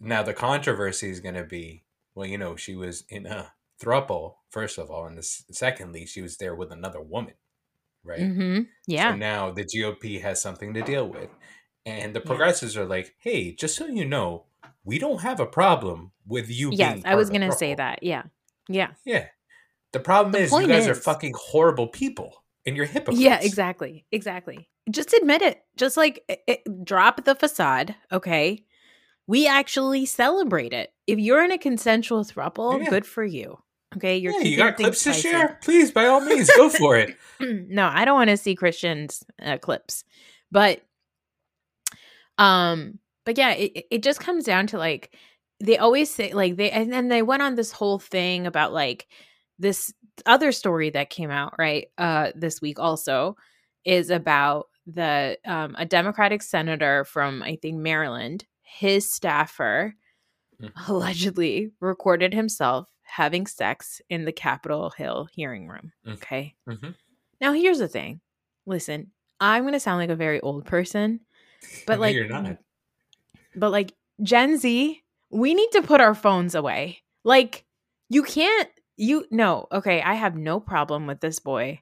now 0.00 0.22
the 0.22 0.34
controversy 0.34 1.10
is 1.10 1.20
going 1.20 1.34
to 1.34 1.44
be 1.44 1.84
well, 2.14 2.26
you 2.26 2.38
know, 2.38 2.56
she 2.56 2.74
was 2.74 3.04
in 3.08 3.26
a 3.26 3.52
thruple, 3.80 4.34
first 4.50 4.78
of 4.78 4.90
all, 4.90 5.06
and 5.06 5.24
secondly, 5.24 6.06
she 6.06 6.20
was 6.20 6.36
there 6.36 6.54
with 6.54 6.72
another 6.72 7.00
woman, 7.00 7.34
right? 8.04 8.20
Mm-hmm. 8.20 8.62
Yeah. 8.86 9.12
So 9.12 9.16
now 9.16 9.50
the 9.50 9.64
GOP 9.64 10.20
has 10.20 10.42
something 10.42 10.74
to 10.74 10.82
deal 10.82 11.06
with. 11.06 11.30
And 11.86 12.14
the 12.14 12.20
progressives 12.20 12.76
yeah. 12.76 12.82
are 12.82 12.86
like, 12.86 13.14
hey, 13.20 13.54
just 13.54 13.74
so 13.76 13.86
you 13.86 14.04
know, 14.04 14.44
we 14.84 14.98
don't 14.98 15.22
have 15.22 15.40
a 15.40 15.46
problem 15.46 16.12
with 16.26 16.50
you 16.50 16.70
yes, 16.72 17.00
I 17.04 17.14
was 17.14 17.30
going 17.30 17.40
to 17.40 17.52
say 17.52 17.74
that. 17.74 18.02
Yeah. 18.02 18.24
Yeah. 18.68 18.90
Yeah. 19.04 19.26
The 19.92 20.00
problem 20.00 20.32
the 20.32 20.40
is 20.40 20.52
you 20.52 20.66
guys 20.66 20.82
is, 20.82 20.88
are 20.88 20.94
fucking 20.94 21.32
horrible 21.36 21.88
people 21.88 22.39
and 22.66 22.76
you're 22.76 22.86
hypocrites. 22.86 23.20
Yeah, 23.20 23.38
exactly. 23.40 24.04
Exactly 24.12 24.68
just 24.90 25.12
admit 25.12 25.40
it. 25.40 25.62
Just 25.76 25.96
like 25.96 26.24
it, 26.28 26.40
it, 26.48 26.84
drop 26.84 27.24
the 27.24 27.34
facade, 27.36 27.94
okay? 28.10 28.64
we 29.26 29.46
actually 29.46 30.04
celebrate 30.06 30.72
it. 30.72 30.92
If 31.06 31.20
you're 31.20 31.44
in 31.44 31.52
a 31.52 31.58
consensual 31.58 32.24
throuple, 32.24 32.82
Yeah. 32.82 32.90
good 32.90 33.06
for 33.06 33.22
you. 33.22 33.58
Okay, 33.96 34.16
you're 34.16 34.32
Yeah, 34.32 34.40
you 34.40 34.56
got 34.56 34.76
clips 34.76 35.04
to 35.04 35.12
share? 35.12 35.58
Please, 35.62 35.92
by 35.92 36.06
all 36.06 36.20
means, 36.20 36.50
go 36.56 36.68
for 36.68 36.96
it. 36.96 37.16
no, 37.40 37.86
I 37.86 38.04
don't 38.04 38.16
want 38.16 38.30
to 38.30 38.36
see 38.36 38.56
Christians 38.56 39.22
uh, 39.40 39.58
clips, 39.58 40.02
but 40.50 40.80
um, 42.38 42.98
but 43.24 43.38
yeah, 43.38 43.52
it- 43.52 43.86
it 43.90 44.02
just 44.02 44.18
comes 44.18 44.44
down 44.44 44.66
to 44.68 44.78
like 44.78 45.14
they 45.60 45.78
always 45.78 46.12
say 46.12 46.32
like 46.32 46.56
they 46.56 46.70
and 46.72 46.92
then 46.92 47.06
they 47.08 47.22
went 47.22 47.42
on 47.42 47.54
this 47.54 47.70
whole 47.70 47.98
thing 48.00 48.46
about 48.46 48.72
like 48.72 49.06
this 49.58 49.92
other 50.26 50.52
story 50.52 50.90
that 50.90 51.10
came 51.10 51.30
out 51.30 51.54
right 51.58 51.88
uh 51.98 52.30
this 52.34 52.60
week 52.60 52.78
also 52.78 53.36
is 53.84 54.10
about 54.10 54.68
the 54.86 55.38
um 55.44 55.74
a 55.78 55.84
Democratic 55.86 56.42
senator 56.42 57.04
from 57.04 57.42
I 57.42 57.56
think 57.56 57.78
Maryland, 57.78 58.44
his 58.62 59.10
staffer 59.10 59.94
Mhm. 60.60 60.72
allegedly 60.88 61.70
recorded 61.80 62.34
himself 62.34 62.88
having 63.02 63.46
sex 63.46 64.00
in 64.10 64.24
the 64.26 64.32
Capitol 64.32 64.90
Hill 64.90 65.26
hearing 65.32 65.66
room. 65.68 65.92
Mm. 66.06 66.12
Okay. 66.14 66.54
Mhm. 66.68 66.94
Now 67.40 67.52
here's 67.52 67.78
the 67.78 67.88
thing. 67.88 68.20
Listen, 68.66 69.10
I'm 69.40 69.64
gonna 69.64 69.80
sound 69.80 69.98
like 70.00 70.10
a 70.10 70.16
very 70.16 70.40
old 70.40 70.66
person, 70.66 71.20
but 71.86 71.98
like 71.98 72.14
you're 72.14 72.28
not. 72.28 72.58
but 73.56 73.70
like 73.70 73.92
Gen 74.22 74.58
Z, 74.58 75.02
we 75.30 75.54
need 75.54 75.70
to 75.72 75.82
put 75.82 76.00
our 76.02 76.14
phones 76.14 76.54
away. 76.54 77.02
Like 77.24 77.64
you 78.10 78.22
can't 78.22 78.68
you 79.00 79.24
no, 79.30 79.66
okay, 79.72 80.02
I 80.02 80.14
have 80.14 80.36
no 80.36 80.60
problem 80.60 81.06
with 81.06 81.20
this 81.20 81.38
boy, 81.38 81.80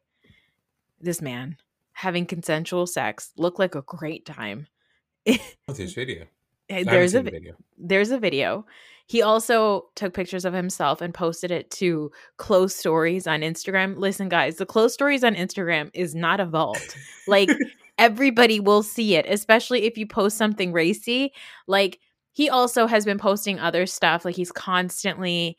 this 1.00 1.20
man 1.20 1.56
having 1.92 2.24
consensual 2.24 2.86
sex. 2.86 3.32
Look 3.36 3.58
like 3.58 3.74
a 3.74 3.82
great 3.82 4.24
time. 4.24 4.68
What's 5.24 5.78
this 5.78 5.94
video? 5.94 6.26
Eh, 6.70 6.84
there's 6.84 7.14
a 7.14 7.22
the 7.22 7.30
video. 7.30 7.54
there's 7.76 8.12
a 8.12 8.18
video. 8.18 8.64
He 9.06 9.20
also 9.20 9.86
took 9.96 10.14
pictures 10.14 10.44
of 10.44 10.52
himself 10.52 11.00
and 11.00 11.12
posted 11.12 11.50
it 11.50 11.70
to 11.72 12.12
close 12.36 12.74
stories 12.74 13.26
on 13.26 13.40
Instagram. 13.40 13.96
Listen, 13.96 14.28
guys, 14.28 14.56
the 14.56 14.66
close 14.66 14.94
stories 14.94 15.24
on 15.24 15.34
Instagram 15.34 15.90
is 15.94 16.14
not 16.14 16.38
a 16.38 16.46
vault. 16.46 16.96
Like 17.26 17.50
everybody 17.98 18.60
will 18.60 18.84
see 18.84 19.16
it, 19.16 19.26
especially 19.28 19.84
if 19.84 19.98
you 19.98 20.06
post 20.06 20.36
something 20.36 20.72
racy. 20.72 21.32
Like 21.66 21.98
he 22.32 22.48
also 22.48 22.86
has 22.86 23.04
been 23.04 23.18
posting 23.18 23.58
other 23.58 23.86
stuff. 23.86 24.24
Like 24.24 24.36
he's 24.36 24.52
constantly 24.52 25.56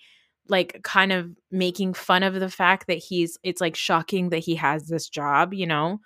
like 0.50 0.82
kind 0.84 1.12
of 1.12 1.30
making 1.52 1.94
fun 1.94 2.24
of 2.24 2.34
the 2.40 2.50
fact 2.50 2.88
that 2.88 2.98
he's 3.00 3.38
it's 3.44 3.62
like 3.62 3.76
shocking 3.76 4.30
that 4.30 4.40
he 4.40 4.56
has 4.56 4.88
this 4.88 5.10
job, 5.10 5.54
you 5.54 5.68
know? 5.68 6.00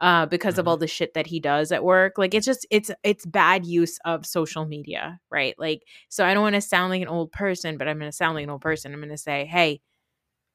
Uh, 0.00 0.24
because 0.26 0.58
of 0.58 0.64
Mhm. 0.64 0.68
all 0.70 0.76
the 0.78 0.86
shit 0.86 1.12
that 1.14 1.26
he 1.26 1.38
does 1.40 1.70
at 1.72 1.84
work. 1.84 2.16
Like 2.18 2.34
it's 2.34 2.46
just 2.46 2.66
it's 2.70 2.90
it's 3.04 3.26
bad 3.26 3.66
use 3.66 3.98
of 4.06 4.24
social 4.26 4.64
media, 4.66 5.20
right? 5.30 5.54
Like 5.58 5.82
so 6.08 6.24
I 6.24 6.32
don't 6.34 6.42
want 6.42 6.54
to 6.54 6.62
sound 6.62 6.90
like 6.90 7.02
an 7.02 7.08
old 7.08 7.32
person, 7.32 7.76
but 7.78 7.86
I'm 7.88 7.98
going 7.98 8.10
to 8.10 8.16
sound 8.16 8.34
like 8.34 8.44
an 8.44 8.50
old 8.50 8.62
person. 8.62 8.92
I'm 8.94 9.00
going 9.00 9.10
to 9.10 9.18
say, 9.18 9.44
"Hey, 9.46 9.80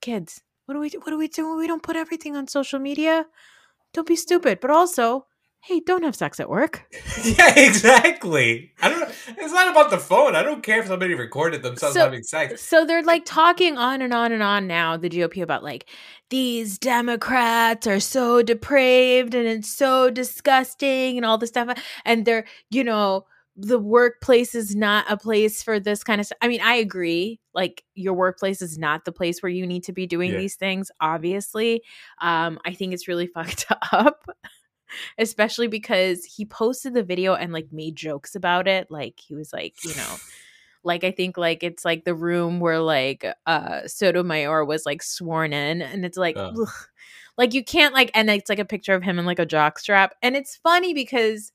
kids, 0.02 0.42
what 0.66 0.74
do 0.76 0.80
we 0.80 0.90
do? 0.90 1.00
What 1.00 1.12
do 1.12 1.18
we 1.18 1.28
do 1.28 1.48
when 1.50 1.58
we 1.58 1.68
don't 1.68 1.84
put 1.84 1.96
everything 1.96 2.36
on 2.36 2.48
social 2.48 2.80
media? 2.80 3.26
Don't 3.94 4.08
be 4.08 4.16
stupid, 4.18 4.60
but 4.62 4.72
also, 4.72 5.28
hey, 5.66 5.80
don't 5.86 6.04
have 6.04 6.16
sex 6.16 6.40
at 6.40 6.50
work." 6.50 6.86
yeah, 7.24 7.54
exactly. 7.58 8.72
I 8.82 8.90
don't. 8.90 9.10
It's 9.28 9.54
not 9.54 9.70
about 9.72 9.90
the 9.90 9.98
phone. 9.98 10.36
I 10.36 10.44
don't 10.44 10.64
care 10.64 10.80
if 10.80 10.88
somebody 10.88 11.14
recorded 11.16 11.64
themselves 11.64 11.96
So- 11.96 12.02
having 12.02 12.24
sex. 12.24 12.62
So 12.62 12.86
they're 12.86 13.04
like 13.04 13.24
talking 13.26 13.78
on 13.78 14.02
and 14.02 14.14
on 14.14 14.32
and 14.32 14.44
on 14.44 14.68
now, 14.68 14.98
the 14.98 15.10
GOP 15.10 15.42
about 15.42 15.64
like 15.64 15.90
these 16.30 16.78
Democrats 16.80 17.88
are 17.88 18.00
so 18.00 18.42
depraved 18.42 19.34
and 19.36 19.48
it's 19.48 19.72
so 19.72 20.10
disgusting 20.10 21.18
and 21.18 21.26
all 21.26 21.38
this 21.38 21.50
stuff. 21.50 21.78
And 22.04 22.26
they're, 22.26 22.46
you 22.70 22.84
know, 22.84 23.26
the 23.56 23.80
workplace 23.80 24.54
is 24.56 24.76
not 24.76 25.06
a 25.10 25.16
place 25.18 25.64
for 25.64 25.80
this 25.80 26.04
kind 26.04 26.20
of 26.20 26.26
stuff. 26.28 26.38
I 26.42 26.48
mean, 26.50 26.62
I 26.62 26.76
agree. 26.76 27.40
Like 27.54 27.84
your 27.94 28.14
workplace 28.14 28.62
is 28.62 28.78
not 28.78 29.06
the 29.06 29.12
place 29.14 29.42
where 29.42 29.50
you 29.52 29.66
need 29.66 29.84
to 29.86 29.94
be 29.94 30.06
doing 30.08 30.32
Yeah. 30.34 30.40
these 30.40 30.56
things, 30.56 30.92
obviously. 31.00 31.82
Um, 32.22 32.60
I 32.66 32.74
think 32.74 32.94
it's 32.94 33.08
really 33.08 33.28
fucked 33.34 33.66
up. 33.94 34.26
Especially 35.18 35.68
because 35.68 36.24
he 36.26 36.46
posted 36.46 36.94
the 36.94 37.04
video 37.04 37.36
and 37.36 37.52
like 37.54 37.68
made 37.72 37.96
jokes 37.96 38.36
about 38.36 38.68
it. 38.68 38.90
Like 38.90 39.20
he 39.20 39.36
was 39.36 39.52
like, 39.54 39.76
you 39.84 39.96
know, 39.96 40.16
like 40.84 41.04
I 41.04 41.12
think 41.12 41.38
like 41.38 41.64
it's 41.64 41.84
like 41.84 42.06
the 42.06 42.14
room 42.16 42.60
where 42.60 42.80
like 42.80 43.26
uh 43.46 43.82
Sotomayor 43.88 44.66
was 44.66 44.86
like 44.86 45.02
sworn 45.02 45.52
in 45.54 45.82
and 45.82 46.06
it's 46.06 46.18
like 46.18 46.36
Oh. 46.38 46.68
like 47.38 47.54
you 47.54 47.64
can't 47.64 47.94
like 47.94 48.12
and 48.14 48.30
it's 48.30 48.50
like 48.50 48.60
a 48.60 48.66
picture 48.66 48.94
of 48.94 49.02
him 49.04 49.18
in 49.18 49.26
like 49.26 49.40
a 49.40 49.46
jock 49.46 49.80
strap 49.80 50.14
and 50.22 50.36
it's 50.36 50.56
funny 50.58 50.94
because 50.94 51.52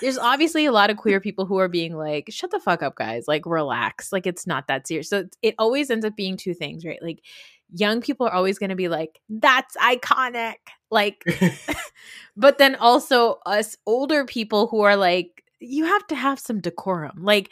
there's 0.00 0.16
obviously 0.18 0.64
a 0.66 0.72
lot 0.72 0.88
of 0.88 0.96
queer 0.96 1.20
people 1.20 1.44
who 1.46 1.58
are 1.58 1.68
being 1.68 1.94
like 1.96 2.26
shut 2.30 2.50
the 2.52 2.60
fuck 2.60 2.82
up 2.82 2.94
guys 2.94 3.24
like 3.26 3.44
relax 3.44 4.12
like 4.12 4.26
it's 4.26 4.46
not 4.46 4.66
that 4.68 4.86
serious 4.86 5.10
so 5.10 5.24
it 5.42 5.54
always 5.58 5.90
ends 5.90 6.06
up 6.06 6.14
being 6.16 6.36
two 6.36 6.54
things 6.54 6.84
right 6.86 7.02
like 7.02 7.20
young 7.72 8.00
people 8.00 8.26
are 8.26 8.32
always 8.32 8.58
going 8.58 8.70
to 8.70 8.76
be 8.76 8.88
like 8.88 9.20
that's 9.28 9.76
iconic 9.76 10.54
like 10.90 11.24
but 12.36 12.58
then 12.58 12.74
also 12.76 13.38
us 13.46 13.76
older 13.86 14.24
people 14.24 14.66
who 14.68 14.80
are 14.80 14.96
like 14.96 15.44
you 15.60 15.84
have 15.84 16.06
to 16.06 16.14
have 16.14 16.38
some 16.38 16.60
decorum 16.60 17.22
like 17.22 17.50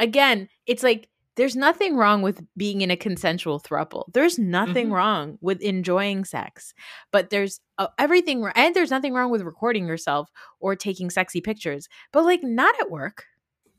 again 0.00 0.48
it's 0.66 0.82
like 0.82 1.08
there's 1.36 1.56
nothing 1.56 1.96
wrong 1.96 2.22
with 2.22 2.40
being 2.56 2.80
in 2.80 2.90
a 2.90 2.96
consensual 2.96 3.60
throuple 3.60 4.04
there's 4.12 4.38
nothing 4.38 4.88
Mhm. 4.88 4.92
wrong 4.92 5.38
with 5.40 5.60
enjoying 5.60 6.24
sex 6.24 6.74
but 7.12 7.30
there's 7.30 7.60
uh, 7.78 7.88
everything 7.98 8.48
and 8.54 8.74
there's 8.74 8.90
nothing 8.90 9.12
wrong 9.14 9.30
with 9.30 9.42
recording 9.42 9.86
yourself 9.86 10.30
or 10.60 10.76
taking 10.76 11.10
sexy 11.10 11.40
pictures 11.40 11.88
but 12.12 12.24
like 12.24 12.42
not 12.42 12.74
at 12.80 12.90
work 12.90 13.24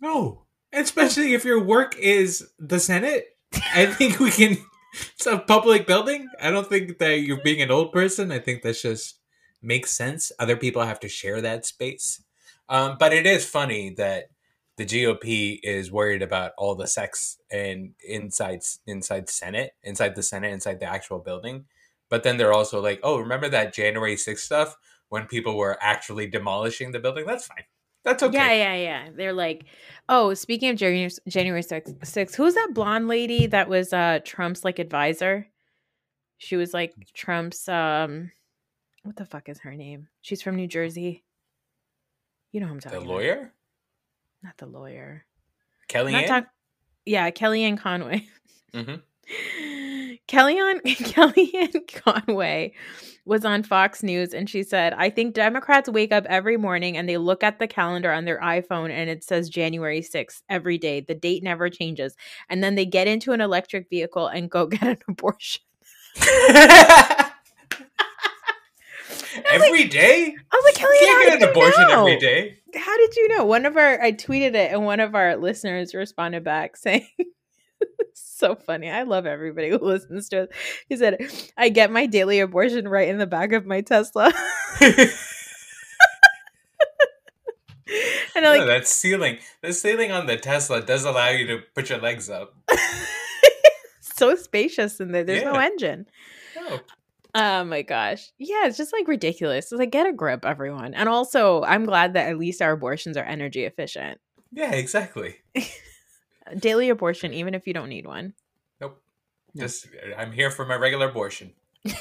No, 0.01 0.43
especially 0.73 1.33
if 1.33 1.45
your 1.45 1.61
work 1.63 1.95
is 1.97 2.45
the 2.59 2.79
Senate. 2.79 3.25
I 3.73 3.85
think 3.85 4.19
we 4.19 4.29
can. 4.29 4.57
It's 5.15 5.25
a 5.25 5.39
public 5.39 5.87
building. 5.87 6.29
I 6.41 6.51
don't 6.51 6.67
think 6.67 6.97
that 6.99 7.19
you're 7.21 7.41
being 7.43 7.61
an 7.61 7.71
old 7.71 7.91
person. 7.91 8.31
I 8.31 8.39
think 8.39 8.61
that's 8.61 8.81
just 8.81 9.19
makes 9.61 9.91
sense. 9.91 10.31
Other 10.39 10.55
people 10.55 10.83
have 10.83 10.99
to 11.01 11.09
share 11.09 11.41
that 11.41 11.65
space. 11.65 12.21
Um, 12.69 12.97
but 12.99 13.13
it 13.13 13.25
is 13.25 13.45
funny 13.45 13.91
that 13.97 14.29
the 14.77 14.85
GOP 14.85 15.59
is 15.63 15.91
worried 15.91 16.21
about 16.21 16.51
all 16.57 16.75
the 16.75 16.87
sex 16.87 17.37
and 17.49 17.93
inside 18.07 18.61
inside 18.85 19.29
Senate, 19.29 19.71
inside 19.83 20.15
the 20.15 20.23
Senate, 20.23 20.51
inside 20.51 20.79
the 20.79 20.85
actual 20.85 21.19
building. 21.19 21.65
But 22.09 22.23
then 22.23 22.37
they're 22.37 22.53
also 22.53 22.81
like, 22.81 22.99
oh, 23.03 23.17
remember 23.19 23.49
that 23.49 23.73
January 23.73 24.15
6th 24.15 24.39
stuff 24.39 24.75
when 25.09 25.25
people 25.25 25.57
were 25.57 25.77
actually 25.81 26.27
demolishing 26.27 26.91
the 26.91 26.99
building? 26.99 27.25
That's 27.25 27.47
fine. 27.47 27.63
That's 28.05 28.23
okay. 28.23 28.37
yeah 28.37 28.53
yeah 28.53 28.75
yeah 28.75 29.09
they're 29.15 29.33
like 29.33 29.65
oh 30.07 30.33
speaking 30.33 30.69
of 30.69 30.77
january 30.77 31.09
january 31.27 31.61
6th, 31.63 31.97
6th 31.99 32.35
who's 32.35 32.53
that 32.53 32.69
blonde 32.73 33.07
lady 33.09 33.47
that 33.47 33.67
was 33.67 33.91
uh 33.91 34.19
trump's 34.23 34.63
like 34.63 34.79
advisor 34.79 35.47
she 36.37 36.55
was 36.55 36.73
like 36.73 36.93
trump's 37.13 37.67
um 37.67 38.31
what 39.03 39.15
the 39.17 39.25
fuck 39.25 39.49
is 39.49 39.59
her 39.59 39.73
name 39.75 40.07
she's 40.21 40.41
from 40.41 40.55
new 40.55 40.67
jersey 40.67 41.23
you 42.51 42.59
know 42.61 42.67
who 42.67 42.73
i'm 42.73 42.79
talking 42.79 42.99
The 42.99 43.03
about. 43.05 43.13
lawyer, 43.13 43.53
not 44.43 44.55
the 44.57 44.65
lawyer 44.67 45.25
Kellyanne. 45.89 46.27
Talk- 46.27 46.47
yeah 47.05 47.29
kellyanne 47.31 47.77
conway 47.79 48.27
Mhm. 48.73 49.01
kellyanne 50.27 50.81
kellyanne 50.85 52.03
conway 52.03 52.73
was 53.25 53.43
on 53.45 53.63
fox 53.63 54.01
news 54.03 54.33
and 54.33 54.49
she 54.49 54.63
said 54.63 54.93
i 54.93 55.09
think 55.09 55.33
democrats 55.33 55.89
wake 55.89 56.11
up 56.11 56.25
every 56.27 56.57
morning 56.57 56.97
and 56.97 57.07
they 57.09 57.17
look 57.17 57.43
at 57.43 57.59
the 57.59 57.67
calendar 57.67 58.11
on 58.11 58.25
their 58.25 58.39
iphone 58.41 58.89
and 58.91 59.09
it 59.09 59.23
says 59.23 59.49
january 59.49 60.01
6th 60.01 60.41
every 60.49 60.77
day 60.77 60.99
the 60.99 61.15
date 61.15 61.43
never 61.43 61.69
changes 61.69 62.15
and 62.49 62.63
then 62.63 62.75
they 62.75 62.85
get 62.85 63.07
into 63.07 63.31
an 63.33 63.41
electric 63.41 63.89
vehicle 63.89 64.27
and 64.27 64.49
go 64.49 64.65
get 64.67 64.83
an 64.83 64.97
abortion 65.07 65.61
every 69.51 69.83
day? 69.85 70.33
i 70.51 70.55
was 70.55 70.63
like 70.65 70.79
You 70.79 70.85
kellyanne 70.87 70.99
can't 70.99 71.17
how 71.17 71.25
get 71.25 71.33
an 71.33 71.39
did 71.39 71.45
you 71.45 71.51
abortion 71.51 71.87
know? 71.87 71.99
every 72.07 72.19
day. 72.19 72.57
how 72.75 72.97
did 72.97 73.15
you 73.15 73.27
know 73.29 73.45
one 73.45 73.65
of 73.65 73.77
our 73.77 74.01
i 74.01 74.11
tweeted 74.11 74.55
it 74.55 74.71
and 74.71 74.85
one 74.85 74.99
of 74.99 75.15
our 75.15 75.35
listeners 75.35 75.93
responded 75.93 76.43
back 76.43 76.77
saying 76.77 77.07
so 78.17 78.55
funny 78.55 78.89
i 78.89 79.03
love 79.03 79.25
everybody 79.25 79.69
who 79.69 79.77
listens 79.81 80.29
to 80.29 80.43
it 80.43 80.51
he 80.89 80.95
said 80.95 81.17
i 81.57 81.69
get 81.69 81.91
my 81.91 82.05
daily 82.05 82.39
abortion 82.39 82.87
right 82.87 83.09
in 83.09 83.17
the 83.17 83.27
back 83.27 83.51
of 83.51 83.65
my 83.65 83.81
tesla 83.81 84.31
and 84.81 85.09
i'm 88.35 88.43
no, 88.43 88.55
like 88.57 88.67
that 88.67 88.87
ceiling. 88.87 89.37
The 89.61 89.73
ceiling 89.73 90.11
on 90.11 90.25
the 90.25 90.37
Tesla 90.37 90.81
does 90.81 91.05
allow 91.05 91.29
you 91.29 91.45
to 91.47 91.59
put 91.75 91.89
your 91.89 91.99
legs 91.99 92.29
up. 92.29 92.55
so 93.99 94.35
spacious 94.35 94.99
in 94.99 95.11
there 95.11 95.23
there's 95.23 95.43
no 95.43 95.55
engine 95.55 96.05
No. 96.55 96.79
oh 97.35 97.63
my 97.65 97.81
gosh 97.81 98.31
yeah 98.37 98.65
it's 98.65 98.77
just 98.77 98.93
like 98.93 99.07
ridiculous 99.09 99.71
it's 99.71 99.79
like 99.79 99.91
get 99.91 100.07
a 100.07 100.13
grip 100.13 100.45
everyone 100.45 100.93
and 100.93 101.09
also 101.09 101.63
i'm 101.63 101.83
glad 101.85 102.13
that 102.13 102.29
at 102.29 102.37
least 102.37 102.61
our 102.61 102.71
abortions 102.71 103.17
are 103.17 103.25
energy 103.25 103.65
efficient 103.65 104.19
Yeah, 104.53 104.71
exactly. 104.71 105.35
Daily 106.59 106.89
abortion 106.89 107.33
even 107.33 107.53
if 107.53 107.65
you 107.67 107.73
don't 107.73 107.89
need 107.89 108.05
one 108.05 108.33
Nope. 108.79 109.01
No. 109.53 109.63
Just 109.63 109.87
I'm 110.17 110.31
here 110.31 110.51
for 110.51 110.65
my 110.65 110.75
regular 110.75 111.09
abortion. 111.09 111.53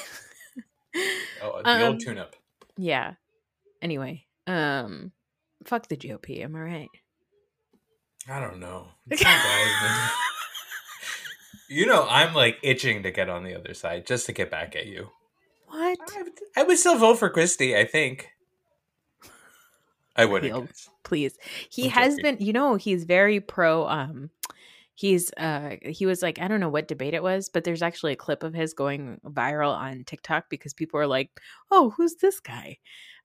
Oh, 1.41 1.61
the 1.61 1.69
Um, 1.69 1.81
old 1.81 1.99
tune-up. 1.99 2.35
Yeah. 2.77 3.15
Anyway, 3.81 4.25
um, 4.47 5.11
fuck 5.65 5.87
the 5.87 5.97
GOP. 5.97 6.41
Am 6.43 6.55
I 6.55 6.59
right? 6.61 6.89
I 8.29 8.39
don't 8.39 8.59
know. 8.59 8.87
It's 9.09 9.21
not 9.21 9.43
bad. 9.43 10.11
you 11.69 11.85
know, 11.85 12.07
I'm 12.09 12.33
like 12.33 12.57
itching 12.63 13.03
to 13.03 13.11
get 13.11 13.29
on 13.29 13.43
the 13.43 13.53
other 13.55 13.73
side 13.73 14.07
just 14.07 14.25
to 14.27 14.31
get 14.31 14.49
back 14.49 14.75
at 14.75 14.87
you. 14.87 15.09
What? 15.67 15.99
I 16.15 16.21
would, 16.21 16.31
I 16.55 16.63
would 16.63 16.77
still 16.77 16.97
vote 16.97 17.19
for 17.19 17.29
Christie. 17.29 17.75
I 17.75 17.85
think. 17.85 18.29
I 20.15 20.25
wouldn't. 20.25 20.55
Please. 21.03 21.37
He 21.69 21.87
I'm 21.87 21.91
has 21.91 22.13
joking. 22.13 22.23
been, 22.37 22.37
you 22.45 22.53
know, 22.53 22.75
he's 22.75 23.03
very 23.03 23.39
pro 23.39 23.87
um 23.87 24.29
he's 24.95 25.31
uh 25.37 25.75
he 25.83 26.05
was 26.05 26.21
like 26.21 26.39
I 26.39 26.47
don't 26.47 26.59
know 26.59 26.69
what 26.69 26.87
debate 26.87 27.13
it 27.13 27.23
was, 27.23 27.49
but 27.49 27.63
there's 27.63 27.81
actually 27.83 28.13
a 28.13 28.17
clip 28.17 28.43
of 28.43 28.53
his 28.53 28.73
going 28.73 29.19
viral 29.25 29.75
on 29.75 30.03
TikTok 30.05 30.49
because 30.49 30.73
people 30.73 30.99
are 30.99 31.07
like, 31.07 31.39
"Oh, 31.71 31.91
who's 31.91 32.15
this 32.15 32.39
guy?" 32.39 32.79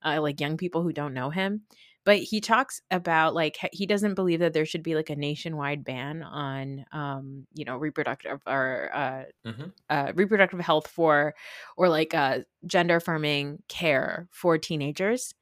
Uh 0.04 0.20
like 0.20 0.40
young 0.40 0.56
people 0.56 0.82
who 0.82 0.92
don't 0.92 1.14
know 1.14 1.30
him. 1.30 1.62
But 2.04 2.18
he 2.18 2.40
talks 2.40 2.80
about 2.90 3.34
like 3.34 3.58
he- 3.72 3.86
doesn't 3.86 4.14
believe 4.14 4.40
that 4.40 4.52
there 4.54 4.66
should 4.66 4.82
be 4.82 4.94
like 4.96 5.10
a 5.10 5.16
nationwide 5.16 5.84
ban 5.84 6.22
on 6.22 6.84
um 6.92 7.46
you 7.54 7.64
know 7.64 7.76
reproductive 7.76 8.42
or 8.46 8.90
uh 8.94 9.24
Mhm. 9.44 9.72
uh, 9.88 10.12
reproductive 10.14 10.60
health 10.60 10.86
for 10.86 11.34
or 11.76 11.88
like 11.88 12.14
uh, 12.14 12.40
gender 12.66 12.96
affirming 12.96 13.62
care 13.68 14.28
for 14.30 14.56
teenagers 14.58 15.34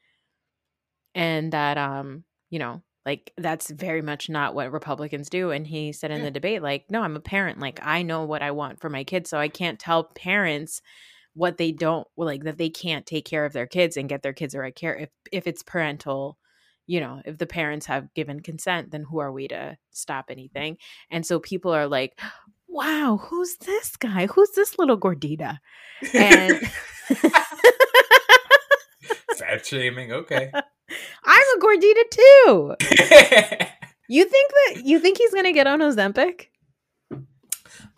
and 1.19 1.53
that 1.53 1.77
um 1.77 2.25
you 2.49 2.59
know 2.59 2.81
like 3.05 3.33
that's 3.37 3.71
very 3.71 4.01
much 4.01 4.29
not 4.29 4.55
what 4.55 4.73
republicans 4.73 5.29
do 5.29 5.51
and 5.51 5.67
he 5.67 5.93
said 5.93 6.11
in 6.11 6.23
the 6.23 6.31
debate 6.31 6.63
like 6.63 6.85
no 6.91 7.03
i'm 7.03 7.17
a 7.17 7.21
parent 7.21 7.59
like 7.59 7.81
i 7.83 8.03
know 8.03 8.25
what 8.25 8.41
i 8.41 8.51
want 8.51 8.81
for 8.81 8.89
my 8.89 9.05
kids 9.05 9.29
so 9.29 9.37
i 9.37 9.49
can't 9.49 9.79
tell 9.79 10.05
parents 10.05 10.81
what 11.35 11.59
they 11.59 11.73
don't 11.73 12.07
like 12.17 12.45
that 12.45 12.57
they 12.57 12.71
can't 12.71 13.05
take 13.05 13.25
care 13.25 13.45
of 13.45 13.53
their 13.53 13.67
kids 13.67 13.97
and 13.97 14.09
get 14.09 14.23
their 14.23 14.33
kids 14.33 14.53
the 14.55 14.61
right 14.61 14.77
care 14.77 14.97
if 14.97 15.11
if 15.33 15.47
it's 15.47 15.63
parental 15.63 16.39
you 16.87 17.01
know 17.01 17.21
if 17.25 17.37
the 17.37 17.47
parents 17.47 17.87
have 17.87 18.15
given 18.15 18.41
consent 18.41 18.93
then 18.93 19.03
who 19.03 19.19
are 19.19 19.33
we 19.33 19.49
to 19.49 19.77
stop 19.91 20.27
anything 20.31 20.77
and 21.11 21.27
so 21.27 21.41
people 21.41 21.73
are 21.73 21.89
like 21.89 22.19
wow 22.69 23.19
who's 23.25 23.57
this 23.57 23.97
guy 23.97 24.27
who's 24.27 24.51
this 24.53 24.79
little 24.79 24.99
gordita 24.99 25.59
and 26.15 26.61
Fat 29.49 29.65
shaming. 29.65 30.13
Okay. 30.13 30.53
i'm 31.25 31.43
a 31.57 31.61
gordita 31.61 32.05
too 32.11 32.75
you 34.09 34.25
think 34.25 34.51
that 34.51 34.83
you 34.85 34.99
think 34.99 35.19
he's 35.19 35.35
gonna 35.35 35.53
get 35.53 35.67
on 35.67 35.81
ozempic 35.81 36.47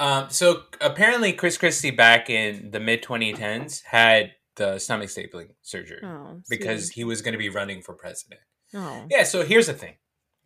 um. 0.00 0.30
So 0.30 0.62
apparently, 0.80 1.34
Chris 1.34 1.58
Christie 1.58 1.90
back 1.90 2.30
in 2.30 2.70
the 2.70 2.80
mid 2.80 3.02
2010s 3.02 3.82
had 3.84 4.32
the 4.56 4.78
stomach 4.78 5.10
stapling 5.10 5.50
surgery 5.62 6.00
oh 6.02 6.40
because 6.48 6.90
he 6.90 7.04
was 7.04 7.22
going 7.22 7.32
to 7.32 7.38
be 7.38 7.50
running 7.50 7.82
for 7.82 7.92
president. 7.94 8.40
oh 8.74 9.06
Yeah, 9.10 9.24
so 9.24 9.44
here's 9.44 9.66
the 9.66 9.74
thing 9.74 9.94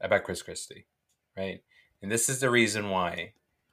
about 0.01 0.25
Chris 0.25 0.43
Christie, 0.43 0.87
right? 1.37 1.63
And 2.03 2.11
this 2.11 2.29
is 2.29 2.41
the 2.41 2.51
reason 2.51 2.91
why 2.91 3.33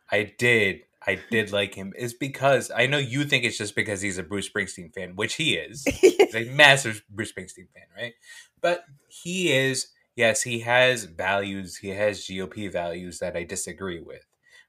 I 0.09 0.34
did 0.38 0.82
I 1.06 1.20
did 1.32 1.52
like 1.52 1.74
him 1.74 1.93
is 1.97 2.14
because 2.14 2.72
I 2.76 2.86
know 2.86 2.99
you 2.99 3.24
think 3.24 3.43
it's 3.43 3.58
just 3.58 3.76
because 3.76 4.02
he's 4.02 4.18
a 4.18 4.24
Bruce 4.24 4.49
Springsteen 4.49 4.93
fan, 4.93 5.16
which 5.16 5.36
he 5.36 5.56
is. 5.56 5.84
He's 6.02 6.36
a 6.36 6.45
massive 6.52 7.04
Bruce 7.10 7.32
Springsteen 7.32 7.70
fan, 7.74 7.88
right? 7.97 8.14
But 8.62 8.86
he 9.08 9.52
is 9.52 9.88
yes, 10.16 10.43
he 10.43 10.60
has 10.60 11.06
values, 11.06 11.78
he 11.78 11.89
has 11.89 12.20
GOP 12.20 12.72
values 12.72 13.20
that 13.20 13.36
I 13.36 13.43
disagree 13.43 13.99
with. 13.99 14.26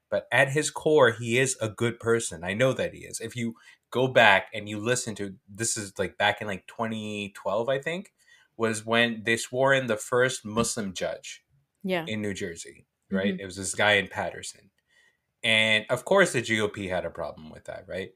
But 0.09 0.27
at 0.31 0.49
his 0.49 0.69
core, 0.69 1.11
he 1.11 1.39
is 1.39 1.57
a 1.61 1.69
good 1.69 1.99
person. 1.99 2.43
I 2.43 2.53
know 2.53 2.73
that 2.73 2.93
he 2.93 2.99
is. 2.99 3.19
If 3.19 3.35
you 3.35 3.55
go 3.91 4.07
back 4.07 4.47
and 4.53 4.69
you 4.69 4.79
listen 4.79 5.15
to 5.15 5.35
this 5.47 5.77
is 5.77 5.93
like 5.97 6.17
back 6.17 6.41
in 6.41 6.47
like 6.47 6.67
2012, 6.67 7.69
I 7.69 7.79
think, 7.79 8.11
was 8.57 8.85
when 8.85 9.23
they 9.25 9.37
swore 9.37 9.73
in 9.73 9.87
the 9.87 9.97
first 9.97 10.45
Muslim 10.45 10.93
judge 10.93 11.43
yeah 11.83 12.05
in 12.07 12.21
New 12.21 12.33
Jersey, 12.33 12.85
mm-hmm. 13.07 13.15
right? 13.15 13.39
It 13.39 13.45
was 13.45 13.57
this 13.57 13.75
guy 13.75 13.93
in 13.93 14.07
Paterson. 14.07 14.69
And 15.43 15.85
of 15.89 16.05
course, 16.05 16.33
the 16.33 16.41
GOP 16.41 16.89
had 16.89 17.05
a 17.05 17.09
problem 17.09 17.49
with 17.49 17.65
that, 17.65 17.85
right? 17.87 18.11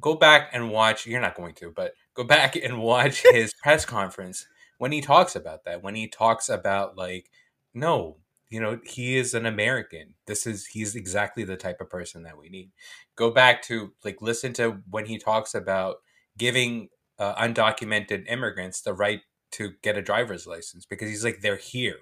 Go 0.00 0.14
back 0.14 0.50
and 0.52 0.70
watch, 0.70 1.06
you're 1.06 1.20
not 1.20 1.36
going 1.36 1.54
to, 1.56 1.72
but 1.74 1.94
go 2.14 2.24
back 2.24 2.56
and 2.56 2.80
watch 2.80 3.24
his 3.32 3.54
press 3.62 3.84
conference 3.84 4.46
when 4.78 4.92
he 4.92 5.00
talks 5.00 5.34
about 5.34 5.64
that, 5.64 5.82
when 5.82 5.94
he 5.94 6.06
talks 6.08 6.48
about, 6.48 6.96
like, 6.96 7.30
no, 7.74 8.18
you 8.50 8.60
know, 8.60 8.78
he 8.84 9.16
is 9.16 9.34
an 9.34 9.46
American. 9.46 10.14
This 10.26 10.46
is, 10.46 10.66
he's 10.66 10.94
exactly 10.94 11.44
the 11.44 11.56
type 11.56 11.80
of 11.80 11.90
person 11.90 12.22
that 12.22 12.38
we 12.38 12.48
need. 12.48 12.70
Go 13.16 13.30
back 13.30 13.62
to, 13.62 13.92
like, 14.04 14.22
listen 14.22 14.52
to 14.54 14.78
when 14.90 15.06
he 15.06 15.18
talks 15.18 15.54
about 15.54 15.96
giving 16.36 16.88
uh, 17.18 17.34
undocumented 17.34 18.30
immigrants 18.30 18.80
the 18.82 18.94
right 18.94 19.22
to 19.52 19.72
get 19.82 19.96
a 19.98 20.02
driver's 20.02 20.46
license 20.46 20.86
because 20.86 21.08
he's 21.08 21.24
like, 21.24 21.40
they're 21.40 21.56
here. 21.56 21.98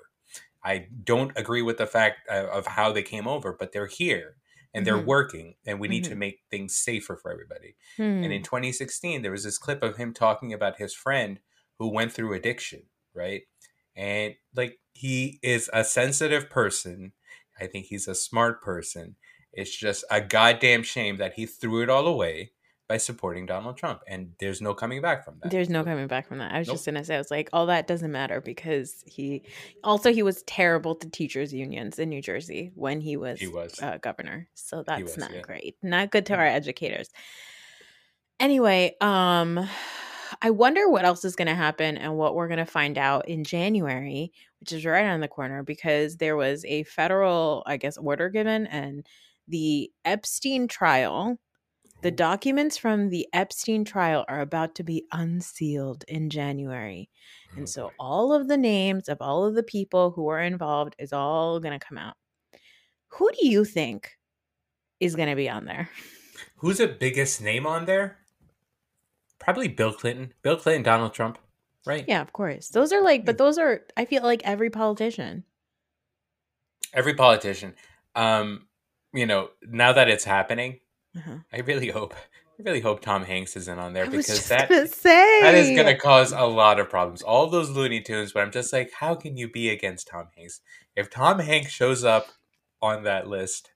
I 0.63 0.89
don't 1.05 1.33
agree 1.37 1.63
with 1.63 1.79
the 1.79 1.87
fact 1.87 2.29
uh, 2.31 2.47
of 2.53 2.67
how 2.67 2.93
they 2.93 3.03
came 3.03 3.29
over, 3.29 3.53
but 3.59 3.73
they're 3.73 3.87
here 3.87 4.37
and 4.77 4.87
they're 4.87 4.99
Mhm. 4.99 5.07
working, 5.07 5.57
and 5.67 5.81
we 5.81 5.89
need 5.89 6.05
to 6.05 6.15
Mhm. 6.15 6.19
make 6.19 6.43
things 6.53 6.77
safer 6.77 7.17
for 7.17 7.33
everybody. 7.33 7.77
Hmm. 7.97 8.23
And 8.25 8.33
in 8.33 8.45
2016, 8.45 9.23
there 9.23 9.33
was 9.33 9.43
this 9.45 9.59
clip 9.59 9.83
of 9.83 9.97
him 9.97 10.15
talking 10.15 10.53
about 10.53 10.79
his 10.79 10.95
friend 10.95 11.41
who 11.81 11.89
went 11.91 12.13
through 12.13 12.35
addiction, 12.35 12.91
right? 13.15 13.45
And 13.97 14.37
like 14.55 14.81
he 14.95 15.41
is 15.43 15.71
a 15.73 15.85
sensitive 15.85 16.51
person. 16.51 17.15
I 17.61 17.67
think 17.67 17.87
he's 17.87 18.09
a 18.09 18.15
smart 18.15 18.63
person. 18.63 19.17
It's 19.53 19.75
just 19.77 20.05
a 20.11 20.21
goddamn 20.21 20.83
shame 20.85 21.17
that 21.17 21.35
he 21.35 21.47
threw 21.47 21.83
it 21.83 21.91
all 21.91 22.07
away 22.07 22.53
by 22.89 22.97
supporting 22.99 23.47
Donald 23.47 23.77
Trump, 23.77 24.03
and 24.07 24.33
there's 24.39 24.61
no 24.63 24.73
coming 24.73 25.03
back 25.03 25.25
from 25.25 25.39
that. 25.43 25.51
There's 25.51 25.69
no 25.69 25.83
coming 25.83 26.07
back 26.07 26.29
from 26.29 26.39
that. 26.39 26.53
I 26.53 26.59
was 26.61 26.69
Nope. 26.69 26.77
just 26.77 26.87
gonna 26.87 27.05
say, 27.05 27.17
I 27.17 27.19
was 27.19 27.31
like, 27.31 27.49
all 27.53 27.67
that 27.67 27.87
doesn't 27.87 28.13
matter 28.13 28.41
because 28.41 29.03
he 29.07 29.43
also 29.83 30.13
he 30.13 30.23
was 30.23 30.43
terrible 30.45 30.95
to 30.97 31.11
teachers 31.11 31.53
unions 31.53 31.99
in 31.99 32.09
New 32.09 32.23
Jersey 32.23 32.71
when 32.75 33.01
he 33.01 33.17
was, 33.17 33.41
He 33.41 33.49
was. 33.49 33.81
Uh, 33.83 33.99
governor. 33.99 34.49
So 34.55 34.85
that's 34.87 35.03
was, 35.03 35.19
not 35.19 35.35
yeah. 35.35 35.41
great. 35.41 35.77
Not 35.83 36.11
good 36.11 36.27
to 36.27 36.35
our 36.35 36.47
educators. 36.47 37.11
Anyway, 38.39 38.95
um, 39.01 39.69
I 40.43 40.51
wonder 40.51 40.89
what 40.89 41.05
else 41.05 41.25
is 41.25 41.35
gonna 41.37 41.55
happen 41.55 41.97
and 41.97 42.17
what 42.17 42.35
we're 42.35 42.49
gonna 42.49 42.67
find 42.67 42.99
out 42.99 43.29
in 43.29 43.43
January, 43.43 44.33
which 44.61 44.73
is 44.73 44.85
right 44.85 45.07
on 45.07 45.21
the 45.21 45.29
corner, 45.29 45.63
because 45.65 46.19
there 46.19 46.37
was 46.37 46.65
a 46.65 46.85
federal, 46.85 47.65
I 47.67 47.79
guess, 47.79 47.97
order 47.97 48.29
given 48.29 48.67
and 48.67 49.05
the 49.49 49.91
Epstein 50.05 50.69
trial 50.69 51.39
the 52.07 52.13
documents 52.13 52.77
from 52.77 53.09
the 53.09 53.27
Epstein 53.33 53.85
trial 53.85 54.25
are 54.29 54.41
about 54.41 54.77
to 54.77 54.85
be 54.85 55.05
unsealed 55.11 56.05
in 56.07 56.31
January. 56.31 57.11
Oh, 57.51 57.55
And 57.57 57.69
so 57.69 57.91
all 57.99 58.33
of 58.33 58.47
the 58.47 58.57
names 58.57 59.09
of 59.09 59.19
all 59.21 59.45
of 59.45 59.57
the 59.57 59.65
people 59.65 60.13
who 60.13 60.29
are 60.29 60.41
involved 60.41 60.95
is 61.01 61.13
all 61.13 61.59
going 61.59 61.77
to 61.77 61.85
come 61.85 61.99
out. 61.99 62.15
Who 63.09 63.29
do 63.33 63.49
you 63.49 63.65
think 63.65 64.13
is 65.01 65.17
going 65.17 65.31
to 65.31 65.35
be 65.35 65.51
on 65.51 65.65
there? 65.65 65.91
who's 66.59 66.79
the 66.79 66.87
biggest 66.87 67.43
name 67.43 67.67
on 67.67 67.87
there? 67.87 68.19
Probably 69.41 69.67
Bill 69.67 69.93
Clinton. 69.93 70.33
Bill 70.43 70.57
Clinton, 70.57 70.85
Donald 70.85 71.13
Trump, 71.13 71.39
right? 71.85 72.05
Yeah, 72.07 72.23
of 72.23 72.33
course. 72.33 72.69
Those 72.69 72.93
are 72.93 73.03
like, 73.03 73.25
but 73.25 73.37
those 73.37 73.59
are, 73.59 73.81
I 73.97 74.05
feel 74.05 74.23
like 74.23 74.43
every 74.45 74.71
politician. 74.71 75.43
Every 76.95 77.15
politician. 77.15 77.75
Um, 78.15 78.69
you 79.13 79.27
know, 79.27 79.49
now 79.69 79.93
that 79.93 80.09
it's 80.09 80.23
happening, 80.23 80.79
Uh-huh. 81.17 81.39
I 81.53 81.61
really 81.61 81.89
hope, 81.89 82.15
I 82.15 82.63
really 82.63 82.81
hope 82.81 83.01
Tom 83.01 83.25
Hanks 83.25 83.57
isn't 83.57 83.79
on 83.79 83.93
there 83.93 84.11
because 84.11 84.49
that 84.49 84.69
that 84.69 85.55
is 85.55 85.71
going 85.71 85.87
to 85.87 85.97
cause 85.97 86.33
a 86.33 86.45
lot 86.45 86.79
of 86.81 86.91
problems. 86.91 87.23
All 87.23 87.47
those 87.49 87.71
Looney 87.71 88.01
Tunes, 88.01 88.33
but 88.33 88.43
I'm 88.43 88.53
just 88.53 88.73
like, 88.73 88.93
how 88.93 89.15
can 89.15 89.37
you 89.37 89.49
be 89.49 89.69
against 89.71 90.09
Tom 90.09 90.29
Hanks? 90.37 90.61
If 90.95 91.11
Tom 91.11 91.39
Hanks 91.39 91.71
shows 91.71 92.05
up 92.05 92.29
on 92.83 93.05
that 93.05 93.29
list, 93.29 93.71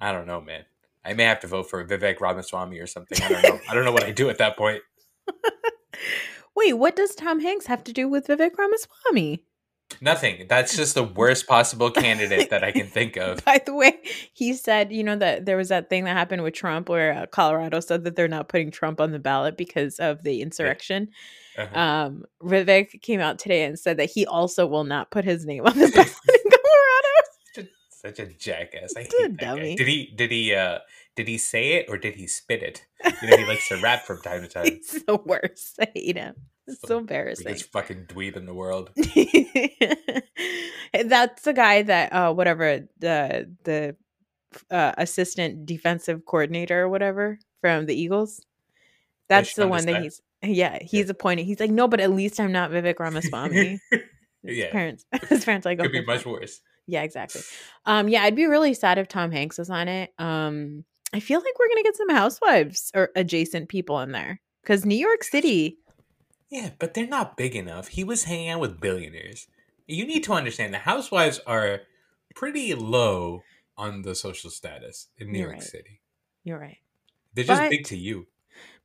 I 0.00 0.12
don't 0.12 0.26
know, 0.26 0.40
man. 0.40 0.64
I 1.04 1.14
may 1.14 1.24
have 1.24 1.40
to 1.40 1.46
vote 1.46 1.70
for 1.70 1.84
Vivek 1.86 2.20
Ramaswamy 2.20 2.78
or 2.78 2.86
something. 2.86 3.18
I 3.22 3.28
don't 3.28 3.42
know. 3.42 3.60
I 3.70 3.74
don't 3.74 3.84
know 3.84 3.92
what 3.92 4.04
I 4.04 4.10
do 4.10 4.28
at 4.28 4.38
that 4.38 4.56
point. 4.56 4.82
Wait, 6.56 6.72
what 6.74 6.96
does 6.96 7.14
Tom 7.14 7.40
Hanks 7.40 7.66
have 7.66 7.84
to 7.84 7.92
do 7.92 8.08
with 8.08 8.26
Vivek 8.26 8.58
Ramaswamy? 8.58 9.44
Nothing. 10.00 10.46
That's 10.48 10.76
just 10.76 10.94
the 10.94 11.02
worst 11.02 11.46
possible 11.46 11.90
candidate 11.90 12.50
that 12.50 12.62
I 12.62 12.72
can 12.72 12.86
think 12.90 13.16
of. 13.16 13.44
By 13.44 13.60
the 13.64 13.74
way, 13.74 13.98
he 14.32 14.54
said, 14.54 14.92
you 14.92 15.02
know, 15.02 15.16
that 15.16 15.46
there 15.46 15.56
was 15.56 15.68
that 15.70 15.88
thing 15.90 16.04
that 16.04 16.16
happened 16.16 16.42
with 16.42 16.54
Trump 16.54 16.88
where 16.88 17.12
uh, 17.12 17.26
Colorado 17.26 17.80
said 17.80 18.04
that 18.04 18.14
they're 18.14 18.28
not 18.28 18.48
putting 18.48 18.70
Trump 18.70 19.00
on 19.00 19.12
the 19.12 19.18
ballot 19.18 19.56
because 19.56 19.98
of 19.98 20.22
the 20.22 20.40
insurrection. 20.42 21.08
Uh-huh. 21.56 21.78
Um, 21.78 22.24
Vivek 22.42 23.02
came 23.02 23.20
out 23.20 23.38
today 23.38 23.64
and 23.64 23.78
said 23.78 23.96
that 23.96 24.10
he 24.10 24.26
also 24.26 24.66
will 24.66 24.84
not 24.84 25.10
put 25.10 25.24
his 25.24 25.44
name 25.44 25.66
on 25.66 25.72
the 25.78 25.88
ballot 25.94 26.08
in 26.28 27.64
Colorado. 27.64 27.70
such, 27.90 28.18
a, 28.20 28.26
jackass. 28.26 28.94
I 28.96 29.00
hate 29.02 29.14
that 29.18 29.36
guy. 29.36 29.46
dummy. 29.46 29.74
Did 29.76 29.88
he? 29.88 30.12
Did 30.14 30.30
he? 30.30 30.54
Uh, 30.54 30.78
did 31.16 31.26
he 31.26 31.36
say 31.38 31.72
it 31.72 31.86
or 31.88 31.98
did 31.98 32.14
he 32.14 32.28
spit 32.28 32.62
it? 32.62 32.86
You 33.20 33.28
know, 33.28 33.36
he 33.38 33.44
likes 33.44 33.66
to 33.70 33.76
rap 33.78 34.04
from 34.04 34.22
time 34.22 34.42
to 34.42 34.48
time. 34.48 34.66
He's 34.66 35.02
the 35.02 35.16
worst. 35.16 35.74
I 35.80 35.88
hate 35.92 36.16
him. 36.16 36.36
It's 36.68 36.86
so 36.86 36.98
embarrassing. 36.98 37.46
Biggest 37.46 37.72
fucking 37.72 38.04
dweeb 38.06 38.36
in 38.36 38.46
the 38.46 38.54
world. 38.54 38.90
That's 40.94 41.42
the 41.42 41.52
guy 41.52 41.82
that 41.82 42.12
uh 42.12 42.32
whatever 42.32 42.86
the 42.98 43.50
the 43.64 43.96
uh, 44.70 44.92
assistant 44.96 45.66
defensive 45.66 46.24
coordinator 46.24 46.82
or 46.82 46.88
whatever 46.88 47.38
from 47.60 47.86
the 47.86 47.94
Eagles. 48.00 48.40
That's 49.28 49.54
the 49.54 49.68
one 49.68 49.84
that 49.86 50.02
he's 50.02 50.22
yeah, 50.42 50.78
he's 50.82 51.10
appointed. 51.10 51.44
He's 51.44 51.60
like, 51.60 51.70
no, 51.70 51.86
but 51.88 52.00
at 52.00 52.10
least 52.12 52.40
I'm 52.40 52.52
not 52.52 52.70
Vivek 52.70 52.98
Ramaswamy. 52.98 53.78
His 54.44 54.56
Yeah. 54.56 54.70
parents 54.70 55.04
his 55.28 55.44
parents 55.44 55.64
like 55.66 55.78
Could 55.78 55.92
be 55.92 56.04
much 56.04 56.22
fine." 56.22 56.32
worse. 56.34 56.60
Yeah, 56.86 57.02
exactly. 57.02 57.42
Um, 57.84 58.08
yeah, 58.08 58.22
I'd 58.22 58.36
be 58.36 58.46
really 58.46 58.72
sad 58.72 58.96
if 58.96 59.08
Tom 59.08 59.30
Hanks 59.30 59.58
was 59.58 59.68
on 59.68 59.88
it. 59.88 60.14
Um, 60.18 60.84
I 61.12 61.20
feel 61.20 61.40
like 61.40 61.58
we're 61.58 61.68
gonna 61.68 61.82
get 61.82 61.96
some 61.96 62.08
housewives 62.10 62.90
or 62.94 63.10
adjacent 63.16 63.68
people 63.68 64.00
in 64.00 64.12
there 64.12 64.40
because 64.62 64.86
New 64.86 64.96
York 64.96 65.24
City. 65.24 65.78
Yeah, 66.50 66.70
but 66.78 66.94
they're 66.94 67.06
not 67.06 67.36
big 67.36 67.54
enough. 67.54 67.88
He 67.88 68.04
was 68.04 68.24
hanging 68.24 68.48
out 68.48 68.60
with 68.60 68.80
billionaires. 68.80 69.46
You 69.86 70.06
need 70.06 70.24
to 70.24 70.32
understand 70.32 70.72
the 70.72 70.78
housewives 70.78 71.40
are 71.46 71.80
pretty 72.34 72.74
low 72.74 73.42
on 73.76 74.02
the 74.02 74.14
social 74.14 74.50
status 74.50 75.08
in 75.18 75.30
New 75.32 75.38
You're 75.38 75.48
York 75.48 75.60
right. 75.60 75.62
City. 75.62 76.00
You're 76.44 76.58
right, 76.58 76.78
They're 77.34 77.44
just 77.44 77.60
But- 77.60 77.70
big 77.70 77.84
to 77.86 77.96
you. 77.96 78.26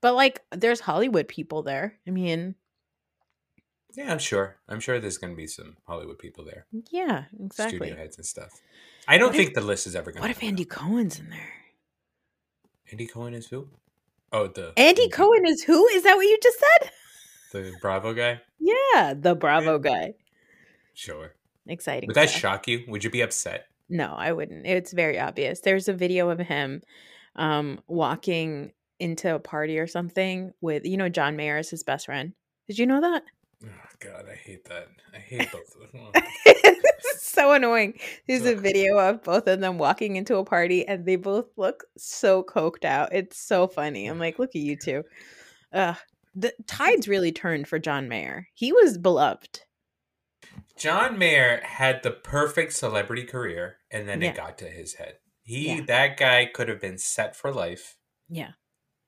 but 0.02 0.14
like, 0.14 0.42
there's 0.52 0.82
Hollywood 0.82 1.28
people 1.28 1.64
there. 1.64 2.00
I 2.06 2.12
mean, 2.12 2.56
Yeah, 3.96 4.12
I'm 4.12 4.20
sure. 4.20 4.58
I'm 4.68 4.80
sure 4.80 5.00
there's 5.00 5.18
going 5.18 5.32
to 5.34 5.38
be 5.38 5.48
some 5.48 5.78
Hollywood 5.88 6.20
people 6.20 6.44
there, 6.44 6.66
yeah, 6.92 7.26
exactly. 7.40 7.78
studio 7.78 7.96
heads 7.96 8.18
and 8.18 8.26
stuff. 8.26 8.60
I 9.08 9.18
don't 9.18 9.28
What 9.28 9.36
if- 9.36 9.42
think 9.46 9.56
the 9.56 9.62
list 9.62 9.88
is 9.88 9.96
ever 9.96 10.12
gonna 10.12 10.22
What 10.22 10.32
if 10.32 10.44
Andy 10.44 10.66
Cohen's 10.66 11.20
in 11.20 11.30
there? 11.30 11.54
Andy 12.92 13.08
Cohen 13.08 13.34
is 13.34 13.48
who? 13.48 13.70
Oh, 14.32 14.48
the 14.48 14.74
Andy 14.78 15.10
Cohen 15.10 15.46
is 15.46 15.64
who? 15.64 15.88
Is 15.90 16.04
that 16.04 16.16
what 16.16 16.24
you 16.24 16.38
just 16.42 16.60
said? 16.60 16.92
The 17.54 17.74
Bravo 17.82 18.14
guy. 18.14 18.42
Yeah, 18.60 19.14
the 19.18 19.36
Bravo 19.36 19.80
guy. 19.80 20.16
Sure. 20.94 21.34
Exciting. 21.68 22.08
Would 22.08 22.16
that 22.16 22.30
stuff. 22.30 22.42
shock 22.42 22.68
you? 22.68 22.84
Would 22.88 23.04
you 23.04 23.10
be 23.10 23.22
upset? 23.22 23.68
No, 23.90 24.14
I 24.18 24.32
wouldn't. 24.34 24.66
It's 24.66 24.92
very 24.92 25.20
obvious. 25.20 25.62
There's 25.62 25.88
a 25.88 25.94
video 25.94 26.30
of 26.30 26.40
him 26.40 26.82
um 27.36 27.80
walking 27.88 28.72
into 29.00 29.34
a 29.34 29.40
party 29.40 29.80
or 29.80 29.88
something 29.88 30.54
with 30.62 30.86
you 30.86 30.98
know 30.98 31.10
John 31.10 31.36
Mayer 31.36 31.58
is 31.58 31.70
his 31.70 31.84
best 31.84 32.06
friend. 32.06 32.34
Did 32.68 32.80
you 32.80 32.86
know 32.86 33.02
that? 33.02 33.24
Oh 33.64 33.68
God, 34.00 34.26
I 34.32 34.36
hate 34.36 34.66
that. 34.66 34.88
I 35.14 35.18
hate 35.18 35.52
both 35.52 35.76
of 35.82 35.92
them. 35.92 36.12
it's 36.46 37.30
so 37.30 37.54
annoying. 37.54 38.00
There's 38.28 38.46
a 38.46 38.56
video 38.56 38.98
of 38.98 39.24
both 39.24 39.48
of 39.48 39.60
them 39.60 39.78
walking 39.78 40.16
into 40.16 40.38
a 40.38 40.46
party 40.46 40.88
and 40.88 41.06
they 41.06 41.16
both 41.16 41.48
look 41.58 41.86
so 41.98 42.44
coked 42.44 42.86
out. 42.86 43.14
It's 43.14 43.38
so 43.38 43.68
funny. 43.68 44.08
I'm 44.08 44.20
like, 44.20 44.40
look 44.40 44.50
at 44.50 44.62
you 44.62 44.76
two. 44.76 45.04
Ugh. 45.72 45.98
The 46.36 46.54
tides 46.68 47.08
really 47.08 47.32
turned 47.32 47.68
for 47.68 47.78
John 47.80 48.08
Mayer. 48.08 48.48
He 48.54 48.72
was 48.72 48.98
beloved. 48.98 49.62
John 50.78 51.18
Mayer 51.18 51.62
had 51.64 52.02
the 52.04 52.12
perfect 52.12 52.74
celebrity 52.74 53.24
career, 53.24 53.78
and 53.92 54.08
then 54.08 54.22
Yeah. 54.22 54.30
it 54.32 54.36
got 54.36 54.58
to 54.60 54.66
his 54.70 54.96
head. 54.96 55.20
He 55.44 55.68
Yeah. 55.76 55.82
that 55.88 56.18
guy 56.18 56.46
could 56.46 56.68
have 56.70 56.80
been 56.82 56.98
set 56.98 57.36
for 57.36 57.52
life. 57.54 57.98
Yeah. 58.30 58.54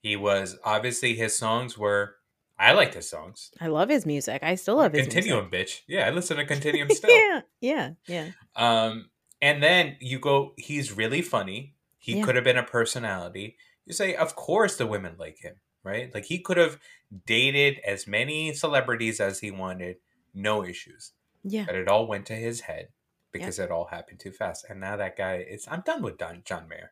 He 0.01 0.15
was 0.15 0.57
obviously 0.63 1.15
his 1.15 1.37
songs 1.37 1.77
were. 1.77 2.17
I 2.57 2.71
liked 2.71 2.93
his 2.93 3.09
songs. 3.09 3.51
I 3.59 3.67
love 3.67 3.89
his 3.89 4.05
music. 4.05 4.41
I 4.43 4.55
still 4.55 4.77
love 4.77 4.93
his 4.93 5.07
Continuum, 5.07 5.49
music. 5.51 5.67
bitch. 5.67 5.81
Yeah, 5.87 6.07
I 6.07 6.11
listen 6.11 6.37
to 6.37 6.45
Continuum 6.45 6.89
still. 6.91 7.09
yeah, 7.09 7.41
yeah, 7.59 7.89
yeah. 8.07 8.31
Um, 8.55 9.09
and 9.41 9.61
then 9.61 9.97
you 9.99 10.19
go, 10.19 10.53
he's 10.57 10.93
really 10.93 11.21
funny. 11.21 11.75
He 11.97 12.17
Yeah. 12.19 12.23
could 12.23 12.35
have 12.35 12.43
been 12.45 12.57
a 12.57 12.63
personality. 12.63 13.57
You 13.85 13.93
say, 13.93 14.15
of 14.15 14.35
course, 14.35 14.77
the 14.77 14.87
women 14.87 15.15
like 15.17 15.39
him, 15.39 15.59
right? 15.83 16.13
Like 16.13 16.25
he 16.25 16.39
could 16.39 16.55
have 16.57 16.79
dated 17.25 17.79
as 17.85 18.07
many 18.07 18.53
celebrities 18.53 19.19
as 19.19 19.39
he 19.39 19.51
wanted, 19.51 19.97
no 20.33 20.63
issues. 20.63 21.13
Yeah. 21.43 21.65
But 21.65 21.75
it 21.75 21.87
all 21.87 22.07
went 22.07 22.25
to 22.27 22.33
his 22.35 22.61
head 22.61 22.89
because 23.31 23.59
it 23.59 23.71
all 23.71 23.85
happened 23.85 24.19
too 24.19 24.31
fast. 24.31 24.65
And 24.69 24.79
now 24.79 24.97
that 24.97 25.17
guy, 25.17 25.45
it's 25.47 25.67
I'm 25.67 25.81
done 25.81 26.01
with 26.01 26.17
Don, 26.17 26.41
John 26.45 26.67
Mayer. 26.67 26.91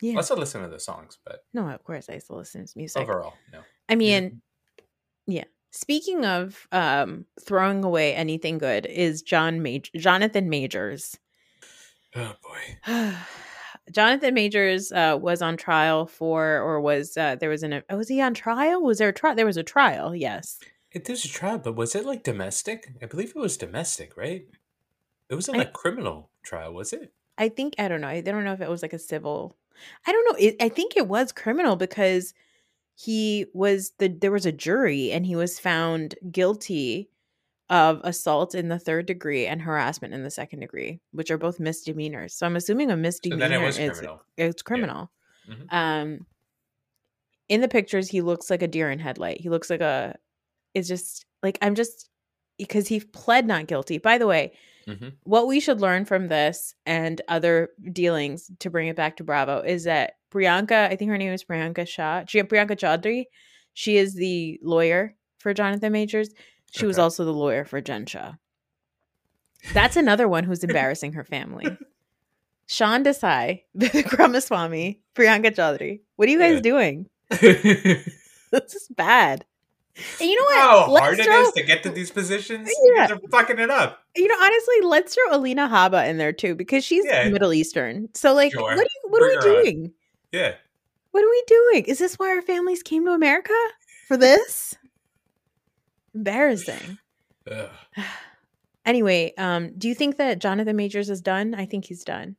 Yeah. 0.00 0.14
Let's 0.14 0.28
still 0.28 0.38
listen 0.38 0.62
to 0.62 0.68
the 0.68 0.78
songs, 0.78 1.18
but 1.24 1.44
No, 1.52 1.68
of 1.68 1.82
course 1.82 2.08
I 2.08 2.18
still 2.18 2.36
listen 2.36 2.60
to 2.60 2.62
his 2.62 2.76
music. 2.76 3.02
overall, 3.02 3.34
no. 3.52 3.60
I 3.88 3.96
mean, 3.96 4.42
yeah. 5.26 5.44
Speaking 5.72 6.24
of 6.24 6.66
um 6.72 7.26
throwing 7.42 7.84
away 7.84 8.14
anything 8.14 8.58
good 8.58 8.86
is 8.86 9.22
John 9.22 9.62
Major 9.62 9.90
Jonathan 9.96 10.48
Majors. 10.48 11.18
Oh 12.14 12.34
boy. 12.42 13.12
Jonathan 13.92 14.34
Majors 14.34 14.92
uh, 14.92 15.18
was 15.20 15.42
on 15.42 15.56
trial 15.56 16.06
for, 16.06 16.58
or 16.60 16.80
was 16.80 17.16
uh, 17.16 17.36
there 17.36 17.50
was 17.50 17.62
an? 17.62 17.82
Was 17.90 18.08
he 18.08 18.20
on 18.20 18.34
trial? 18.34 18.82
Was 18.82 18.98
there 18.98 19.08
a 19.08 19.12
trial? 19.12 19.34
There 19.34 19.46
was 19.46 19.56
a 19.56 19.62
trial. 19.62 20.14
Yes. 20.14 20.58
It 20.92 21.04
there's 21.04 21.24
a 21.24 21.28
trial, 21.28 21.58
but 21.58 21.76
was 21.76 21.94
it 21.94 22.06
like 22.06 22.22
domestic? 22.24 22.92
I 23.02 23.06
believe 23.06 23.30
it 23.30 23.36
was 23.36 23.56
domestic, 23.56 24.16
right? 24.16 24.46
It 25.28 25.34
wasn't 25.34 25.58
I- 25.58 25.64
criminal 25.64 26.30
trial, 26.42 26.72
was 26.72 26.92
it? 26.92 27.12
I 27.36 27.48
think 27.48 27.74
I 27.78 27.88
don't 27.88 28.00
know. 28.00 28.08
I 28.08 28.20
don't 28.20 28.44
know 28.44 28.52
if 28.52 28.60
it 28.60 28.70
was 28.70 28.82
like 28.82 28.92
a 28.92 28.98
civil. 28.98 29.56
I 30.06 30.12
don't 30.12 30.24
know. 30.32 30.38
It, 30.38 30.56
I 30.60 30.68
think 30.68 30.96
it 30.96 31.06
was 31.06 31.30
criminal 31.30 31.76
because 31.76 32.34
he 32.96 33.46
was 33.54 33.92
the 33.98 34.08
there 34.08 34.32
was 34.32 34.46
a 34.46 34.52
jury 34.52 35.12
and 35.12 35.24
he 35.24 35.36
was 35.36 35.58
found 35.58 36.16
guilty 36.32 37.10
of 37.70 38.00
assault 38.04 38.54
in 38.54 38.68
the 38.68 38.78
third 38.78 39.06
degree 39.06 39.46
and 39.46 39.60
harassment 39.60 40.14
in 40.14 40.22
the 40.22 40.30
second 40.30 40.60
degree, 40.60 41.00
which 41.12 41.30
are 41.30 41.38
both 41.38 41.60
misdemeanors. 41.60 42.34
So 42.34 42.46
I'm 42.46 42.56
assuming 42.56 42.90
a 42.90 42.96
misdemeanor 42.96 43.48
then 43.48 43.52
it 43.60 43.64
was 43.64 43.78
is 43.78 43.98
criminal. 43.98 44.22
it's 44.38 44.62
criminal. 44.62 45.10
Mhm. 45.48 45.66
Um, 45.72 46.26
in 47.48 47.60
the 47.60 47.68
pictures, 47.68 48.08
he 48.08 48.20
looks 48.20 48.50
like 48.50 48.62
a 48.62 48.68
deer 48.68 48.90
in 48.90 48.98
headlight. 48.98 49.40
He 49.40 49.48
looks 49.48 49.70
like 49.70 49.80
a. 49.80 50.16
It's 50.74 50.88
just 50.88 51.24
like 51.42 51.58
I'm 51.62 51.74
just 51.74 52.08
because 52.58 52.88
he 52.88 53.00
pled 53.00 53.46
not 53.46 53.66
guilty. 53.66 53.98
By 53.98 54.18
the 54.18 54.26
way, 54.26 54.52
Mhm. 54.86 55.12
what 55.24 55.46
we 55.46 55.60
should 55.60 55.80
learn 55.80 56.04
from 56.04 56.28
this 56.28 56.74
and 56.86 57.20
other 57.28 57.70
dealings 57.92 58.50
to 58.58 58.70
bring 58.70 58.88
it 58.88 58.96
back 58.96 59.16
to 59.18 59.24
Bravo 59.24 59.60
is 59.60 59.84
that 59.84 60.14
Priyanka, 60.30 60.88
I 60.90 60.96
think 60.96 61.10
her 61.10 61.16
name 61.18 61.32
is 61.32 61.44
Priyanka 61.44 61.86
Shah, 61.86 62.24
Priyanka 62.24 62.76
Chaudhry, 62.76 63.26
she 63.74 63.96
is 63.96 64.14
the 64.14 64.58
lawyer 64.62 65.14
for 65.38 65.54
Jonathan 65.54 65.92
Majors. 65.92 66.30
She 66.70 66.86
was 66.86 66.98
also 66.98 67.24
the 67.24 67.32
lawyer 67.32 67.64
for 67.64 67.80
Jen 67.80 68.06
Shah. 68.06 68.32
That's 69.72 69.96
another 69.96 70.28
one 70.28 70.44
who's 70.44 70.62
embarrassing 70.64 71.14
her 71.14 71.24
family. 71.24 71.66
Sean 72.66 73.02
Desai, 73.04 73.62
Vivek 73.76 74.16
Ramaswamy, 74.18 75.00
Priyanka 75.14 75.54
Chaudhry. 75.54 76.00
What 76.16 76.28
are 76.28 76.32
you 76.32 76.38
guys 76.38 76.54
Yeah. 76.56 76.60
doing? 76.60 77.06
This 78.50 78.74
is 78.74 78.88
bad. 78.88 79.44
And 80.20 80.30
you 80.30 80.36
know 80.38 80.44
what? 80.44 80.56
How 80.86 80.90
Let's 80.92 81.04
hard 81.04 81.18
it 81.20 81.24
throw- 81.26 81.42
is 81.42 81.52
to 81.52 81.62
get 81.64 81.82
to 81.82 81.90
these 81.90 82.10
positions? 82.10 82.68
You 82.70 82.94
Yeah. 82.96 83.12
are 83.12 83.18
fucking 83.30 83.58
it 83.58 83.68
up. 83.70 83.98
You 84.16 84.26
know, 84.26 84.36
honestly, 84.42 84.76
let's 84.84 85.14
throw 85.14 85.36
Alina 85.36 85.68
Habba 85.68 86.08
in 86.08 86.16
there 86.16 86.32
too 86.32 86.54
because 86.54 86.82
she's 86.84 87.04
Yeah. 87.04 87.28
Middle 87.28 87.52
Eastern. 87.52 88.08
So, 88.14 88.32
like, 88.32 88.52
Sure. 88.52 88.62
what 88.62 88.78
are 88.78 88.82
you, 88.82 89.00
what 89.10 89.22
are 89.22 89.28
we 89.28 89.34
her 89.34 89.40
on. 89.40 89.44
doing? 89.64 89.92
Yeah. 90.32 90.54
What 91.10 91.24
are 91.24 91.28
we 91.28 91.42
doing? 91.46 91.84
Is 91.86 91.98
this 91.98 92.14
why 92.18 92.30
our 92.30 92.40
families 92.42 92.82
came 92.82 93.04
to 93.04 93.10
America 93.12 93.52
for 94.06 94.16
this? 94.16 94.74
Embarrassing. 96.18 96.98
Ugh. 97.50 97.70
Anyway, 98.86 99.34
um, 99.36 99.74
do 99.76 99.86
you 99.86 99.94
think 99.94 100.16
that 100.16 100.38
Jonathan 100.38 100.74
Majors 100.74 101.10
is 101.10 101.20
done? 101.20 101.54
I 101.54 101.66
think 101.66 101.84
he's 101.84 102.04
done. 102.04 102.36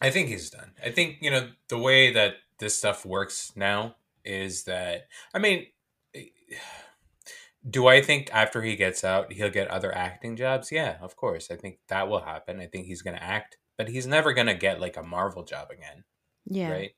I 0.00 0.10
think 0.10 0.28
he's 0.28 0.48
done. 0.48 0.70
I 0.84 0.90
think, 0.90 1.16
you 1.20 1.32
know, 1.32 1.48
the 1.66 1.78
way 1.78 2.12
that 2.12 2.34
this 2.60 2.78
stuff 2.78 3.04
works 3.04 3.50
now 3.56 3.96
is 4.24 4.62
that, 4.64 5.08
I 5.34 5.40
mean, 5.40 5.66
do 7.68 7.88
I 7.88 8.00
think 8.02 8.30
after 8.32 8.62
he 8.62 8.76
gets 8.76 9.02
out, 9.02 9.32
he'll 9.32 9.50
get 9.50 9.66
other 9.66 9.92
acting 9.92 10.36
jobs? 10.36 10.70
Yeah, 10.70 10.96
of 11.02 11.16
course. 11.16 11.50
I 11.50 11.56
think 11.56 11.78
that 11.88 12.08
will 12.08 12.20
happen. 12.20 12.60
I 12.60 12.66
think 12.66 12.86
he's 12.86 13.02
going 13.02 13.16
to 13.16 13.22
act, 13.24 13.58
but 13.76 13.88
he's 13.88 14.06
never 14.06 14.32
going 14.32 14.46
to 14.46 14.54
get 14.54 14.80
like 14.80 14.96
a 14.96 15.02
Marvel 15.02 15.42
job 15.42 15.72
again. 15.72 16.04
Yeah. 16.46 16.70
right? 16.70 16.90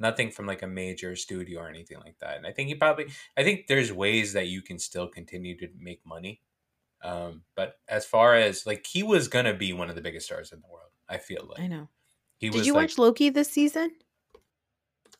Nothing 0.00 0.30
from 0.30 0.46
like 0.46 0.62
a 0.62 0.66
major 0.66 1.14
studio 1.16 1.60
or 1.60 1.68
anything 1.68 1.98
like 2.00 2.18
that. 2.20 2.36
And 2.38 2.46
I 2.46 2.52
think 2.52 2.68
he 2.68 2.74
probably, 2.74 3.06
I 3.36 3.44
think 3.44 3.66
there's 3.68 3.92
ways 3.92 4.32
that 4.34 4.48
you 4.48 4.62
can 4.62 4.78
still 4.78 5.08
continue 5.08 5.56
to 5.58 5.68
make 5.76 6.04
money. 6.06 6.42
Um, 7.02 7.44
but 7.56 7.80
as 7.88 8.06
far 8.06 8.34
as 8.36 8.66
like, 8.66 8.86
he 8.86 9.02
was 9.02 9.28
gonna 9.28 9.54
be 9.54 9.72
one 9.72 9.90
of 9.90 9.96
the 9.96 10.02
biggest 10.02 10.26
stars 10.26 10.52
in 10.52 10.60
the 10.62 10.68
world. 10.68 10.92
I 11.08 11.18
feel 11.18 11.46
like 11.50 11.58
I 11.58 11.68
know. 11.68 11.90
he 12.38 12.50
Did 12.50 12.66
you 12.66 12.74
like, 12.74 12.74
watch 12.74 12.98
Loki 12.98 13.30
this 13.30 13.50
season? 13.52 13.96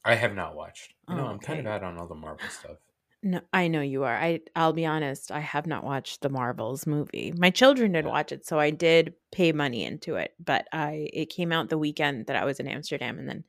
I 0.05 0.17
have 0.17 0.35
not 0.35 0.55
watched. 0.55 0.93
You 1.07 1.17
know, 1.17 1.25
Oh, 1.25 1.31
I'm 1.31 1.41
kind 1.41 1.59
of 1.59 1.65
okay. 1.65 1.67
out 1.67 1.83
on 1.83 1.97
all 1.97 2.07
the 2.07 2.15
Marvel 2.15 2.51
stuff. 2.51 2.81
No, 3.23 3.43
I 3.53 3.69
know 3.69 3.83
you 3.83 4.05
are. 4.05 4.17
I 4.17 4.41
I'll 4.57 4.73
be 4.73 4.87
honest, 4.87 5.31
I 5.31 5.41
have 5.41 5.67
not 5.67 5.85
watched 5.85 6.23
the 6.23 6.31
Marvels 6.31 6.87
movie. 6.87 7.33
My 7.33 7.51
children 7.51 7.93
did 7.93 8.07
Yeah. 8.07 8.07
watch 8.07 8.33
it, 8.33 8.47
so 8.47 8.59
I 8.59 8.71
did 8.71 9.15
pay 9.31 9.53
money 9.53 9.85
into 9.85 10.15
it, 10.17 10.35
but 10.39 10.67
I 10.73 11.11
it 11.13 11.27
came 11.27 11.53
out 11.53 11.69
the 11.69 11.77
weekend 11.79 12.27
that 12.27 12.37
I 12.37 12.47
was 12.47 12.61
in 12.61 12.67
Amsterdam 12.69 13.19
and 13.19 13.29
then 13.29 13.45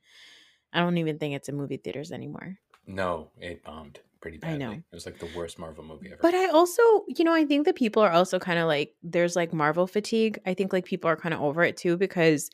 I 0.72 0.80
don't 0.80 0.98
even 0.98 1.18
think 1.18 1.34
it's 1.34 1.48
in 1.48 1.56
movie 1.56 1.76
theaters 1.76 2.12
anymore. 2.12 2.58
No, 2.86 3.30
it 3.38 3.62
bombed 3.64 4.00
pretty 4.20 4.38
I 4.38 4.56
badly. 4.56 4.58
know. 4.58 4.72
It 4.72 4.82
was 4.94 5.06
like 5.06 5.18
the 5.18 5.28
worst 5.36 5.58
Marvel 5.58 5.84
movie 5.84 6.08
ever. 6.08 6.18
But 6.20 6.34
I 6.34 6.48
also, 6.48 6.82
you 7.08 7.24
know, 7.24 7.34
I 7.34 7.44
think 7.44 7.66
that 7.66 7.76
people 7.76 8.02
are 8.02 8.10
also 8.10 8.38
kind 8.38 8.58
of 8.58 8.66
like 8.66 8.94
there's 9.02 9.36
like 9.36 9.52
Marvel 9.52 9.86
fatigue. 9.86 10.38
I 10.46 10.54
think 10.54 10.72
like 10.72 10.84
people 10.84 11.10
are 11.10 11.16
kind 11.16 11.34
of 11.34 11.40
over 11.40 11.62
it 11.62 11.76
too 11.76 11.96
because 11.96 12.50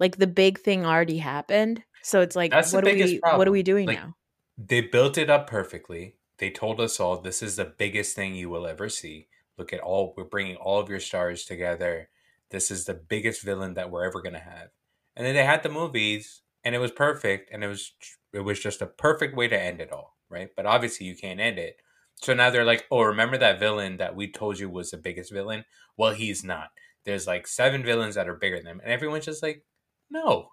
like 0.00 0.16
the 0.18 0.26
big 0.26 0.58
thing 0.60 0.84
already 0.84 1.18
happened. 1.18 1.82
So 2.02 2.20
it's 2.20 2.36
like 2.36 2.50
That's 2.50 2.72
what 2.72 2.86
are 2.86 2.92
we 2.92 3.20
what 3.22 3.48
are 3.48 3.52
we 3.52 3.62
doing 3.62 3.86
Like, 3.86 3.98
now? 3.98 4.14
they 4.58 4.80
built 4.80 5.16
it 5.18 5.30
up 5.30 5.48
perfectly. 5.48 6.16
They 6.38 6.50
told 6.50 6.80
us 6.80 6.98
all 7.00 7.16
this 7.20 7.42
is 7.42 7.56
the 7.56 7.64
biggest 7.64 8.14
thing 8.16 8.34
you 8.34 8.50
will 8.50 8.66
ever 8.66 8.88
see. 8.88 9.28
Look 9.56 9.72
at 9.72 9.80
all 9.80 10.14
we're 10.16 10.24
bringing 10.24 10.56
all 10.56 10.80
of 10.80 10.88
your 10.88 11.00
stars 11.00 11.44
together. 11.44 12.08
This 12.50 12.70
is 12.70 12.84
the 12.84 12.94
biggest 12.94 13.42
villain 13.42 13.74
that 13.74 13.90
we're 13.90 14.04
ever 14.04 14.20
going 14.20 14.34
to 14.34 14.40
have. 14.40 14.68
And 15.16 15.24
then 15.26 15.34
they 15.34 15.44
had 15.44 15.62
the 15.62 15.68
movies 15.68 16.42
and 16.64 16.74
it 16.74 16.78
was 16.78 16.90
perfect 16.92 17.50
and 17.52 17.62
it 17.64 17.68
was 17.68 17.92
it 18.32 18.40
was 18.40 18.60
just 18.60 18.82
a 18.82 18.86
perfect 18.86 19.36
way 19.36 19.48
to 19.48 19.60
end 19.60 19.80
it 19.80 19.92
all, 19.92 20.16
right? 20.28 20.50
But 20.56 20.66
obviously 20.66 21.06
you 21.06 21.16
can't 21.16 21.40
end 21.40 21.58
it. 21.58 21.76
So 22.22 22.34
now 22.34 22.50
they're 22.50 22.64
like, 22.64 22.86
"Oh, 22.90 23.02
remember 23.02 23.36
that 23.38 23.58
villain 23.60 23.96
that 23.98 24.16
we 24.16 24.30
told 24.30 24.58
you 24.58 24.68
was 24.70 24.90
the 24.90 24.96
biggest 24.96 25.32
villain? 25.32 25.64
Well, 25.96 26.14
he's 26.14 26.44
not. 26.44 26.70
there's 27.04 27.26
like 27.26 27.46
seven 27.46 27.84
villains 27.84 28.14
that 28.14 28.28
are 28.28 28.34
bigger 28.34 28.56
than 28.58 28.66
him 28.66 28.80
and 28.82 28.90
everyone's 28.92 29.26
just 29.26 29.42
like, 29.42 29.64
no. 30.10 30.52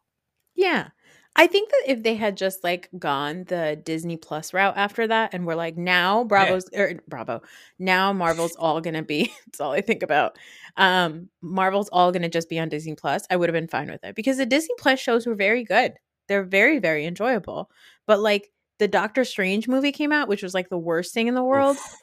Yeah. 0.55 0.89
I 1.35 1.47
think 1.47 1.69
that 1.69 1.83
if 1.87 2.03
they 2.03 2.15
had 2.15 2.35
just 2.35 2.63
like 2.63 2.89
gone 2.99 3.45
the 3.45 3.79
Disney 3.81 4.17
Plus 4.17 4.53
route 4.53 4.75
after 4.75 5.07
that 5.07 5.33
and 5.33 5.45
we're 5.45 5.55
like, 5.55 5.77
now 5.77 6.23
Bravo's 6.25 6.65
or 6.73 6.95
Bravo, 7.07 7.41
now 7.79 8.11
Marvel's 8.11 8.55
all 8.57 8.81
gonna 8.81 9.01
be 9.01 9.31
it's 9.47 9.61
all 9.61 9.71
I 9.71 9.81
think 9.81 10.03
about. 10.03 10.37
Um, 10.77 11.29
Marvel's 11.41 11.89
all 11.89 12.11
gonna 12.11 12.29
just 12.29 12.49
be 12.49 12.59
on 12.59 12.69
Disney 12.69 12.95
Plus, 12.95 13.23
I 13.29 13.37
would 13.37 13.49
have 13.49 13.53
been 13.53 13.67
fine 13.67 13.89
with 13.89 14.03
it 14.03 14.15
because 14.15 14.37
the 14.37 14.45
Disney 14.45 14.75
Plus 14.77 14.99
shows 14.99 15.25
were 15.25 15.35
very 15.35 15.63
good. 15.63 15.93
They're 16.27 16.43
very, 16.43 16.79
very 16.79 17.05
enjoyable. 17.05 17.71
But 18.05 18.19
like 18.19 18.51
the 18.79 18.87
Doctor 18.87 19.23
Strange 19.23 19.67
movie 19.67 19.91
came 19.91 20.11
out, 20.11 20.27
which 20.27 20.43
was 20.43 20.53
like 20.53 20.69
the 20.69 20.77
worst 20.77 21.13
thing 21.13 21.27
in 21.27 21.35
the 21.35 21.43
world. 21.43 21.77
Oof. 21.77 21.97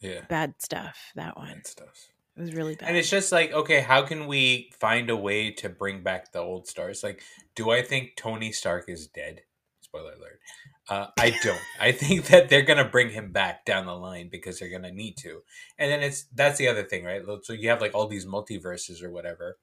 Yeah. 0.00 0.20
Bad 0.28 0.54
stuff, 0.58 1.12
that 1.16 1.36
one. 1.36 1.54
Bad 1.54 1.66
stuff. 1.66 2.08
It 2.36 2.40
was 2.40 2.54
really 2.54 2.74
bad. 2.74 2.88
And 2.88 2.96
it's 2.96 3.10
just 3.10 3.30
like, 3.30 3.52
okay, 3.52 3.80
how 3.80 4.02
can 4.02 4.26
we 4.26 4.72
find 4.78 5.08
a 5.08 5.16
way 5.16 5.52
to 5.52 5.68
bring 5.68 6.02
back 6.02 6.32
the 6.32 6.40
old 6.40 6.66
stars? 6.66 7.04
Like, 7.04 7.22
do 7.54 7.70
I 7.70 7.82
think 7.82 8.16
Tony 8.16 8.50
Stark 8.50 8.88
is 8.88 9.06
dead? 9.06 9.42
Spoiler 9.80 10.12
alert. 10.12 10.40
Uh, 10.88 11.06
I 11.18 11.30
don't. 11.42 11.60
I 11.80 11.92
think 11.92 12.26
that 12.28 12.48
they're 12.48 12.62
gonna 12.62 12.88
bring 12.88 13.10
him 13.10 13.32
back 13.32 13.64
down 13.64 13.86
the 13.86 13.94
line 13.94 14.28
because 14.30 14.58
they're 14.58 14.68
gonna 14.68 14.90
need 14.90 15.16
to. 15.18 15.42
And 15.78 15.90
then 15.90 16.02
it's 16.02 16.24
that's 16.34 16.58
the 16.58 16.68
other 16.68 16.82
thing, 16.82 17.04
right? 17.04 17.22
So 17.42 17.52
you 17.52 17.68
have 17.68 17.80
like 17.80 17.94
all 17.94 18.08
these 18.08 18.26
multiverses 18.26 19.02
or 19.02 19.10
whatever, 19.10 19.58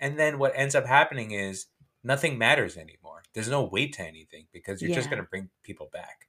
and 0.00 0.18
then 0.18 0.38
what 0.38 0.52
ends 0.56 0.74
up 0.74 0.86
happening 0.86 1.32
is 1.32 1.66
nothing 2.02 2.38
matters 2.38 2.76
anymore. 2.76 3.22
There's 3.34 3.48
no 3.48 3.62
weight 3.64 3.92
to 3.94 4.02
anything 4.02 4.46
because 4.52 4.82
you're 4.82 4.94
just 4.94 5.10
gonna 5.10 5.22
bring 5.22 5.50
people 5.62 5.90
back. 5.92 6.28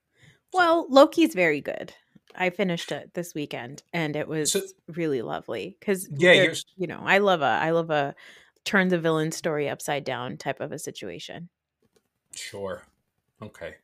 Well, 0.54 0.86
Loki's 0.90 1.34
very 1.34 1.62
good. 1.62 1.94
I 2.38 2.50
finished 2.50 2.92
it 2.92 3.14
this 3.14 3.34
weekend 3.34 3.84
and 3.94 4.16
it 4.16 4.28
was 4.28 4.52
So- 4.52 4.62
really 4.88 5.22
lovely 5.22 5.78
cuz 5.82 6.08
Yeah, 6.12 6.54
you 6.78 6.88
know, 6.88 7.02
I 7.04 7.20
love 7.20 7.42
a 7.42 7.46
I 7.46 7.72
love 7.72 7.90
a 7.90 8.16
turn 8.66 8.88
the 8.90 9.00
villain 9.00 9.32
story 9.32 9.70
upside 9.70 10.04
down 10.04 10.38
type 10.38 10.60
of 10.60 10.72
a 10.72 10.80
situation. 10.80 11.50
Sure. 12.34 12.84
Okay. 13.42 13.76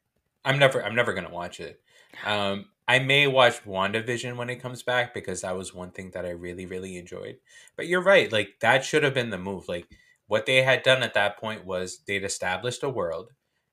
I'm 0.45 0.59
never 0.59 0.83
I'm 0.83 0.95
never 0.95 1.13
gonna 1.13 1.29
watch 1.29 1.59
it. 1.59 1.81
Um 2.25 2.65
I 2.87 2.99
may 2.99 3.27
watch 3.27 3.63
WandaVision 3.63 4.35
when 4.35 4.49
it 4.49 4.57
comes 4.61 4.83
back 4.83 5.13
because 5.13 5.41
that 5.41 5.55
was 5.55 5.73
one 5.73 5.91
thing 5.91 6.11
that 6.11 6.25
I 6.25 6.31
really, 6.31 6.65
really 6.65 6.97
enjoyed. 6.97 7.37
But 7.77 7.87
you're 7.87 8.01
right, 8.03 8.31
like 8.31 8.59
that 8.59 8.83
should 8.83 9.03
have 9.03 9.13
been 9.13 9.29
the 9.29 9.37
move. 9.37 9.69
Like 9.69 9.87
what 10.27 10.45
they 10.45 10.63
had 10.63 10.83
done 10.83 11.03
at 11.03 11.13
that 11.13 11.37
point 11.37 11.65
was 11.65 11.99
they'd 12.07 12.23
established 12.25 12.83
a 12.83 12.89
world. 12.89 13.31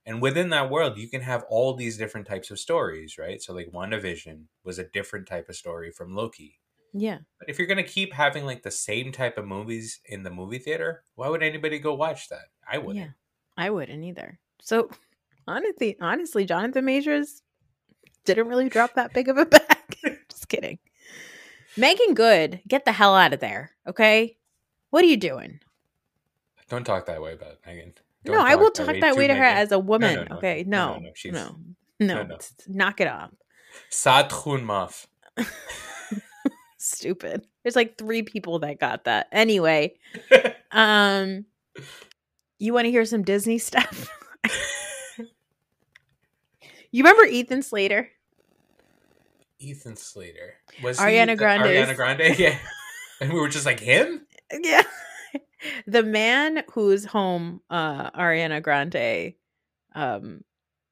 And 0.09 0.23
within 0.23 0.49
that 0.49 0.71
world, 0.71 0.97
you 0.97 1.07
can 1.07 1.21
have 1.21 1.45
all 1.51 1.75
these 1.75 1.99
different 1.99 2.27
types 2.27 2.51
of 2.51 2.59
stories, 2.59 3.19
right? 3.19 3.43
So 3.43 3.53
like 3.53 3.71
WandaVision 3.73 4.45
was 4.65 4.79
a 4.79 4.85
different 4.85 5.27
type 5.27 5.51
of 5.51 5.55
story 5.55 5.91
from 5.91 6.15
Loki. 6.15 6.59
Yeah. 6.95 7.19
But 7.39 7.51
if 7.51 7.59
you're 7.59 7.69
gonna 7.69 7.83
keep 7.83 8.15
having 8.15 8.47
like 8.47 8.63
the 8.63 8.71
same 8.71 9.13
type 9.13 9.37
of 9.37 9.45
movies 9.47 10.01
in 10.07 10.23
the 10.23 10.31
movie 10.31 10.61
theater, 10.61 11.03
why 11.15 11.29
would 11.29 11.43
anybody 11.43 11.79
go 11.79 11.93
watch 11.93 12.31
that? 12.31 12.47
I 12.67 12.79
wouldn't. 12.79 13.05
Yeah. 13.05 13.11
I 13.59 13.69
wouldn't 13.69 14.03
either. 14.03 14.39
So, 14.63 14.89
honestly, 15.47 15.99
honestly, 16.01 16.47
Jonathan 16.47 16.87
Majors 16.87 17.43
didn't 18.25 18.49
really 18.49 18.71
drop 18.71 18.95
that 18.95 19.13
big 19.13 19.29
of 19.29 19.37
a 19.37 19.45
bag. 19.47 19.99
Just 20.31 20.49
kidding. 20.49 20.79
Meagan 21.77 22.15
Good, 22.15 22.63
get 22.67 22.87
the 22.87 22.93
hell 22.93 23.15
out 23.15 23.35
of 23.35 23.41
there, 23.41 23.73
okay? 23.87 24.39
What 24.89 25.05
are 25.05 25.09
you 25.09 25.19
doing? 25.19 25.61
Don't 26.71 26.85
talk 26.85 27.05
that 27.07 27.21
way 27.21 27.35
about 27.35 27.59
Megan. 27.67 27.93
No, 28.33 28.41
I 28.41 28.55
will 28.57 28.70
talk 28.70 28.95
that 29.01 29.16
way 29.16 29.26
to 29.26 29.35
her 29.35 29.45
as 29.45 29.72
a 29.72 29.79
woman. 29.79 30.29
okay, 30.33 30.64
No, 30.66 31.01
no, 32.01 32.22
no, 32.24 32.39
knock 32.68 33.01
it 33.01 33.09
off. 33.09 33.31
Satrun 33.91 34.64
Maf. 34.64 35.07
Stupid. 36.79 37.47
There's 37.62 37.76
like 37.76 37.99
three 37.99 38.22
people 38.22 38.61
that 38.61 38.79
got 38.81 39.05
that. 39.05 39.29
Anyway, 39.33 39.95
um, 40.72 41.45
you 42.59 42.72
want 42.72 42.85
to 42.87 42.91
hear 42.91 43.05
some 43.05 43.22
Disney 43.22 43.59
stuff? 43.59 44.09
you 46.91 47.03
remember 47.03 47.24
Ethan 47.24 47.62
Slater? 47.62 48.09
Ethan 49.59 49.97
Slater. 49.97 50.55
Was 50.83 50.99
Ariana 50.99 51.37
Grande's- 51.37 51.89
Ariana 51.89 51.97
Grande? 51.97 52.39
Yeah. 52.39 52.59
And 53.20 53.33
we 53.33 53.41
were 53.41 53.49
just 53.49 53.66
like 53.66 53.81
him? 53.81 54.26
Yeah. 54.53 54.83
The 55.87 56.03
man 56.03 56.63
whose 56.73 57.05
home 57.05 57.61
uh 57.71 58.11
Ariana 58.11 58.63
Grande 58.63 59.35
um 59.95 60.43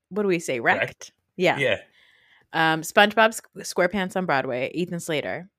what 0.09 0.23
do 0.23 0.29
we 0.29 0.39
say 0.39 0.61
wrecked? 0.61 0.81
Wrecked? 0.81 1.13
Yeah. 1.37 1.59
Yeah. 1.59 1.77
Um 2.53 2.83
SpongeBob 2.83 3.41
SquarePants 3.59 4.17
on 4.17 4.27
Broadway, 4.27 4.71
Ethan 4.75 5.01
Slater. 5.01 5.51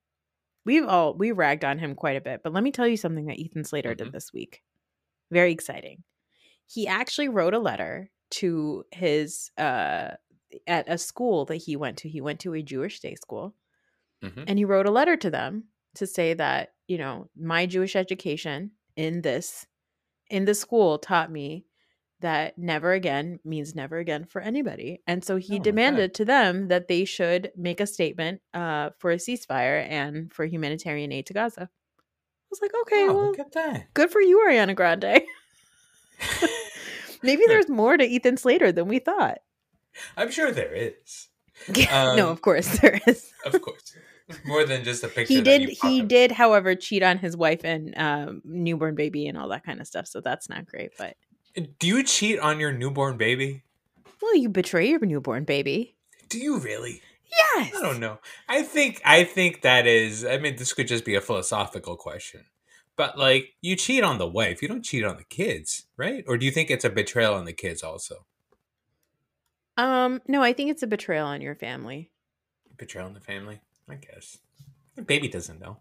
We've 0.65 0.85
all 0.85 1.13
we 1.13 1.31
ragged 1.31 1.63
on 1.65 1.79
him 1.79 1.95
quite 1.95 2.17
a 2.17 2.21
bit, 2.21 2.41
but 2.43 2.53
let 2.53 2.63
me 2.63 2.71
tell 2.71 2.87
you 2.87 2.97
something 2.97 3.25
that 3.27 3.39
Ethan 3.39 3.63
Slater 3.63 3.93
Mhm. 3.93 3.97
did 3.97 4.11
this 4.11 4.33
week. 4.33 4.63
Very 5.31 5.51
exciting. 5.51 6.03
He 6.65 6.87
actually 6.87 7.29
wrote 7.29 7.53
a 7.53 7.59
letter 7.59 8.09
to 8.31 8.83
his 8.91 9.51
uh 9.57 10.11
at 10.65 10.87
a 10.89 10.97
school 10.97 11.45
that 11.45 11.57
he 11.57 11.75
went 11.75 11.97
to. 11.99 12.09
He 12.09 12.21
went 12.21 12.39
to 12.41 12.53
a 12.53 12.61
Jewish 12.63 12.99
day 12.99 13.15
school 13.15 13.53
Mhm. 14.23 14.45
and 14.47 14.57
he 14.57 14.65
wrote 14.65 14.85
a 14.87 14.91
letter 14.91 15.15
to 15.17 15.29
them 15.29 15.65
to 15.95 16.07
say 16.07 16.33
that 16.33 16.73
you 16.87 16.97
know 16.97 17.29
my 17.35 17.65
jewish 17.65 17.95
education 17.95 18.71
in 18.97 19.21
this 19.21 19.65
in 20.29 20.43
the 20.43 20.53
school 20.53 20.97
taught 20.99 21.31
me 21.31 21.63
that 22.19 22.57
never 22.57 22.91
again 22.93 23.39
means 23.45 23.75
never 23.75 23.97
again 23.99 24.25
for 24.25 24.41
anybody 24.41 25.01
and 25.07 25.23
so 25.23 25.37
he 25.37 25.55
Oh 25.59 25.63
demanded 25.63 26.13
to 26.15 26.25
them 26.25 26.67
that 26.67 26.87
they 26.89 27.05
should 27.05 27.51
make 27.55 27.79
a 27.79 27.87
statement 27.87 28.41
uh, 28.53 28.89
for 28.97 29.11
a 29.11 29.17
ceasefire 29.17 29.87
and 29.87 30.33
for 30.33 30.43
humanitarian 30.45 31.11
aid 31.11 31.27
to 31.27 31.33
gaza 31.33 31.61
i 31.61 32.47
was 32.49 32.59
like 32.61 32.71
okay 32.81 33.05
Oh, 33.07 33.13
well 33.13 33.31
look 33.37 33.51
that. 33.53 33.93
good 33.93 34.09
for 34.11 34.19
you 34.19 34.43
ariana 34.45 34.75
grande 34.75 35.21
maybe 37.23 37.43
there's 37.47 37.69
more 37.69 37.95
to 37.97 38.03
ethan 38.03 38.37
slater 38.37 38.71
than 38.71 38.87
we 38.87 38.99
thought 38.99 39.37
I'm 40.15 40.29
sure 40.29 40.51
there 40.51 40.73
is. 40.75 41.29
yeah, 41.75 42.13
no 42.15 42.25
Um, 42.27 42.31
of 42.31 42.41
course 42.41 42.77
there 42.79 42.99
is 43.07 43.31
Of 43.45 43.59
course. 43.61 43.95
More 44.45 44.65
than 44.65 44.83
just 44.83 45.03
a 45.03 45.07
picture. 45.07 45.33
he 45.33 45.41
did 45.41 45.69
he 45.69 46.01
up. 46.01 46.07
did 46.07 46.31
however 46.31 46.75
cheat 46.75 47.01
on 47.03 47.17
his 47.17 47.37
wife 47.37 47.61
and 47.63 47.97
um, 47.97 48.41
newborn 48.43 48.95
baby 48.95 49.27
and 49.27 49.37
all 49.37 49.47
that 49.49 49.63
kind 49.65 49.79
of 49.79 49.87
stuff 49.87 50.05
so 50.07 50.19
that's 50.21 50.49
not 50.49 50.65
great 50.65 50.91
but 50.97 51.15
Do 51.79 51.87
you 51.87 52.03
cheat 52.03 52.39
on 52.39 52.59
your 52.59 52.71
newborn 52.73 53.17
baby? 53.17 53.63
well 54.21 54.35
you 54.35 54.49
betray 54.49 54.89
your 54.89 54.99
newborn 55.05 55.43
baby 55.45 55.95
Do 56.29 56.39
you 56.39 56.59
really? 56.59 57.01
yes 57.31 57.73
I 57.77 57.81
don't 57.81 57.99
know. 57.99 58.19
I 58.49 58.63
think 58.63 59.01
I 59.05 59.23
think 59.23 59.61
that 59.61 59.87
is 59.87 60.25
I 60.25 60.37
mean 60.37 60.55
this 60.57 60.73
could 60.73 60.87
just 60.87 61.05
be 61.05 61.15
a 61.15 61.21
philosophical 61.21 61.95
question. 61.95 62.45
But 62.95 63.17
like 63.17 63.53
you 63.61 63.75
cheat 63.75 64.03
on 64.03 64.17
the 64.17 64.27
wife, 64.27 64.61
you 64.61 64.67
don't 64.67 64.83
cheat 64.83 65.03
on 65.05 65.17
the 65.17 65.23
kids, 65.23 65.85
right? 65.97 66.23
Or 66.27 66.35
do 66.37 66.45
you 66.47 66.51
think 66.51 66.71
it's 66.71 66.83
a 66.85 66.89
betrayal 66.89 67.35
on 67.35 67.45
the 67.45 67.53
kids 67.53 67.83
also? 67.83 68.25
um 69.77 70.21
no 70.27 70.41
i 70.41 70.53
think 70.53 70.71
it's 70.71 70.81
a 70.83 70.87
betrayal 70.87 71.27
on 71.27 71.39
your 71.41 71.55
family 71.55 72.09
Betrayal 72.77 73.07
on 73.07 73.13
the 73.13 73.19
family? 73.19 73.59
I 73.89 73.95
guess. 73.95 74.37
The 74.95 75.01
baby 75.01 75.27
doesn't 75.27 75.59
know. 75.59 75.77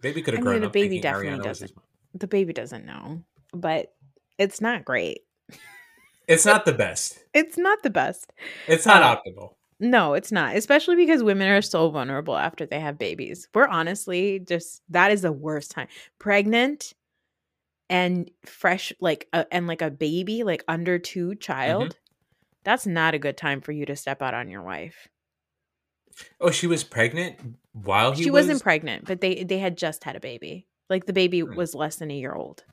Baby 0.00 0.22
could 0.22 0.34
I 0.34 0.36
have 0.36 0.44
mean, 0.44 0.50
grown 0.52 0.60
the 0.62 0.66
up 0.68 0.72
baby 0.72 1.00
definitely 1.00 1.38
Ariana 1.38 1.42
doesn't. 1.42 1.72
the 2.14 2.26
baby 2.28 2.52
doesn't 2.52 2.84
know 2.86 3.22
but 3.52 3.92
it's 4.38 4.60
not 4.60 4.84
great 4.84 5.20
It's 6.28 6.44
not 6.46 6.64
the 6.66 6.72
best. 6.72 7.18
it's 7.34 7.58
not 7.58 7.82
the 7.82 7.90
best 7.90 8.32
It's 8.68 8.86
not 8.86 9.02
Uh, 9.02 9.16
optimal. 9.16 9.54
no 9.80 10.14
it's 10.14 10.30
not 10.30 10.54
especially 10.56 10.94
because 10.96 11.22
women 11.22 11.48
are 11.48 11.62
so 11.62 11.90
vulnerable 11.90 12.36
after 12.36 12.64
they 12.66 12.78
have 12.78 12.96
babies 12.98 13.48
we're 13.54 13.66
honestly 13.66 14.38
just 14.38 14.82
that 14.90 15.10
is 15.10 15.22
the 15.22 15.32
worst 15.32 15.70
time 15.72 15.88
pregnant 16.20 16.92
and 17.90 18.30
fresh 18.44 18.92
like 19.00 19.26
a, 19.32 19.46
and 19.52 19.66
like 19.66 19.82
a 19.82 19.90
baby 19.90 20.44
like 20.44 20.62
under 20.68 20.98
two 20.98 21.34
child 21.36 21.96
that's 22.64 22.86
not 22.86 23.14
a 23.14 23.18
good 23.18 23.36
time 23.36 23.60
for 23.60 23.72
you 23.72 23.84
to 23.86 23.96
step 23.96 24.20
out 24.22 24.34
on 24.34 24.48
your 24.48 24.62
wife 24.62 25.08
Oh, 26.40 26.50
she 26.50 26.66
was 26.66 26.84
pregnant 26.84 27.36
while 27.72 28.12
he 28.12 28.24
she 28.24 28.30
was 28.30 28.46
wasn't 28.46 28.62
pregnant 28.62 29.04
but 29.06 29.20
they 29.20 29.44
they 29.44 29.58
had 29.58 29.76
just 29.78 30.04
had 30.04 30.16
a 30.16 30.20
baby 30.20 30.66
like 30.90 31.06
the 31.06 31.12
baby 31.12 31.40
Hmm. 31.40 31.54
was 31.54 31.74
less 31.74 31.96
than 31.96 32.10
a 32.10 32.14
year 32.14 32.32
old 32.32 32.64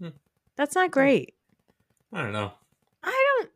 Hmm. 0.00 0.08
that's 0.56 0.74
not 0.74 0.90
great 0.90 1.34
I 2.12 2.22
don't 2.22 2.32
know. 2.32 2.52
i 3.02 3.24
don't 3.38 3.50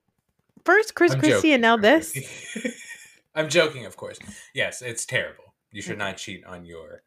first 0.65 0.95
chris 0.95 1.13
I'm 1.13 1.21
christie 1.21 1.37
joking. 1.37 1.53
and 1.53 1.63
now 1.63 1.77
this. 1.77 2.17
I'm 3.35 3.49
joking, 3.49 3.87
of 3.87 3.97
course. 3.97 4.19
Yes, 4.55 4.83
it's 4.83 5.07
terrible. 5.07 5.55
You 5.71 5.83
should 5.83 5.99
not 5.99 6.17
cheat 6.17 6.45
on 6.45 6.65
your 6.65 7.05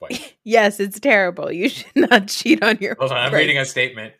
wife. 0.00 0.32
yes 0.44 0.80
it's 0.80 0.98
terrible 0.98 1.52
you 1.52 1.68
should 1.68 1.86
not 1.94 2.28
cheat 2.28 2.62
on 2.62 2.78
your 2.80 2.96
Hold 2.98 3.12
on, 3.12 3.18
I'm 3.18 3.34
reading 3.34 3.58
a 3.58 3.64
statement. 3.66 4.14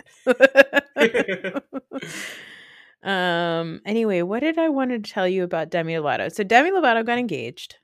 Um 3.05 3.81
anyway 3.85 4.23
what 4.23 4.41
did 4.41 4.59
i 4.59 4.69
want 4.69 4.91
to 4.91 4.99
tell 4.99 5.29
you 5.29 5.45
about 5.45 5.71
demi 5.71 5.93
lovato 5.95 6.33
so 6.33 6.43
demi 6.43 6.71
lovato 6.71 7.05
got 7.05 7.19
engaged 7.19 7.77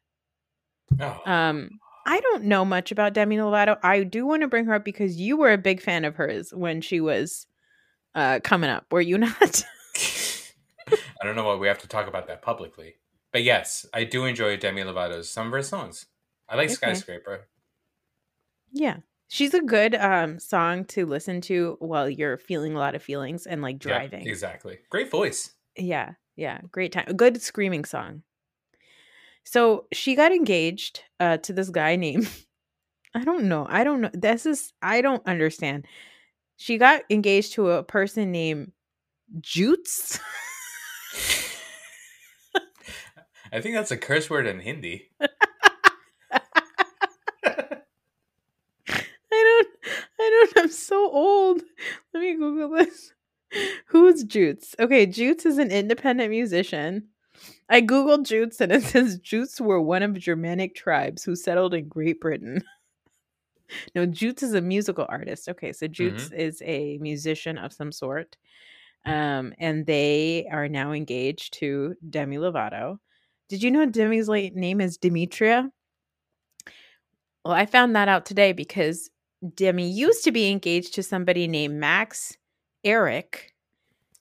Oh, 0.98 1.20
um 1.26 1.70
i 2.06 2.20
don't 2.20 2.44
know 2.44 2.64
much 2.64 2.90
about 2.90 3.12
demi 3.12 3.36
lovato 3.36 3.78
i 3.82 4.02
do 4.02 4.26
want 4.26 4.42
to 4.42 4.48
bring 4.48 4.64
her 4.64 4.74
up 4.74 4.84
because 4.84 5.16
you 5.20 5.36
were 5.36 5.52
a 5.52 5.58
big 5.58 5.80
fan 5.80 6.04
of 6.04 6.16
hers 6.16 6.52
when 6.54 6.80
she 6.80 7.00
was 7.00 7.46
uh 8.14 8.40
coming 8.42 8.70
up 8.70 8.86
were 8.90 9.00
you 9.00 9.18
not 9.18 9.64
I 11.22 11.24
don't 11.26 11.36
know 11.36 11.44
why 11.44 11.54
we 11.54 11.68
have 11.68 11.78
to 11.80 11.88
talk 11.88 12.08
about 12.08 12.26
that 12.28 12.42
publicly. 12.42 12.94
But 13.32 13.42
yes, 13.42 13.86
I 13.92 14.04
do 14.04 14.24
enjoy 14.24 14.56
Demi 14.56 14.82
Lovato's 14.82 15.30
some 15.30 15.46
of 15.48 15.52
her 15.52 15.62
songs. 15.62 16.06
I 16.48 16.56
like 16.56 16.66
Okay. 16.66 16.74
Skyscraper. 16.74 17.46
yeah 18.72 18.96
She's 19.32 19.54
a 19.54 19.62
good 19.62 19.94
um 19.94 20.40
song 20.40 20.84
to 20.86 21.06
listen 21.06 21.40
to 21.42 21.76
while 21.78 22.10
you're 22.10 22.36
feeling 22.36 22.74
a 22.74 22.78
lot 22.78 22.96
of 22.96 23.02
feelings 23.02 23.46
and 23.46 23.62
like 23.62 23.76
Yeah, 23.76 23.98
driving. 23.98 24.26
exactly. 24.26 24.78
Great 24.90 25.08
voice. 25.08 25.54
Yeah, 25.76 26.14
yeah, 26.34 26.58
great 26.72 26.90
time. 26.90 27.04
A 27.06 27.14
good 27.14 27.40
screaming 27.40 27.84
song. 27.84 28.24
So 29.44 29.86
she 29.92 30.16
got 30.16 30.32
engaged 30.32 31.04
uh 31.20 31.36
to 31.38 31.52
this 31.52 31.70
guy 31.70 31.94
named 31.96 32.28
I 33.14 33.24
don't 33.24 33.44
know. 33.44 33.66
I 33.68 33.84
don't 33.84 34.00
know. 34.00 34.10
This 34.12 34.46
is 34.46 34.72
I 34.82 35.00
don't 35.00 35.24
understand. 35.26 35.86
She 36.56 36.76
got 36.76 37.02
engaged 37.08 37.52
to 37.54 37.70
a 37.70 37.82
person 37.84 38.32
named 38.32 38.72
Jutes. 39.40 40.18
I 43.52 43.60
think 43.60 43.74
that's 43.76 43.90
a 43.92 43.96
curse 43.96 44.28
word 44.28 44.46
in 44.46 44.58
Hindi. 44.60 45.10
I 49.32 49.42
don't 49.44 49.68
I 50.20 50.30
don't 50.30 50.49
I'm 50.60 50.70
so 50.70 51.10
old. 51.10 51.62
Let 52.12 52.20
me 52.20 52.34
Google 52.34 52.68
this. 52.68 53.14
Who's 53.86 54.24
Jutes? 54.24 54.74
Okay, 54.78 55.06
Jutes 55.06 55.46
is 55.46 55.56
an 55.56 55.70
independent 55.70 56.28
musician. 56.28 57.08
I 57.70 57.80
googled 57.80 58.26
Jutes 58.26 58.60
and 58.60 58.70
it 58.70 58.82
says 58.84 59.18
Jutes 59.20 59.58
were 59.58 59.80
one 59.80 60.02
of 60.02 60.18
Germanic 60.18 60.74
tribes 60.74 61.24
who 61.24 61.34
settled 61.34 61.72
in 61.72 61.88
Great 61.88 62.20
Britain. 62.20 62.62
no, 63.94 64.04
Jutes 64.04 64.42
is 64.42 64.52
a 64.52 64.60
musical 64.60 65.06
artist. 65.08 65.48
Okay, 65.48 65.72
so 65.72 65.86
Jutes 65.86 66.30
is 66.30 66.60
a 66.62 66.98
musician 66.98 67.56
of 67.56 67.72
some 67.72 67.90
sort. 67.90 68.36
Um, 69.06 69.54
and 69.58 69.86
they 69.86 70.46
are 70.52 70.68
now 70.68 70.92
engaged 70.92 71.54
to 71.54 71.94
Demi 72.10 72.36
Lovato. 72.36 72.98
Did 73.48 73.62
you 73.62 73.70
know 73.70 73.86
Demi's 73.86 74.28
late 74.28 74.54
name 74.54 74.82
is 74.82 74.98
Demetria? 74.98 75.70
Well, 77.46 77.54
I 77.54 77.64
found 77.64 77.96
that 77.96 78.08
out 78.08 78.26
today 78.26 78.52
because 78.52 79.08
Demi 79.54 79.88
used 79.88 80.24
to 80.24 80.32
be 80.32 80.50
engaged 80.50 80.94
to 80.94 81.02
somebody 81.02 81.46
named 81.48 81.78
Max 81.78 82.36
Ehrich, 82.84 83.52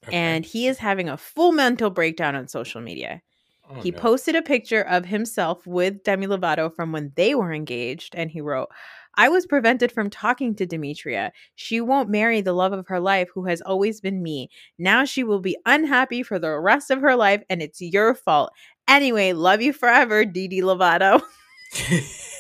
Okay. 0.08 0.16
and 0.16 0.46
he 0.46 0.68
is 0.68 0.78
having 0.78 1.10
a 1.10 1.18
full 1.18 1.52
mental 1.52 1.90
breakdown 1.90 2.36
on 2.36 2.48
social 2.48 2.80
media. 2.80 3.22
Oh, 3.70 3.82
he 3.82 3.92
no. 3.92 4.00
posted 4.00 4.36
a 4.36 4.42
picture 4.42 4.82
of 4.82 5.06
himself 5.06 5.68
with 5.68 6.04
Demi 6.04 6.26
Lovato 6.26 6.74
from 6.74 6.92
when 6.92 7.12
they 7.16 7.36
were 7.36 7.54
engaged, 7.54 8.16
and 8.16 8.32
he 8.32 8.42
wrote, 8.42 8.70
I 9.16 9.28
was 9.28 9.46
prevented 9.46 9.92
from 9.92 10.10
talking 10.10 10.56
to 10.56 10.66
Demetria. 10.66 11.34
She 11.56 11.82
won't 11.82 12.10
marry 12.10 12.40
the 12.40 12.54
love 12.54 12.72
of 12.72 12.88
her 12.88 13.00
life, 13.02 13.28
who 13.34 13.46
has 13.46 13.62
always 13.62 14.00
been 14.00 14.24
me. 14.24 14.50
Now 14.78 15.04
she 15.04 15.24
will 15.26 15.42
be 15.42 15.58
unhappy 15.66 16.24
for 16.24 16.40
the 16.40 16.58
rest 16.58 16.90
of 16.90 17.02
her 17.02 17.16
life, 17.16 17.44
and 17.50 17.62
it's 17.62 17.82
your 17.82 18.16
fault. 18.16 18.52
Anyway, 18.88 19.34
love 19.34 19.62
you 19.62 19.74
forever, 19.74 20.24
Didi 20.24 20.62
Lovato. 20.62 21.22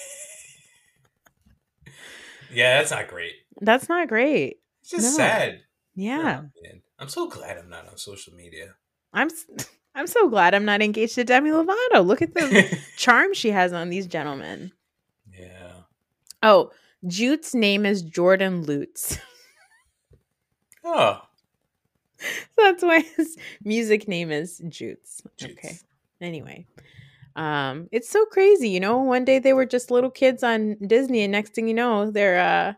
yeah, 2.52 2.78
that's 2.80 2.92
not 2.92 3.08
great. 3.08 3.34
That's 3.62 3.90
not 3.90 4.08
great. 4.08 4.58
It's 4.82 4.92
just 4.92 5.04
No. 5.04 5.18
sad. 5.18 5.62
Yeah. 5.96 6.44
Oh. 6.46 6.70
I'm 7.00 7.10
so 7.10 7.28
glad 7.30 7.58
I'm 7.58 7.70
not 7.70 7.88
on 7.88 7.98
social 7.98 8.34
media. 8.34 8.76
I'm 9.14 9.30
I'm 9.96 10.08
so 10.08 10.30
glad 10.30 10.54
I'm 10.54 10.66
not 10.66 10.82
engaged 10.82 11.16
to 11.16 11.24
Demi 11.24 11.50
Lovato. 11.50 12.06
Look 12.06 12.22
at 12.22 12.34
the 12.34 12.80
charm 12.98 13.34
she 13.34 13.50
has 13.52 13.74
on 13.74 13.90
these 13.90 14.08
gentlemen. 14.08 14.72
yeah. 15.38 15.72
Oh, 16.44 16.72
Jute's 17.08 17.54
name 17.56 17.86
is 17.86 18.02
Jordan 18.02 18.64
Lutz. 18.64 19.18
Oh, 20.84 21.22
That's 22.58 22.82
why 22.84 23.02
his 23.02 23.38
music 23.64 24.08
name 24.08 24.32
is 24.32 24.62
Jutes. 24.68 25.22
Okay. 25.44 25.78
Anyway, 26.22 26.66
um, 27.40 27.88
it's 27.92 28.10
so 28.10 28.26
crazy, 28.26 28.70
you 28.70 28.80
know. 28.80 28.98
One 29.00 29.24
day 29.26 29.40
they 29.40 29.54
were 29.54 29.66
just 29.66 29.90
little 29.92 30.12
kids 30.12 30.44
on 30.44 30.76
Disney, 30.86 31.22
and 31.24 31.32
next 31.32 31.54
thing 31.56 31.68
you 31.68 31.74
know, 31.74 32.12
they're 32.12 32.40
uh, 32.40 32.74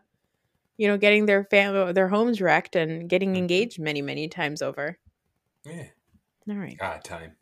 you 0.76 0.88
know, 0.88 0.96
getting 0.96 1.26
their 1.26 1.44
fam 1.44 1.92
their 1.94 2.08
homes 2.08 2.40
wrecked 2.40 2.76
and 2.76 3.08
getting 3.08 3.34
Mhm. 3.34 3.38
engaged 3.38 3.78
many, 3.78 4.00
many 4.02 4.28
times 4.28 4.62
over. 4.62 4.98
yeah. 5.64 5.88
All 6.48 6.56
right. 6.56 6.76
God, 6.78 7.04
time. 7.04 7.36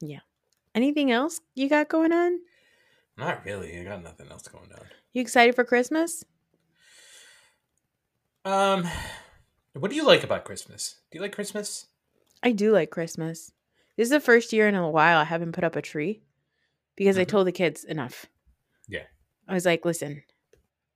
Yeah. 0.00 0.20
Anything 0.74 1.10
else 1.10 1.40
you 1.54 1.68
got 1.68 1.88
going 1.88 2.12
on? 2.12 2.40
Not 3.18 3.44
really. 3.44 3.78
I 3.78 3.84
got 3.84 4.02
nothing 4.02 4.28
else 4.30 4.46
going 4.48 4.70
on. 4.72 4.86
You 5.12 5.20
excited 5.22 5.54
for 5.54 5.64
Christmas? 5.64 6.24
Um, 8.44 8.86
what 9.74 9.90
do 9.90 9.96
you 9.96 10.04
like 10.06 10.22
about 10.24 10.44
Christmas? 10.44 10.96
Do 11.10 11.18
you 11.18 11.22
like 11.22 11.32
Christmas? 11.34 11.86
I 12.42 12.52
do 12.52 12.72
like 12.72 12.90
Christmas. 12.90 13.52
This 13.96 14.06
is 14.06 14.10
the 14.10 14.20
first 14.20 14.52
year 14.52 14.68
in 14.68 14.74
a 14.74 14.88
while 14.90 15.18
I 15.18 15.24
haven't 15.24 15.52
put 15.52 15.64
up 15.64 15.76
a 15.76 15.82
tree 15.82 16.20
because 16.96 17.18
I 17.18 17.24
Mhm. 17.24 17.28
told 17.28 17.46
the 17.46 17.52
kids 17.52 17.84
enough. 17.84 18.26
Yeah. 18.88 19.04
I 19.48 19.54
was 19.54 19.64
like, 19.66 19.84
listen, 19.84 20.22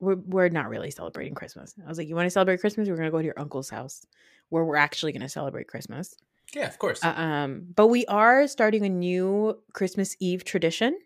we're, 0.00 0.16
we're 0.16 0.48
not 0.48 0.68
really 0.68 0.90
celebrating 0.90 1.34
Christmas. 1.34 1.74
I 1.84 1.88
was 1.88 1.98
like, 1.98 2.08
you 2.08 2.14
want 2.16 2.26
to 2.26 2.30
celebrate 2.30 2.60
Christmas? 2.60 2.88
We're 2.88 2.96
going 2.96 3.06
to 3.06 3.10
go 3.12 3.18
to 3.18 3.24
your 3.24 3.38
uncle's 3.38 3.70
house 3.70 4.06
where 4.48 4.64
we're 4.64 4.76
actually 4.76 5.12
going 5.12 5.22
to 5.22 5.28
celebrate 5.28 5.68
Christmas. 5.68 6.16
Yeah, 6.54 6.66
of 6.66 6.78
course. 6.78 7.04
Uh, 7.04 7.08
um, 7.16 7.66
but 7.76 7.86
we 7.88 8.04
are 8.06 8.48
starting 8.48 8.84
a 8.84 8.88
new 8.88 9.62
Christmas 9.72 10.16
Eve 10.18 10.42
tradition. 10.44 10.98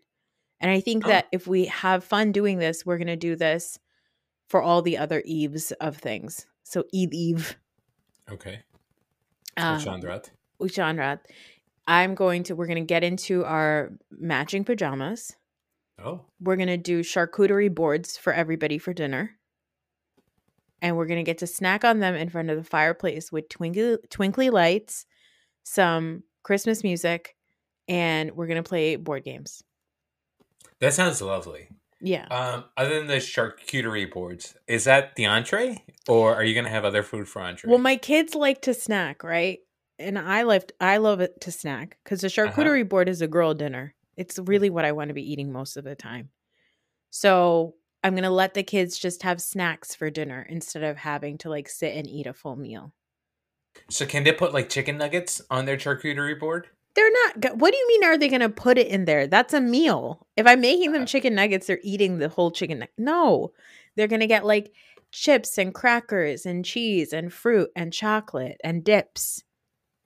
And 0.59 0.71
I 0.71 0.79
think 0.79 1.05
Oh. 1.05 1.09
that 1.09 1.27
if 1.31 1.45
we 1.45 1.65
have 1.65 2.03
fun 2.03 2.31
doing 2.31 2.57
this, 2.57 2.85
we're 2.85 2.97
going 2.97 3.07
to 3.07 3.15
do 3.15 3.35
this 3.35 3.77
for 4.47 4.61
all 4.61 4.81
the 4.81 4.97
other 4.97 5.21
eves 5.25 5.71
of 5.73 5.97
things. 5.97 6.45
So 6.63 6.85
Eve 6.91 7.13
Eve. 7.13 7.57
okay. 8.31 8.61
Um, 9.57 9.79
Chandrat. 9.79 10.31
genre. 10.67 11.19
I'm 11.87 12.15
going 12.15 12.43
to, 12.43 12.55
we're 12.55 12.67
going 12.67 12.81
to 12.81 12.85
get 12.85 13.03
into 13.03 13.45
our 13.45 13.91
matching 14.11 14.63
pajamas. 14.63 15.35
Oh, 16.03 16.21
We're 16.41 16.57
going 16.57 16.67
to 16.67 16.77
do 16.77 17.01
charcuterie 17.01 17.73
boards 17.73 18.17
for 18.17 18.33
everybody 18.33 18.77
for 18.77 18.93
dinner. 18.93 19.37
And 20.81 20.97
we're 20.97 21.05
going 21.05 21.19
to 21.19 21.23
get 21.23 21.37
to 21.39 21.47
snack 21.47 21.85
on 21.85 21.99
them 21.99 22.15
in 22.15 22.29
front 22.29 22.49
of 22.49 22.57
the 22.57 22.63
fireplace 22.63 23.31
with 23.31 23.47
twinkly, 23.49 23.97
twinkly 24.09 24.49
lights, 24.49 25.05
some 25.63 26.23
Christmas 26.43 26.83
music, 26.83 27.35
and 27.87 28.31
we're 28.31 28.47
going 28.47 28.61
to 28.61 28.67
play 28.67 28.95
board 28.97 29.23
games. 29.23 29.63
that 30.79 30.93
sounds 30.93 31.21
lovely. 31.21 31.69
Yeah. 32.01 32.27
Um, 32.27 32.65
other 32.77 32.99
than 32.99 33.07
the 33.07 33.15
charcuterie 33.15 34.11
boards, 34.11 34.55
is 34.67 34.83
that 34.83 35.15
the 35.15 35.25
entree, 35.25 35.83
or 36.07 36.35
are 36.35 36.43
you 36.43 36.53
gonna 36.53 36.69
have 36.69 36.85
other 36.85 37.01
food 37.01 37.27
for 37.27 37.41
entree? 37.41 37.69
Well, 37.69 37.79
my 37.79 37.95
kids 37.95 38.35
like 38.35 38.61
to 38.63 38.73
snack, 38.73 39.23
right? 39.23 39.59
And 39.97 40.19
I 40.19 40.41
love 40.43 40.65
I 40.81 40.97
love 40.97 41.21
it 41.21 41.39
to 41.41 41.51
snack 41.51 41.97
because 42.03 42.21
the 42.21 42.27
Uh-huh. 42.27 42.51
charcuterie 42.51 42.87
board 42.87 43.07
is 43.09 43.21
a 43.21 43.27
girl 43.27 43.53
dinner. 43.53 43.95
It's 44.17 44.39
really 44.39 44.69
what 44.69 44.85
I 44.85 44.91
want 44.91 45.09
to 45.09 45.13
be 45.13 45.31
eating 45.31 45.51
most 45.51 45.77
of 45.77 45.83
the 45.83 45.95
time. 45.95 46.29
So 47.11 47.75
I'm 48.03 48.15
gonna 48.15 48.29
let 48.31 48.53
the 48.53 48.63
kids 48.63 48.97
just 48.99 49.23
have 49.23 49.41
snacks 49.41 49.95
for 49.95 50.09
dinner 50.09 50.45
instead 50.49 50.83
of 50.83 50.97
having 50.97 51.37
to 51.39 51.49
like 51.49 51.69
sit 51.69 51.95
and 51.95 52.07
eat 52.07 52.27
a 52.27 52.33
full 52.33 52.55
meal. 52.55 52.93
so 53.89 54.05
can 54.05 54.23
they 54.23 54.31
put 54.31 54.53
like 54.53 54.69
chicken 54.69 54.97
nuggets 54.97 55.41
on 55.49 55.65
their 55.65 55.77
charcuterie 55.77 56.39
board? 56.39 56.67
They're 56.93 57.11
not. 57.11 57.57
What 57.57 57.71
do 57.71 57.77
you 57.77 57.87
mean? 57.89 58.03
Are 58.05 58.17
they 58.17 58.29
gonna 58.29 58.49
put 58.49 58.77
it 58.77 58.87
in 58.87 59.05
there? 59.05 59.27
That's 59.27 59.53
a 59.53 59.59
meal. 59.61 60.27
If 60.37 60.45
I'm 60.47 60.61
making 60.61 60.91
them 60.93 61.03
Uh. 61.03 61.05
chicken 61.05 61.35
nuggets, 61.35 61.67
they're 61.67 61.79
eating 61.83 62.19
the 62.19 62.29
whole 62.29 62.51
chicken. 62.51 62.85
No, 62.97 63.53
they're 63.95 64.07
gonna 64.07 64.27
get 64.27 64.45
like 64.45 64.73
chips 65.11 65.57
and 65.57 65.73
crackers 65.73 66.45
and 66.45 66.63
cheese 66.65 67.11
and 67.13 67.31
fruit 67.33 67.69
and 67.75 67.91
chocolate 67.93 68.57
and 68.63 68.83
dips. 68.83 69.43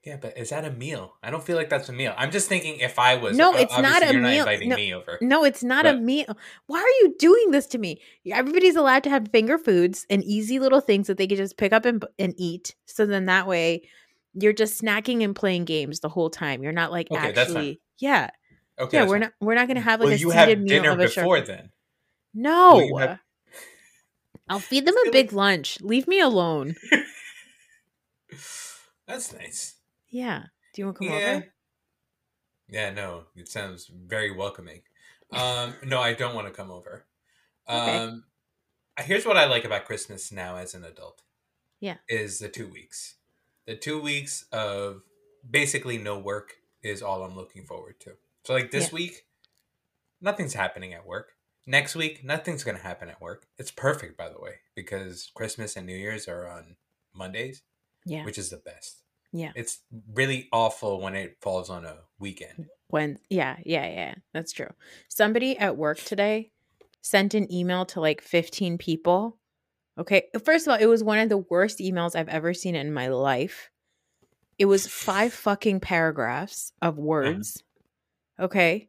Yeah, 0.10 0.18
but 0.20 0.36
is 0.40 0.50
that 0.50 0.66
a 0.66 0.72
meal? 0.72 1.14
I 1.22 1.30
don't 1.30 1.44
feel 1.44 1.56
like 1.56 1.70
that's 1.70 1.88
a 1.88 1.94
meal. 1.94 2.16
I'm 2.18 2.32
just 2.32 2.50
thinking 2.50 2.80
if 2.80 2.98
I 2.98 3.14
was 3.14 3.38
No, 3.38 3.56
it's 3.56 3.78
not 3.78 4.02
a 4.02 4.14
meal. 4.14 4.22
Not 4.22 4.34
inviting 4.34 4.70
No, 4.70 4.76
me 4.76 4.92
over. 4.92 5.20
No, 5.22 5.44
it's 5.44 5.64
not 5.64 5.86
a 5.86 5.94
meal. 5.94 6.26
Why 6.66 6.80
are 6.80 7.06
you 7.06 7.14
doing 7.20 7.52
this 7.52 7.68
to 7.68 7.78
me? 7.78 8.02
Everybody's 8.32 8.76
allowed 8.76 9.04
to 9.04 9.12
have 9.12 9.28
finger 9.28 9.60
foods 9.60 10.08
and 10.10 10.24
easy 10.24 10.58
little 10.58 10.82
things 10.82 11.06
that 11.06 11.18
they 11.18 11.28
can 11.28 11.38
just 11.38 11.58
pick 11.58 11.74
up 11.74 11.86
and, 11.86 12.04
and 12.18 12.34
eat. 12.38 12.74
So 12.88 13.06
then 13.06 13.28
that 13.28 13.46
way 13.46 13.88
you're 14.34 14.52
just 14.52 14.82
snacking 14.82 15.24
and 15.24 15.36
playing 15.36 15.66
games 15.66 16.00
the 16.00 16.10
whole 16.10 16.32
time. 16.32 16.64
You're 16.64 16.72
not 16.72 16.92
like 16.92 17.12
Okay, 17.12 17.32
actually 17.32 17.80
Yeah. 18.00 18.32
Okay, 18.80 18.98
yeah, 18.98 19.04
we're 19.04 19.16
fine. 19.16 19.20
not 19.20 19.34
we're 19.42 19.54
not 19.54 19.68
gonna 19.68 19.82
mm, 19.82 19.84
have 19.84 20.00
like 20.00 20.08
Will 20.08 20.14
a 20.14 20.18
you 20.18 20.32
seated 20.32 20.50
have 20.50 20.60
meal 20.60 20.82
dinner 20.82 20.90
of 20.90 21.00
a 21.02 21.08
shark. 21.08 21.26
before 21.26 21.42
then? 21.42 21.70
No. 22.34 22.98
Have- 22.98 23.20
I'll 24.48 24.58
feed 24.58 24.88
them 24.88 24.96
a 25.06 25.12
big 25.12 25.34
lunch. 25.34 25.80
Leave 25.82 26.08
me 26.08 26.20
alone. 26.20 26.74
That's 29.08 29.34
nice. 29.34 29.79
Yeah. 30.10 30.44
Do 30.74 30.82
you 30.82 30.86
want 30.86 30.98
to 30.98 31.08
come 31.08 31.18
yeah. 31.18 31.28
over? 31.32 31.54
Yeah, 32.70 32.90
no, 32.92 33.24
it 33.36 33.48
sounds 33.48 33.88
very 33.88 34.32
welcoming. 34.32 34.82
Um, 35.32 35.76
no, 35.84 36.02
I 36.02 36.14
don't 36.14 36.36
want 36.36 36.48
to 36.48 36.54
come 36.54 36.72
over. 36.72 37.06
Okay. 37.68 37.98
Um, 37.98 38.24
here's 39.00 39.26
what 39.26 39.38
I 39.38 39.46
like 39.46 39.66
about 39.66 39.86
Christmas 39.86 40.32
now 40.32 40.56
as 40.56 40.74
an 40.74 40.84
adult. 40.84 41.24
Yeah. 41.80 41.96
Is 42.08 42.40
the 42.40 42.50
two 42.50 42.68
weeks. 42.68 43.16
The 43.66 43.76
two 43.76 44.02
weeks 44.02 44.46
of 44.52 45.04
basically 45.50 45.98
no 45.98 46.20
work 46.20 46.56
is 46.84 47.02
all 47.02 47.24
I'm 47.24 47.36
looking 47.36 47.64
forward 47.64 48.00
to. 48.02 48.12
So, 48.44 48.54
like 48.54 48.72
this 48.72 48.90
Yeah. 48.90 48.96
week, 48.96 49.26
nothing's 50.22 50.54
happening 50.54 50.94
at 50.94 51.06
work. 51.06 51.34
Next 51.66 51.96
week, 51.96 52.24
nothing's 52.24 52.64
going 52.64 52.78
to 52.78 52.84
happen 52.84 53.10
at 53.10 53.22
work. 53.22 53.46
It's 53.58 53.72
perfect, 53.72 54.18
by 54.18 54.30
the 54.30 54.40
way, 54.40 54.56
because 54.76 55.32
Christmas 55.36 55.76
and 55.76 55.86
New 55.86 55.96
Year's 55.96 56.28
are 56.28 56.48
on 56.48 56.78
Mondays, 57.14 57.62
Yeah. 58.06 58.26
which 58.26 58.38
is 58.38 58.50
the 58.50 58.58
best. 58.58 59.04
Yeah. 59.32 59.52
It's 59.56 59.80
really 60.14 60.50
awful 60.52 61.02
when 61.02 61.16
it 61.16 61.38
falls 61.42 61.70
on 61.70 61.86
a 61.86 61.98
weekend. 62.20 62.68
When 62.88 63.20
yeah, 63.30 63.58
yeah, 63.66 63.88
yeah. 63.88 64.16
That's 64.34 64.52
true. 64.52 64.70
Somebody 65.08 65.58
at 65.58 65.78
work 65.78 66.00
today 66.00 66.52
sent 67.02 67.34
an 67.34 67.52
email 67.54 67.86
to 67.86 68.02
like 68.02 68.22
15 68.22 68.78
people 68.78 69.40
Okay. 70.00 70.30
First 70.46 70.66
of 70.66 70.72
all, 70.72 70.80
it 70.80 70.86
was 70.86 71.04
one 71.04 71.20
of 71.20 71.28
the 71.28 71.38
worst 71.38 71.80
emails 71.80 72.16
I've 72.16 72.30
ever 72.30 72.54
seen 72.54 72.74
in 72.74 72.94
my 72.94 73.10
life. 73.10 73.70
It 74.58 74.66
was 74.66 74.88
five 74.88 75.34
fucking 75.34 75.82
paragraphs 75.82 76.72
of 76.82 76.94
uh-huh. 76.94 77.02
words. 77.02 77.64
Okay. 78.40 78.88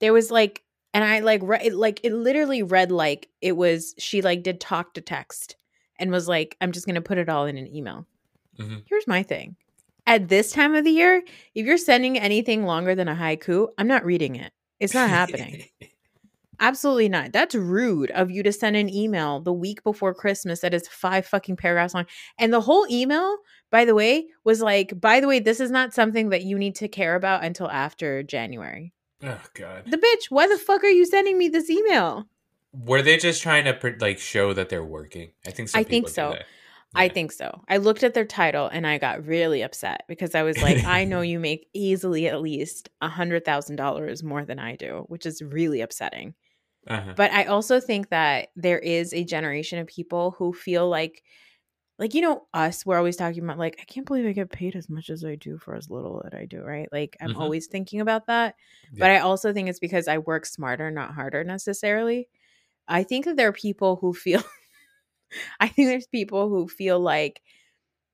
There 0.00 0.14
was 0.14 0.30
like, 0.30 0.62
and 0.94 1.04
I 1.04 1.20
like, 1.20 1.42
like, 1.42 2.00
it 2.02 2.14
literally 2.14 2.62
read 2.62 2.90
like 2.90 3.28
it 3.42 3.52
was, 3.52 3.94
she 3.98 4.22
like 4.22 4.42
did 4.42 4.60
talk 4.60 4.94
to 4.94 5.02
text 5.02 5.56
and 5.98 6.10
was 6.10 6.26
like, 6.26 6.56
I'm 6.60 6.72
just 6.72 6.86
going 6.86 6.94
to 6.94 7.02
put 7.02 7.18
it 7.18 7.28
all 7.28 7.44
in 7.44 7.58
an 7.58 7.68
email. 7.68 8.06
Mhm. 8.60 8.82
Here's 8.86 9.06
my 9.06 9.22
thing. 9.22 9.56
At 10.06 10.28
this 10.28 10.52
time 10.52 10.74
of 10.74 10.84
the 10.84 10.90
year, 10.90 11.22
if 11.54 11.66
you're 11.66 11.76
sending 11.78 12.18
anything 12.18 12.64
longer 12.64 12.94
than 12.94 13.08
a 13.08 13.14
haiku, 13.14 13.68
I'm 13.78 13.86
not 13.86 14.04
reading 14.04 14.36
it. 14.36 14.52
It's 14.80 14.94
not 14.94 15.08
happening. 15.10 15.64
Absolutely 16.62 17.08
not. 17.08 17.32
That's 17.32 17.54
rude 17.54 18.10
of 18.10 18.30
you 18.30 18.42
to 18.42 18.52
send 18.52 18.76
an 18.76 18.92
email 18.92 19.40
the 19.40 19.52
week 19.52 19.82
before 19.82 20.12
Christmas 20.12 20.60
that 20.60 20.74
is 20.74 20.86
five 20.88 21.24
fucking 21.26 21.56
paragraphs 21.56 21.94
long. 21.94 22.04
And 22.38 22.52
the 22.52 22.60
whole 22.60 22.86
email, 22.90 23.38
by 23.70 23.86
the 23.86 23.94
way, 23.94 24.26
was 24.44 24.60
like, 24.60 25.00
by 25.00 25.20
the 25.20 25.26
way, 25.26 25.38
this 25.38 25.58
is 25.58 25.70
not 25.70 25.94
something 25.94 26.28
that 26.28 26.42
you 26.42 26.58
need 26.58 26.74
to 26.76 26.88
care 26.88 27.14
about 27.14 27.44
until 27.44 27.70
after 27.70 28.22
January. 28.22 28.92
oh 29.22 29.40
god. 29.54 29.84
The 29.86 29.96
bitch, 29.96 30.26
why 30.28 30.48
the 30.48 30.58
fuck 30.58 30.84
are 30.84 30.88
you 30.88 31.06
sending 31.06 31.38
me 31.38 31.48
this 31.48 31.70
email? 31.70 32.26
Were 32.72 33.00
they 33.02 33.16
just 33.16 33.42
trying 33.42 33.64
to 33.64 33.96
like 33.98 34.18
show 34.18 34.52
that 34.52 34.68
they're 34.68 34.84
working? 34.84 35.30
I 35.46 35.50
think. 35.50 35.70
I 35.74 35.82
think 35.82 36.08
so. 36.08 36.36
I 36.94 37.08
think 37.08 37.30
so. 37.30 37.62
I 37.68 37.76
looked 37.76 38.02
at 38.02 38.14
their 38.14 38.24
title 38.24 38.66
and 38.66 38.84
I 38.86 38.98
got 38.98 39.24
really 39.24 39.62
upset 39.62 40.04
because 40.08 40.34
I 40.34 40.42
was 40.42 40.60
like, 40.60 40.80
I 40.84 41.04
know 41.04 41.20
you 41.20 41.38
make 41.38 41.68
easily 41.72 42.26
at 42.26 42.40
least 42.40 42.88
a 43.00 43.08
hundred 43.08 43.44
thousand 43.44 43.76
dollars 43.76 44.22
more 44.24 44.44
than 44.44 44.58
I 44.58 44.74
do, 44.76 45.04
which 45.08 45.24
is 45.24 45.40
really 45.40 45.80
upsetting. 45.82 46.34
Uh-huh. 46.86 47.16
But 47.16 47.32
I 47.32 47.44
also 47.44 47.80
think 47.80 48.10
that 48.10 48.50
there 48.56 48.78
is 48.78 49.14
a 49.14 49.24
generation 49.24 49.78
of 49.78 49.86
people 49.88 50.32
who 50.32 50.52
feel 50.52 50.88
like, 50.88 51.22
like 51.98 52.14
you 52.14 52.22
know, 52.22 52.48
us. 52.54 52.86
We're 52.86 52.98
always 52.98 53.16
talking 53.16 53.44
about 53.44 53.58
like, 53.58 53.78
I 53.80 53.84
can't 53.84 54.06
believe 54.06 54.26
I 54.26 54.32
get 54.32 54.50
paid 54.50 54.76
as 54.76 54.88
much 54.90 55.10
as 55.10 55.24
I 55.24 55.36
do 55.36 55.58
for 55.58 55.76
as 55.76 55.90
little 55.90 56.22
that 56.24 56.34
I 56.34 56.46
do, 56.46 56.62
right? 56.62 56.88
Like 56.92 57.16
I'm 57.20 57.32
Mhm. 57.32 57.36
always 57.36 57.66
thinking 57.68 58.00
about 58.00 58.26
that. 58.26 58.56
But 58.98 59.10
I 59.12 59.18
also 59.20 59.52
think 59.52 59.68
it's 59.68 59.80
because 59.80 60.08
I 60.08 60.18
work 60.18 60.46
smarter, 60.46 60.90
not 60.90 61.14
harder 61.14 61.44
necessarily. 61.44 62.28
I 62.88 63.04
think 63.04 63.26
that 63.26 63.36
there 63.36 63.48
are 63.48 63.52
people 63.52 63.96
who 63.96 64.14
feel. 64.14 64.42
I 65.60 65.68
think 65.68 65.88
there's 65.88 66.06
people 66.06 66.48
who 66.48 66.68
feel 66.68 67.00
like 67.00 67.42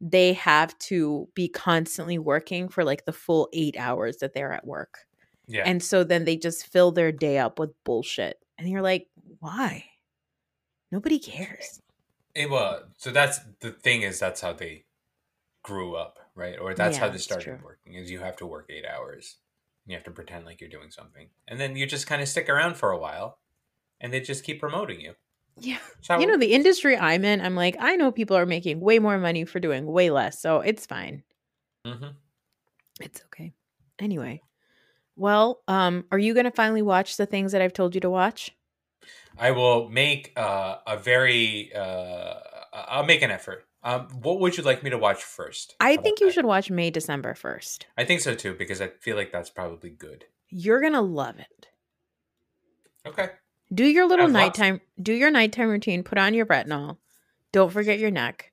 they 0.01 0.35
have 0.35 0.79
to 0.79 1.29
be 1.35 1.49
constantly 1.49 2.19
working 2.19 2.69
for 2.69 2.85
like 2.85 3.05
the 3.07 3.13
full 3.13 3.49
eight 3.53 3.77
hours 3.79 4.19
that 4.19 4.35
they're 4.35 4.53
at 4.53 4.67
work. 4.67 4.99
yeah. 5.47 5.63
And 5.65 5.83
so 5.83 6.05
then 6.05 6.25
they 6.25 6.37
just 6.37 6.67
fill 6.67 6.93
their 6.93 7.13
day 7.13 7.39
up 7.39 7.59
with 7.59 7.73
bullshit. 7.85 8.39
And 8.59 8.69
you're 8.69 8.83
like, 8.83 9.09
why? 9.41 9.85
Nobody 10.91 11.19
cares. 11.19 11.81
Eh, 12.35 12.47
well, 12.47 12.85
so 12.97 13.11
that's 13.11 13.41
the 13.61 13.73
thing 13.73 14.03
is 14.03 14.19
that's 14.19 14.41
how 14.41 14.53
they 14.53 14.85
grew 15.63 15.97
up, 15.97 16.19
right? 16.35 16.59
Or 16.59 16.75
that's 16.75 16.99
how 16.99 17.09
they 17.09 17.19
started 17.19 17.63
working. 17.63 17.95
Is 17.95 18.11
you 18.11 18.21
have 18.21 18.37
to 18.39 18.47
work 18.47 18.67
eight 18.71 18.85
hours. 18.87 19.39
You 19.87 19.95
have 19.95 20.05
to 20.05 20.11
pretend 20.11 20.45
like 20.47 20.61
you're 20.61 20.71
doing 20.71 20.91
something, 20.91 21.31
and 21.49 21.61
then 21.61 21.77
you 21.77 21.87
just 21.87 22.07
kind 22.07 22.23
of 22.23 22.29
stick 22.29 22.49
around 22.49 22.77
for 22.77 22.91
a 22.91 22.99
while, 22.99 23.39
and 24.01 24.13
they 24.13 24.21
just 24.21 24.45
keep 24.45 24.61
promoting 24.61 25.01
you. 25.01 25.15
Yeah. 25.61 25.79
You 26.09 26.29
know, 26.29 26.37
the 26.37 26.53
industry 26.53 26.97
I'm 26.97 27.25
in, 27.25 27.41
I'm 27.41 27.57
like, 27.57 27.75
I 27.81 27.97
know 27.97 28.13
people 28.13 28.37
are 28.37 28.47
making 28.47 28.79
way 28.79 29.01
more 29.01 29.19
money 29.19 29.45
for 29.45 29.59
doing 29.59 29.87
way 29.87 30.11
less. 30.11 30.41
So 30.41 30.61
it's 30.61 30.87
fine. 30.87 31.25
Mhm. 31.85 32.15
It's 33.01 33.23
okay. 33.27 33.53
Anyway. 33.99 34.41
Well, 35.17 35.63
um, 35.69 36.05
are 36.13 36.19
you 36.19 36.35
gonna 36.35 36.51
finally 36.53 36.83
watch 36.83 37.17
the 37.17 37.27
things 37.27 37.53
that 37.53 37.63
I've 37.63 37.73
told 37.73 37.95
you 37.95 38.01
to 38.03 38.11
watch? 38.11 38.55
I 39.39 39.51
will 39.51 39.89
make 39.89 40.33
uh, 40.37 40.79
a 40.87 40.97
very. 40.97 41.73
Uh, 41.75 42.35
I'll 42.73 43.05
make 43.07 43.23
an 43.23 43.31
effort. 43.31 43.67
Um, 43.83 44.09
what 44.23 44.41
would 44.41 44.57
you 44.57 44.63
like 44.63 44.83
me 44.83 44.91
to 44.91 44.99
watch 44.99 45.23
first? 45.23 45.77
I 45.81 45.97
think 45.97 46.21
you 46.21 46.27
that? 46.27 46.33
should 46.33 46.45
watch 46.45 46.71
May 46.71 46.91
December 46.91 47.35
first. 47.35 47.87
I 47.97 48.05
think 48.05 48.21
so 48.21 48.35
too 48.35 48.55
because 48.55 48.81
I 48.81 48.89
feel 48.89 49.17
like 49.17 49.33
that's 49.33 49.51
probably 49.51 49.91
good. 49.91 50.27
You're 50.49 50.81
gonna 50.81 51.03
love 51.03 51.39
it. 51.39 51.69
Okay. 53.07 53.31
Do 53.73 53.85
your 53.85 54.07
little 54.07 54.29
nighttime 54.29 54.81
do 55.01 55.13
your 55.13 55.31
nighttime 55.31 55.69
routine, 55.69 56.03
put 56.03 56.19
on 56.19 56.35
your 56.35 56.47
retinol. 56.47 56.99
Don't 57.53 57.73
forget 57.73 57.99
your 57.99 58.11
neck. 58.11 58.53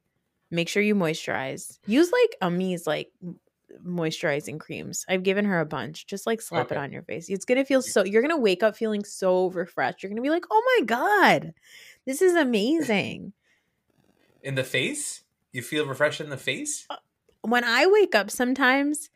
Make 0.50 0.70
sure 0.70 0.84
you 0.84 0.96
moisturize. 0.96 1.80
Use 1.86 2.12
like 2.12 2.36
Ami's 2.42 2.88
like 2.88 3.12
moisturizing 3.86 4.60
creams. 4.60 5.06
I've 5.10 5.24
given 5.24 5.46
her 5.46 5.60
a 5.60 5.66
bunch. 5.66 6.06
Just 6.08 6.26
like 6.26 6.42
slap 6.42 6.72
it 6.72 6.78
on 6.78 6.92
your 6.92 7.04
face. 7.04 7.30
It's 7.30 7.46
gonna 7.46 7.66
feel 7.66 7.82
so 7.82 8.04
you're 8.04 8.22
gonna 8.22 8.38
wake 8.38 8.64
up 8.64 8.76
feeling 8.76 9.04
so 9.04 9.50
refreshed. 9.50 10.04
You're 10.04 10.10
gonna 10.10 10.22
be 10.22 10.30
like, 10.30 10.46
oh 10.52 10.78
my 10.78 10.86
God, 10.86 11.54
this 12.06 12.22
is 12.22 12.36
amazing. 12.36 13.34
In 14.42 14.56
the 14.56 14.64
face, 14.64 15.24
you 15.52 15.62
feel 15.62 15.86
refreshed 15.86 16.22
in 16.22 16.30
the 16.30 16.38
face. 16.38 16.86
Uh, 16.90 16.98
when 17.42 17.64
I 17.64 17.86
wake 17.88 18.16
up 18.16 18.32
sometimes 18.32 19.10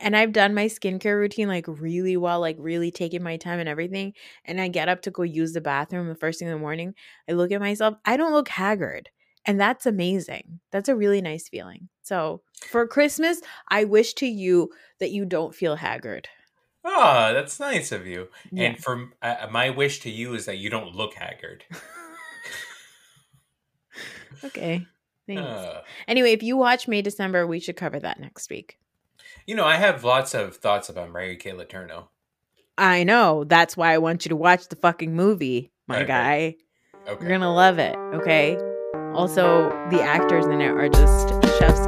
and 0.00 0.16
I've 0.16 0.32
done 0.32 0.54
my 0.54 0.66
skincare 0.66 1.16
routine 1.16 1.48
like 1.48 1.66
really 1.68 2.16
well, 2.16 2.40
like 2.40 2.56
really 2.58 2.90
taking 2.90 3.22
my 3.22 3.36
time 3.36 3.58
and 3.58 3.68
everything, 3.68 4.14
and 4.44 4.60
I 4.60 4.68
get 4.68 4.88
up 4.88 5.02
to 5.02 5.10
go 5.10 5.22
use 5.22 5.52
the 5.52 5.60
bathroom 5.60 6.08
the 6.08 6.14
first 6.14 6.38
thing 6.38 6.48
in 6.48 6.54
the 6.54 6.60
morning, 6.60 6.94
I 7.28 7.32
look 7.32 7.52
at 7.52 7.60
myself, 7.60 7.94
I 8.04 8.16
don't 8.16 8.32
look 8.32 8.48
haggard. 8.48 9.10
And 9.44 9.58
that's 9.58 9.86
amazing. 9.86 10.60
That's 10.72 10.90
a 10.90 10.96
really 10.96 11.22
nice 11.22 11.48
feeling. 11.48 11.88
So 12.02 12.42
for 12.66 12.86
Christmas, 12.86 13.40
I 13.68 13.84
wish 13.84 14.12
to 14.14 14.26
you 14.26 14.70
that 15.00 15.10
you 15.10 15.24
don't 15.24 15.54
feel 15.54 15.76
haggard. 15.76 16.28
Oh, 16.84 17.32
that's 17.32 17.58
nice 17.58 17.90
of 17.92 18.06
you. 18.06 18.28
Yeah. 18.52 18.64
And 18.64 18.78
for 18.78 19.10
uh, 19.22 19.46
my 19.50 19.70
wish 19.70 20.00
to 20.00 20.10
you 20.10 20.34
is 20.34 20.44
that 20.46 20.58
you 20.58 20.68
don't 20.68 20.94
look 20.94 21.14
haggard. 21.14 21.64
Okay. 24.44 24.86
Thanks. 25.26 25.42
Uh, 25.42 25.82
anyway, 26.06 26.32
if 26.32 26.42
you 26.42 26.56
watch 26.56 26.88
May 26.88 27.02
December, 27.02 27.46
we 27.46 27.60
should 27.60 27.76
cover 27.76 28.00
that 28.00 28.20
next 28.20 28.50
week. 28.50 28.78
You 29.48 29.54
know, 29.54 29.64
I 29.64 29.76
have 29.76 30.04
lots 30.04 30.34
of 30.34 30.56
thoughts 30.56 30.90
about 30.90 31.10
Mary 31.10 31.34
Kay 31.34 31.52
Letourneau. 31.52 32.08
I 32.76 33.02
know. 33.02 33.44
That's 33.44 33.78
why 33.78 33.94
I 33.94 33.98
want 33.98 34.26
you 34.26 34.28
to 34.28 34.36
watch 34.36 34.68
the 34.68 34.76
fucking 34.76 35.16
movie, 35.16 35.72
my 35.88 36.04
guy. 36.04 36.56
Okay. 37.08 37.24
You're 37.24 37.38
gonna 37.38 37.54
love 37.54 37.78
it, 37.78 37.96
okay? 38.12 38.58
Also, 39.14 39.70
the 39.90 40.02
actors 40.02 40.44
in 40.44 40.60
it 40.60 40.68
are 40.68 40.90
just 40.90 41.30
chef's 41.58 41.86